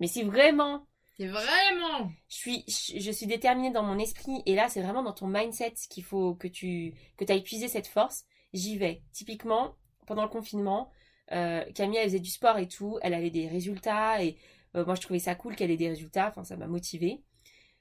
Mais 0.00 0.06
si 0.06 0.22
vraiment 0.22 0.86
C'est 1.18 1.26
vraiment. 1.26 2.10
je 2.28 2.34
suis, 2.36 2.64
je 2.68 3.00
je 3.00 3.10
suis 3.10 3.26
déterminée 3.26 3.70
dans 3.72 3.82
mon 3.82 3.98
esprit 3.98 4.42
et 4.46 4.54
là 4.54 4.68
c'est 4.68 4.82
vraiment 4.82 5.02
dans 5.02 5.12
ton 5.12 5.26
mindset 5.26 5.74
qu'il 5.90 6.04
faut 6.04 6.34
que 6.34 6.48
tu 6.48 6.94
que 7.16 7.24
aies 7.30 7.42
puisé 7.42 7.68
cette 7.68 7.88
force, 7.88 8.24
j'y 8.52 8.78
vais. 8.78 9.02
Typiquement, 9.12 9.76
pendant 10.06 10.22
le 10.22 10.28
confinement, 10.28 10.90
euh, 11.32 11.64
Camille 11.74 11.98
elle 11.98 12.08
faisait 12.08 12.20
du 12.20 12.30
sport 12.30 12.58
et 12.58 12.68
tout, 12.68 12.98
elle 13.02 13.14
avait 13.14 13.30
des 13.30 13.48
résultats 13.48 14.22
et 14.22 14.38
euh, 14.76 14.84
moi 14.86 14.94
je 14.94 15.00
trouvais 15.00 15.18
ça 15.18 15.34
cool 15.34 15.56
qu'elle 15.56 15.70
ait 15.72 15.76
des 15.76 15.88
résultats, 15.88 16.28
enfin 16.28 16.44
ça 16.44 16.56
m'a 16.56 16.66
motivée. 16.68 17.22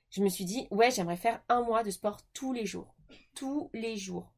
Je 0.10 0.22
me 0.24 0.30
suis 0.30 0.46
dit, 0.46 0.68
ouais, 0.72 0.92
j'aimerais 0.92 1.18
faire 1.18 1.44
un 1.50 1.62
mois 1.62 1.84
de 1.84 1.92
sport 1.92 2.18
tous 2.34 2.54
les 2.54 2.66
jours. 2.66 2.96
Tous 3.36 3.70
les 3.74 3.98
jours. 3.98 4.32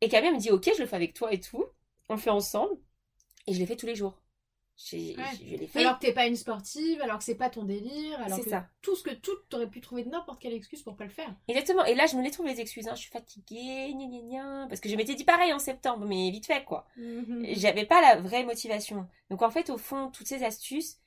Et 0.00 0.08
Camille 0.08 0.28
elle 0.28 0.34
me 0.34 0.40
dit, 0.40 0.50
ok, 0.50 0.70
je 0.76 0.82
le 0.82 0.86
fais 0.86 0.96
avec 0.96 1.14
toi 1.14 1.32
et 1.32 1.40
tout. 1.40 1.64
On 2.12 2.16
le 2.16 2.20
fait 2.20 2.30
ensemble. 2.30 2.74
Et 3.46 3.54
je 3.54 3.58
l'ai 3.58 3.66
fait 3.66 3.76
tous 3.76 3.86
les 3.86 3.94
jours. 3.96 4.18
Ouais. 5.16 5.24
je 5.60 5.66
fait. 5.66 5.80
Alors 5.80 5.98
que 5.98 6.06
t'es 6.06 6.12
pas 6.12 6.26
une 6.26 6.34
sportive, 6.36 7.00
alors 7.02 7.18
que 7.18 7.24
c'est 7.24 7.34
pas 7.36 7.50
ton 7.50 7.64
délire, 7.64 8.18
alors 8.20 8.38
que 8.44 8.50
ça. 8.50 8.68
tout 8.80 8.96
ce 8.96 9.02
que 9.02 9.14
tout, 9.14 9.36
t'aurais 9.48 9.68
pu 9.68 9.80
trouver 9.80 10.04
n'importe 10.04 10.40
quelle 10.40 10.54
excuse 10.54 10.82
pour 10.82 10.96
pas 10.96 11.04
le 11.04 11.10
faire. 11.10 11.34
Exactement. 11.46 11.84
Et 11.84 11.94
là, 11.94 12.06
je 12.06 12.16
me 12.16 12.22
les 12.22 12.30
trouve 12.30 12.46
les 12.46 12.58
excuses. 12.60 12.88
hein. 12.88 12.94
Je 12.94 13.00
suis 13.02 13.10
fatiguée, 13.10 13.92
gna 13.94 14.06
gna 14.06 14.20
gna. 14.22 14.66
Parce 14.68 14.80
que 14.80 14.88
je 14.88 14.96
m'étais 14.96 15.14
dit 15.14 15.24
pareil 15.24 15.52
en 15.52 15.58
septembre, 15.58 16.06
mais 16.06 16.30
vite 16.30 16.46
fait, 16.46 16.64
quoi. 16.64 16.86
J'avais 17.54 17.84
pas 17.86 18.00
la 18.00 18.20
vraie 18.20 18.44
motivation. 18.44 19.06
Donc 19.30 19.42
en 19.42 19.50
fait, 19.50 19.70
au 19.70 19.76
fond, 19.78 20.10
toutes 20.10 20.26
ces 20.26 20.42
astuces, 20.42 20.98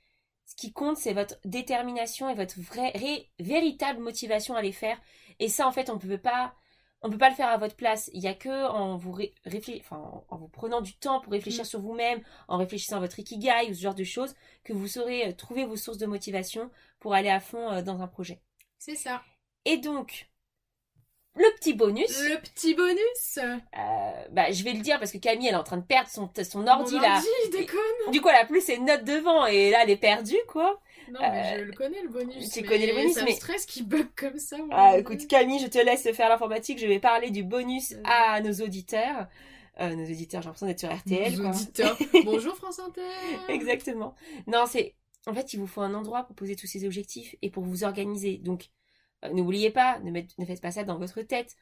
ce 0.46 0.56
qui 0.56 0.72
compte, 0.72 0.98
c'est 0.98 1.14
votre 1.14 1.36
détermination 1.44 2.30
et 2.30 2.36
votre 2.36 2.60
vraie, 2.62 2.92
ré- 2.92 3.32
véritable 3.40 4.00
motivation 4.00 4.56
à 4.56 4.62
les 4.62 4.72
faire. 4.74 5.00
Et 5.40 5.50
ça, 5.50 5.68
en 5.68 5.72
fait, 5.72 5.90
on 5.90 5.96
ne 5.96 6.00
peut 6.00 6.18
pas, 6.20 6.54
on 7.02 7.10
peut 7.10 7.18
pas 7.18 7.30
le 7.30 7.36
faire 7.36 7.50
à 7.50 7.58
votre 7.58 7.76
place. 7.76 8.10
Il 8.14 8.22
y 8.24 8.28
a 8.28 8.34
que 8.34 8.68
en 8.68 8.98
vous 8.98 9.12
ré- 9.12 9.34
réflé- 9.46 9.80
enfin, 9.82 9.98
en- 9.98 10.26
en 10.30 10.38
vous 10.38 10.48
prenant 10.48 10.82
du 10.82 10.96
temps 10.96 11.20
pour 11.22 11.32
réfléchir 11.34 11.62
Mm. 11.64 11.68
sur 11.68 11.80
vous-même, 11.82 12.22
en 12.48 12.58
réfléchissant 12.58 12.98
à 12.98 13.00
votre 13.00 13.20
ikigai 13.20 13.70
ou 13.70 13.74
ce 13.74 13.82
genre 13.82 13.94
de 13.96 14.04
choses, 14.04 14.34
que 14.64 14.74
vous 14.74 14.88
saurez 14.88 15.28
euh, 15.28 15.32
trouver 15.34 15.66
vos 15.66 15.76
sources 15.78 15.98
de 16.00 16.06
motivation 16.08 16.72
pour 17.00 17.14
aller 17.14 17.30
à 17.30 17.40
fond 17.40 17.72
euh, 17.72 17.82
dans 17.82 18.02
un 18.02 18.08
projet. 18.08 18.42
C'est 18.80 18.96
ça. 18.96 19.22
Et 19.66 19.78
donc, 19.78 20.28
le 21.36 21.54
petit 21.58 21.74
bonus. 21.74 22.18
Le 22.30 22.40
petit 22.40 22.74
bonus. 22.76 23.38
Euh, 23.38 24.12
bah, 24.32 24.52
je 24.52 24.64
vais 24.64 24.72
le 24.74 24.80
dire 24.80 24.98
parce 25.00 25.12
que 25.12 25.18
Camille, 25.18 25.48
elle 25.50 25.54
est 25.54 25.58
en 25.58 25.64
train 25.64 25.78
de 25.78 25.84
perdre 25.86 26.10
son, 26.10 26.30
son 26.50 26.66
ordi 26.66 26.96
Mon 26.96 27.02
là. 27.02 27.16
ordi, 27.16 27.28
déconne. 27.52 28.12
Du 28.12 28.22
coup, 28.22 28.30
elle 28.30 28.36
a 28.42 28.46
plus 28.46 28.62
ses 28.62 28.80
notes 28.80 29.04
devant 29.04 29.46
et 29.46 29.70
là, 29.70 29.84
elle 29.84 29.90
est 29.90 29.98
perdue, 29.98 30.38
quoi. 30.48 30.80
Non, 31.12 31.20
mais 31.22 31.60
je 31.60 31.64
le 31.64 31.74
connais 31.74 32.02
le 32.02 32.10
bonus. 32.10 32.50
tu 32.52 32.62
mais 32.62 32.68
connais 32.68 32.88
le 32.88 32.94
bonus, 32.94 33.14
ça 33.14 33.24
mais- 33.24 33.32
me 33.32 33.36
stresse 33.36 33.66
qu'il 33.66 33.88
bug 33.88 34.08
comme 34.16 34.38
ça. 34.40 34.58
Ah, 34.72 34.98
écoute, 34.98 35.28
Camille, 35.28 35.60
je 35.60 35.68
te 35.68 35.78
laisse 35.78 36.10
faire 36.14 36.30
l'informatique. 36.30 36.80
Je 36.80 36.88
vais 36.88 37.00
parler 37.00 37.30
du 37.32 37.44
bonus 37.44 37.94
à 38.04 38.42
nos 38.42 38.54
auditeurs. 38.64 39.28
Euh, 39.82 39.94
nos 39.96 40.06
auditeurs, 40.06 40.42
j'ai 40.42 40.46
l'impression 40.46 40.68
d'être 40.68 40.80
sur 40.80 40.94
RTL, 40.96 41.34
Nos 41.36 41.42
quoi. 41.42 41.50
auditeurs. 41.52 41.98
Bonjour 42.26 42.56
France 42.56 42.80
Inter. 42.80 43.02
Exactement. 43.50 44.16
Non, 44.48 44.66
c'est. 44.68 44.96
En 45.28 45.34
fait, 45.34 45.54
il 45.54 45.60
vous 45.60 45.68
faut 45.68 45.82
un 45.82 45.94
endroit 45.96 46.24
pour 46.24 46.36
poser 46.36 46.56
tous 46.56 46.68
ces 46.68 46.86
objectifs 46.86 47.36
et 47.42 47.50
pour 47.50 47.64
vous 47.64 47.84
organiser. 47.84 48.38
Donc, 48.38 48.70
euh, 49.24 49.30
n'oubliez 49.34 49.72
pas, 49.72 50.00
ne, 50.00 50.12
ne 50.12 50.46
faites 50.46 50.62
pas 50.62 50.72
ça 50.72 50.84
dans 50.84 50.98
votre 50.98 51.22
tête. 51.24 51.56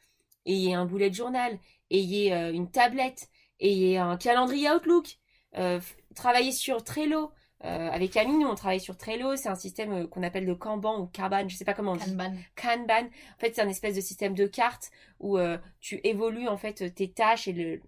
Ayez 0.46 0.74
un 0.74 0.86
boulet 0.86 1.10
de 1.10 1.16
journal, 1.16 1.58
ayez 1.90 2.34
euh, 2.34 2.52
une 2.52 2.70
tablette, 2.70 3.30
ayez 3.62 3.98
un 3.98 4.18
calendrier 4.18 4.70
Outlook. 4.70 5.18
Euh, 5.58 5.80
travaillez 6.16 6.52
sur 6.52 6.84
Trello. 6.84 7.32
Euh, 7.66 7.90
avec 7.92 8.12
Camille, 8.12 8.38
nous, 8.38 8.48
on 8.48 8.56
travaille 8.56 8.80
sur 8.82 8.98
Trello. 8.98 9.36
C'est 9.36 9.50
un 9.50 9.56
système 9.56 9.94
euh, 9.94 10.08
qu'on 10.08 10.24
appelle 10.24 10.46
de 10.46 10.54
Kanban 10.54 11.00
ou 11.00 11.08
Kanban, 11.08 11.48
je 11.48 11.56
sais 11.56 11.66
pas 11.66 11.74
comment 11.74 11.94
on 11.94 11.96
dit. 11.96 12.06
Kanban. 12.12 12.34
Kanban. 12.56 13.06
En 13.06 13.40
fait, 13.40 13.56
c'est 13.56 13.62
un 13.62 13.70
espèce 13.70 13.96
de 13.96 14.02
système 14.02 14.34
de 14.34 14.46
cartes 14.48 14.92
où 15.20 15.38
euh, 15.38 15.58
tu 15.80 16.00
évolues 16.04 16.48
en 16.48 16.58
fait 16.58 16.94
tes 16.94 17.12
tâches 17.12 17.48
et 17.48 17.54
le, 17.54 17.82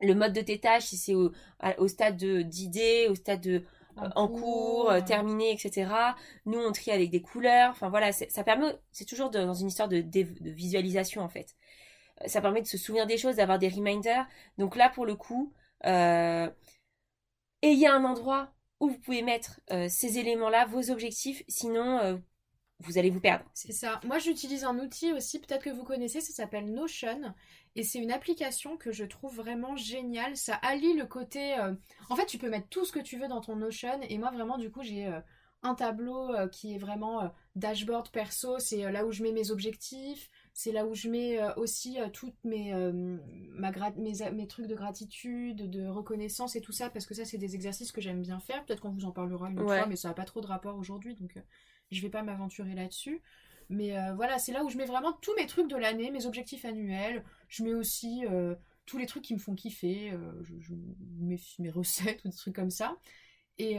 le 0.00 0.14
mode 0.14 0.32
de 0.32 0.40
tes 0.40 0.58
tâches, 0.58 0.84
si 0.86 0.96
c'est 0.96 1.14
au, 1.14 1.32
au 1.78 1.88
stade 1.88 2.16
de- 2.16 2.42
d'idée, 2.42 3.08
au 3.10 3.14
stade 3.14 3.40
de 3.40 3.62
en 3.96 4.26
cours, 4.26 4.92
terminé, 5.06 5.52
etc. 5.52 6.16
Nous, 6.46 6.58
on 6.58 6.72
trie 6.72 6.90
avec 6.90 7.10
des 7.10 7.22
couleurs. 7.22 7.70
Enfin 7.70 7.90
voilà, 7.90 8.10
c'est- 8.10 8.28
ça 8.30 8.42
permet, 8.42 8.74
c'est 8.90 9.04
toujours 9.04 9.30
de- 9.30 9.38
dans 9.44 9.54
une 9.54 9.68
histoire 9.68 9.88
de, 9.88 10.04
visualisation 10.40 11.22
en 11.22 11.28
fait. 11.28 11.54
Ça 12.26 12.40
permet 12.40 12.62
de 12.62 12.66
se 12.66 12.78
souvenir 12.78 13.06
des 13.06 13.18
choses, 13.18 13.36
d'avoir 13.36 13.58
des 13.58 13.68
reminders. 13.68 14.26
Donc 14.58 14.76
là, 14.76 14.88
pour 14.90 15.06
le 15.06 15.14
coup, 15.16 15.52
euh, 15.86 16.48
ayez 17.62 17.86
un 17.88 18.04
endroit 18.04 18.53
vous 18.88 18.98
pouvez 18.98 19.22
mettre 19.22 19.60
euh, 19.70 19.88
ces 19.88 20.18
éléments-là, 20.18 20.66
vos 20.66 20.90
objectifs. 20.90 21.42
Sinon, 21.48 21.98
euh, 21.98 22.16
vous 22.80 22.98
allez 22.98 23.10
vous 23.10 23.20
perdre. 23.20 23.44
C'est 23.54 23.72
ça. 23.72 24.00
Moi, 24.04 24.18
j'utilise 24.18 24.64
un 24.64 24.78
outil 24.78 25.12
aussi, 25.12 25.38
peut-être 25.40 25.64
que 25.64 25.70
vous 25.70 25.84
connaissez, 25.84 26.20
ça 26.20 26.32
s'appelle 26.32 26.72
Notion. 26.72 27.34
Et 27.76 27.82
c'est 27.82 27.98
une 27.98 28.12
application 28.12 28.76
que 28.76 28.92
je 28.92 29.04
trouve 29.04 29.34
vraiment 29.36 29.76
géniale. 29.76 30.36
Ça 30.36 30.54
allie 30.56 30.94
le 30.94 31.06
côté... 31.06 31.58
euh, 31.58 31.74
En 32.10 32.16
fait, 32.16 32.26
tu 32.26 32.38
peux 32.38 32.48
mettre 32.50 32.68
tout 32.68 32.84
ce 32.84 32.92
que 32.92 33.00
tu 33.00 33.18
veux 33.18 33.28
dans 33.28 33.40
ton 33.40 33.56
Notion. 33.56 34.00
Et 34.08 34.18
moi, 34.18 34.30
vraiment, 34.30 34.58
du 34.58 34.70
coup, 34.70 34.82
j'ai 34.82 35.10
un 35.62 35.74
tableau 35.74 36.32
qui 36.52 36.74
est 36.74 36.78
vraiment 36.78 37.32
dashboard 37.56 38.10
perso. 38.10 38.58
C'est 38.58 38.90
là 38.92 39.04
où 39.06 39.12
je 39.12 39.22
mets 39.22 39.32
mes 39.32 39.50
objectifs. 39.50 40.28
C'est 40.56 40.70
là 40.70 40.86
où 40.86 40.94
je 40.94 41.08
mets 41.08 41.42
euh, 41.42 41.52
aussi 41.56 42.00
euh, 42.00 42.08
toutes 42.08 42.42
mes, 42.44 42.72
euh, 42.72 43.18
ma 43.50 43.72
mes, 43.96 44.12
mes 44.32 44.46
trucs 44.46 44.68
de 44.68 44.76
gratitude, 44.76 45.68
de 45.68 45.86
reconnaissance 45.86 46.54
et 46.54 46.60
tout 46.60 46.70
ça. 46.72 46.90
Parce 46.90 47.06
que 47.06 47.14
ça, 47.14 47.24
c'est 47.24 47.38
des 47.38 47.56
exercices 47.56 47.90
que 47.90 48.00
j'aime 48.00 48.22
bien 48.22 48.38
faire. 48.38 48.64
Peut-être 48.64 48.80
qu'on 48.80 48.92
vous 48.92 49.04
en 49.04 49.10
parlera 49.10 49.50
une 49.50 49.58
autre 49.58 49.68
Ouais. 49.68 49.78
fois, 49.78 49.86
mais 49.88 49.96
ça 49.96 50.08
n'a 50.08 50.14
pas 50.14 50.24
trop 50.24 50.40
de 50.40 50.46
rapport 50.46 50.76
aujourd'hui. 50.78 51.16
Donc, 51.16 51.36
je 51.90 52.00
vais 52.00 52.08
pas 52.08 52.22
m'aventurer 52.22 52.74
là-dessus. 52.74 53.20
Mais 53.68 53.98
euh, 53.98 54.14
voilà, 54.14 54.38
c'est 54.38 54.52
là 54.52 54.62
où 54.62 54.70
je 54.70 54.76
mets 54.76 54.84
vraiment 54.84 55.12
tous 55.14 55.34
mes 55.36 55.46
trucs 55.46 55.68
de 55.68 55.76
l'année, 55.76 56.12
mes 56.12 56.24
objectifs 56.24 56.64
annuels. 56.64 57.24
Je 57.48 57.64
mets 57.64 57.74
aussi 57.74 58.24
euh, 58.30 58.54
tous 58.86 58.96
les 58.96 59.06
trucs 59.06 59.24
qui 59.24 59.34
me 59.34 59.40
font 59.40 59.56
kiffer, 59.56 60.12
euh, 60.12 60.32
je, 60.44 60.54
je- 60.60 60.74
mes, 61.18 61.40
mes 61.58 61.70
recettes 61.70 62.24
ou 62.24 62.28
des 62.28 62.36
trucs 62.36 62.54
comme 62.54 62.70
ça. 62.70 62.96
Et, 63.58 63.78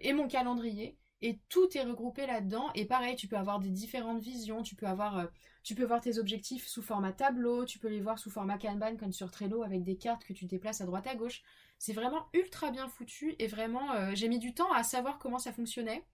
et 0.00 0.12
mon 0.14 0.26
calendrier. 0.28 0.96
Et 1.20 1.38
tout 1.48 1.68
est 1.76 1.82
regroupé 1.82 2.26
là-dedans. 2.26 2.70
Et 2.74 2.84
pareil, 2.86 3.16
tu 3.16 3.28
peux 3.28 3.36
avoir 3.36 3.58
des 3.60 3.70
différentes 3.70 4.22
visions. 4.22 4.62
Tu 4.62 4.74
peux 4.74 4.86
avoir, 4.86 5.28
tu 5.62 5.74
peux 5.74 5.84
voir 5.84 6.00
tes 6.00 6.18
objectifs 6.18 6.66
sous 6.66 6.82
format 6.82 7.12
tableau. 7.12 7.64
Tu 7.64 7.78
peux 7.78 7.88
les 7.88 8.00
voir 8.00 8.18
sous 8.18 8.30
format 8.30 8.58
Kanban 8.58 8.96
comme 8.96 9.12
sur 9.12 9.30
Trello 9.30 9.62
avec 9.62 9.82
des 9.84 9.96
cartes 9.96 10.24
que 10.24 10.32
tu 10.32 10.46
déplaces 10.46 10.80
à 10.80 10.86
droite 10.86 11.06
à 11.06 11.14
gauche. 11.14 11.42
C'est 11.78 11.92
vraiment 11.92 12.26
ultra 12.34 12.70
bien 12.70 12.88
foutu. 12.88 13.34
Et 13.38 13.46
vraiment, 13.46 13.92
euh, 13.92 14.10
j'ai 14.14 14.28
mis 14.28 14.38
du 14.38 14.54
temps 14.54 14.72
à 14.72 14.82
savoir 14.82 15.18
comment 15.18 15.38
ça 15.38 15.52
fonctionnait. 15.52 16.04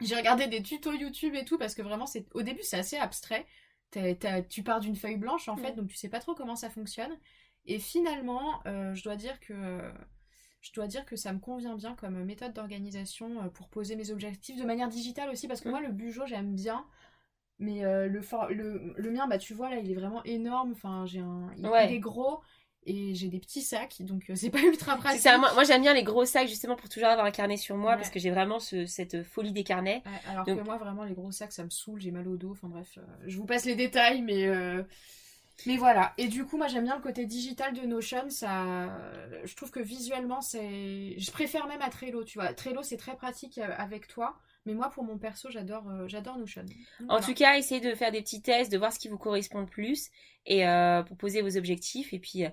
J'ai 0.00 0.16
regardé 0.16 0.46
des 0.46 0.62
tutos 0.62 0.92
YouTube 0.94 1.34
et 1.34 1.44
tout 1.44 1.58
parce 1.58 1.74
que 1.74 1.82
vraiment, 1.82 2.06
c'est 2.06 2.26
au 2.34 2.42
début, 2.42 2.62
c'est 2.62 2.78
assez 2.78 2.96
abstrait. 2.96 3.46
Tu 4.48 4.62
pars 4.62 4.80
d'une 4.80 4.96
feuille 4.96 5.16
blanche 5.16 5.48
en 5.48 5.56
fait, 5.56 5.72
donc 5.72 5.88
tu 5.88 5.96
sais 5.96 6.08
pas 6.08 6.20
trop 6.20 6.34
comment 6.34 6.56
ça 6.56 6.70
fonctionne. 6.70 7.12
Et 7.66 7.78
finalement, 7.78 8.62
euh, 8.66 8.94
je 8.94 9.02
dois 9.02 9.16
dire 9.16 9.38
que 9.40 9.92
je 10.60 10.72
dois 10.72 10.86
dire 10.86 11.04
que 11.06 11.16
ça 11.16 11.32
me 11.32 11.38
convient 11.38 11.74
bien 11.74 11.94
comme 11.94 12.22
méthode 12.24 12.52
d'organisation 12.52 13.42
euh, 13.42 13.48
pour 13.48 13.68
poser 13.68 13.96
mes 13.96 14.10
objectifs 14.10 14.56
de 14.58 14.64
manière 14.64 14.88
digitale 14.88 15.30
aussi 15.30 15.48
parce 15.48 15.60
que 15.60 15.68
Mm. 15.68 15.70
moi 15.70 15.80
le 15.80 15.88
bugeot 15.92 16.26
j'aime 16.26 16.54
bien. 16.54 16.86
Mais 17.62 17.84
euh, 17.84 18.08
le, 18.08 18.20
le, 18.54 18.94
le 18.96 19.10
mien, 19.10 19.28
bah 19.28 19.36
tu 19.38 19.52
vois 19.54 19.68
là, 19.70 19.76
il 19.76 19.90
est 19.90 19.94
vraiment 19.94 20.24
énorme. 20.24 20.72
Enfin, 20.72 21.04
j'ai 21.06 21.20
un, 21.20 21.50
il, 21.58 21.66
Ouais. 21.68 21.88
il 21.90 21.94
est 21.94 21.98
gros 22.00 22.40
et 22.86 23.14
j'ai 23.14 23.28
des 23.28 23.38
petits 23.38 23.60
sacs, 23.60 23.96
donc 24.00 24.30
euh, 24.30 24.34
c'est 24.36 24.48
pas 24.48 24.62
ultra 24.62 24.96
pratique. 24.96 25.20
ça, 25.20 25.36
moi, 25.36 25.52
moi, 25.52 25.64
j'aime 25.64 25.82
bien 25.82 25.92
les 25.92 26.02
gros 26.02 26.24
sacs 26.24 26.48
justement 26.48 26.74
pour 26.76 26.88
toujours 26.88 27.08
avoir 27.10 27.26
un 27.26 27.30
carnet 27.30 27.58
sur 27.58 27.76
moi 27.76 27.90
Ouais. 27.90 27.96
parce 27.98 28.08
que 28.08 28.18
j'ai 28.18 28.30
vraiment 28.30 28.58
ce- 28.58 28.86
cette 28.86 29.22
folie 29.22 29.52
des 29.52 29.62
carnets. 29.64 30.02
Ouais, 30.06 30.30
alors 30.30 30.46
Donc- 30.46 30.58
que 30.58 30.64
moi, 30.64 30.78
vraiment, 30.78 31.04
les 31.04 31.12
gros 31.12 31.30
sacs, 31.30 31.52
ça 31.52 31.62
me 31.62 31.68
saoule, 31.70 32.00
j'ai 32.00 32.10
mal 32.10 32.26
au 32.26 32.36
dos. 32.38 32.52
Enfin 32.52 32.68
bref, 32.68 32.88
euh, 32.96 33.02
je 33.26 33.36
vous 33.36 33.44
passe 33.44 33.66
les 33.66 33.74
détails, 33.76 34.22
mais, 34.22 34.46
euh, 34.46 34.82
mais 35.66 35.76
voilà. 35.76 36.14
Et 36.16 36.28
du 36.28 36.46
coup, 36.46 36.56
moi, 36.56 36.68
j'aime 36.68 36.84
bien 36.84 36.96
le 36.96 37.02
côté 37.02 37.26
digital 37.26 37.74
de 37.74 37.82
Notion. 37.82 38.30
Ça, 38.30 38.88
je 39.44 39.54
trouve 39.54 39.70
que 39.70 39.80
visuellement, 39.80 40.40
c'est. 40.40 41.14
Je 41.18 41.30
préfère 41.30 41.66
même 41.66 41.82
à 41.82 41.90
Trello, 41.90 42.24
tu 42.24 42.38
vois. 42.38 42.54
Trello, 42.54 42.82
c'est 42.82 42.96
très 42.96 43.14
pratique 43.14 43.58
avec 43.58 44.08
toi. 44.08 44.38
Mais 44.66 44.74
moi, 44.74 44.90
pour 44.90 45.04
mon 45.04 45.16
perso, 45.18 45.48
j'adore 45.50 45.88
euh, 45.88 46.06
j'adore 46.06 46.36
Notion. 46.38 46.62
Donc, 46.62 46.70
En 47.02 47.04
voilà. 47.06 47.24
tout 47.26 47.34
cas, 47.34 47.56
essayez 47.56 47.80
de 47.80 47.94
faire 47.94 48.12
des 48.12 48.20
petits 48.20 48.42
tests, 48.42 48.70
de 48.70 48.76
voir 48.78 48.92
ce 48.92 48.98
qui 48.98 49.08
vous 49.08 49.18
correspond 49.18 49.60
le 49.60 49.66
plus 49.66 50.08
et 50.46 50.66
euh, 50.68 51.02
pour 51.02 51.16
poser 51.16 51.40
vos 51.42 51.56
objectifs. 51.56 52.12
Et 52.12 52.18
puis, 52.18 52.44
euh, 52.44 52.48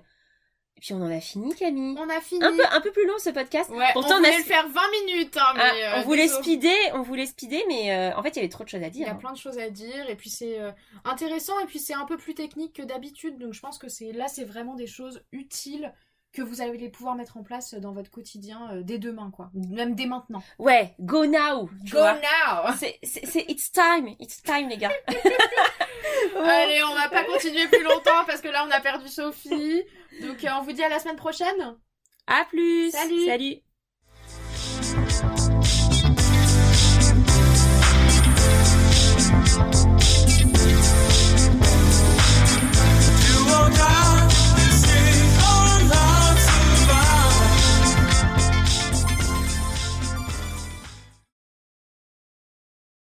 et 0.76 0.80
puis 0.80 0.94
on 0.94 1.02
en 1.02 1.10
a 1.10 1.20
fini, 1.20 1.54
Camille. 1.54 1.96
On 1.98 2.08
a 2.08 2.20
fini. 2.20 2.42
Un 2.44 2.56
peu, 2.56 2.62
un 2.70 2.80
peu 2.80 2.92
plus 2.92 3.06
long 3.06 3.18
ce 3.18 3.30
podcast. 3.30 3.68
Ouais, 3.70 3.84
Pourtant, 3.92 4.14
on 4.16 4.20
on 4.20 4.24
a- 4.24 4.36
le 4.36 4.42
faire 4.44 4.66
20 4.68 4.80
minutes, 5.06 5.36
hein, 5.36 5.52
mais. 5.56 5.62
Ah, 5.62 5.96
euh, 5.98 6.00
on 6.00 6.02
voulait 6.04 6.28
speeder, 6.28 6.72
on 6.94 7.02
voulait 7.02 7.26
speeder, 7.26 7.62
mais 7.68 7.92
euh, 7.92 8.16
en 8.16 8.22
fait, 8.22 8.30
il 8.30 8.36
y 8.36 8.38
avait 8.38 8.48
trop 8.48 8.64
de 8.64 8.68
choses 8.68 8.82
à 8.82 8.86
Il 8.86 8.94
y 8.94 8.98
dire. 9.00 9.08
a 9.08 9.10
hein. 9.10 9.14
plein 9.16 9.32
de 9.32 9.36
choses 9.38 9.58
à 9.58 9.68
dire 9.68 10.08
et 10.08 10.14
puis 10.16 10.30
c'est 10.30 10.58
intéressant 11.04 11.58
et 11.60 11.66
puis 11.66 11.78
c'est 11.78 11.94
un 11.94 12.06
peu 12.06 12.16
plus 12.16 12.34
technique 12.34 12.74
que 12.76 12.82
d'habitude 12.82 13.38
donc 13.38 13.52
je 13.54 13.60
pense 13.60 13.76
que 13.78 13.88
c'est 13.88 14.12
là 14.12 14.28
c'est 14.28 14.44
vraiment 14.44 14.74
des 14.74 14.86
choses 14.86 15.22
utiles 15.32 15.92
que 16.32 16.42
vous 16.42 16.60
allez 16.60 16.88
pouvoir 16.90 17.14
mettre 17.14 17.36
en 17.36 17.42
place 17.42 17.74
dans 17.74 17.92
votre 17.92 18.10
quotidien 18.10 18.70
euh, 18.72 18.82
dès 18.82 18.98
demain 18.98 19.30
quoi 19.34 19.50
même 19.54 19.94
dès 19.94 20.06
maintenant. 20.06 20.42
Ouais, 20.58 20.94
go 21.00 21.24
now. 21.26 21.68
Go 21.90 21.98
now. 22.00 22.72
C'est, 22.78 22.98
c'est, 23.02 23.26
c'est- 23.26 23.46
it's 23.48 23.72
time, 23.72 24.08
it's 24.20 24.42
time, 24.42 24.68
les 24.68 24.76
gars. 24.76 24.92
Allez, 26.36 26.82
on 26.84 26.94
va 26.94 27.08
pas 27.08 27.24
continuer 27.24 27.66
plus 27.68 27.82
longtemps 27.82 28.24
parce 28.26 28.40
que 28.40 28.48
là 28.48 28.64
on 28.66 28.70
a 28.70 28.80
perdu 28.80 29.08
Sophie. 29.08 29.82
Donc 30.22 30.44
euh, 30.44 30.48
on 30.58 30.62
vous 30.62 30.72
dit 30.72 30.82
à 30.82 30.88
la 30.88 30.98
semaine 30.98 31.16
prochaine. 31.16 31.76
À 32.26 32.44
plus. 32.44 32.90
Salut. 32.90 33.26
Salut. 33.26 33.54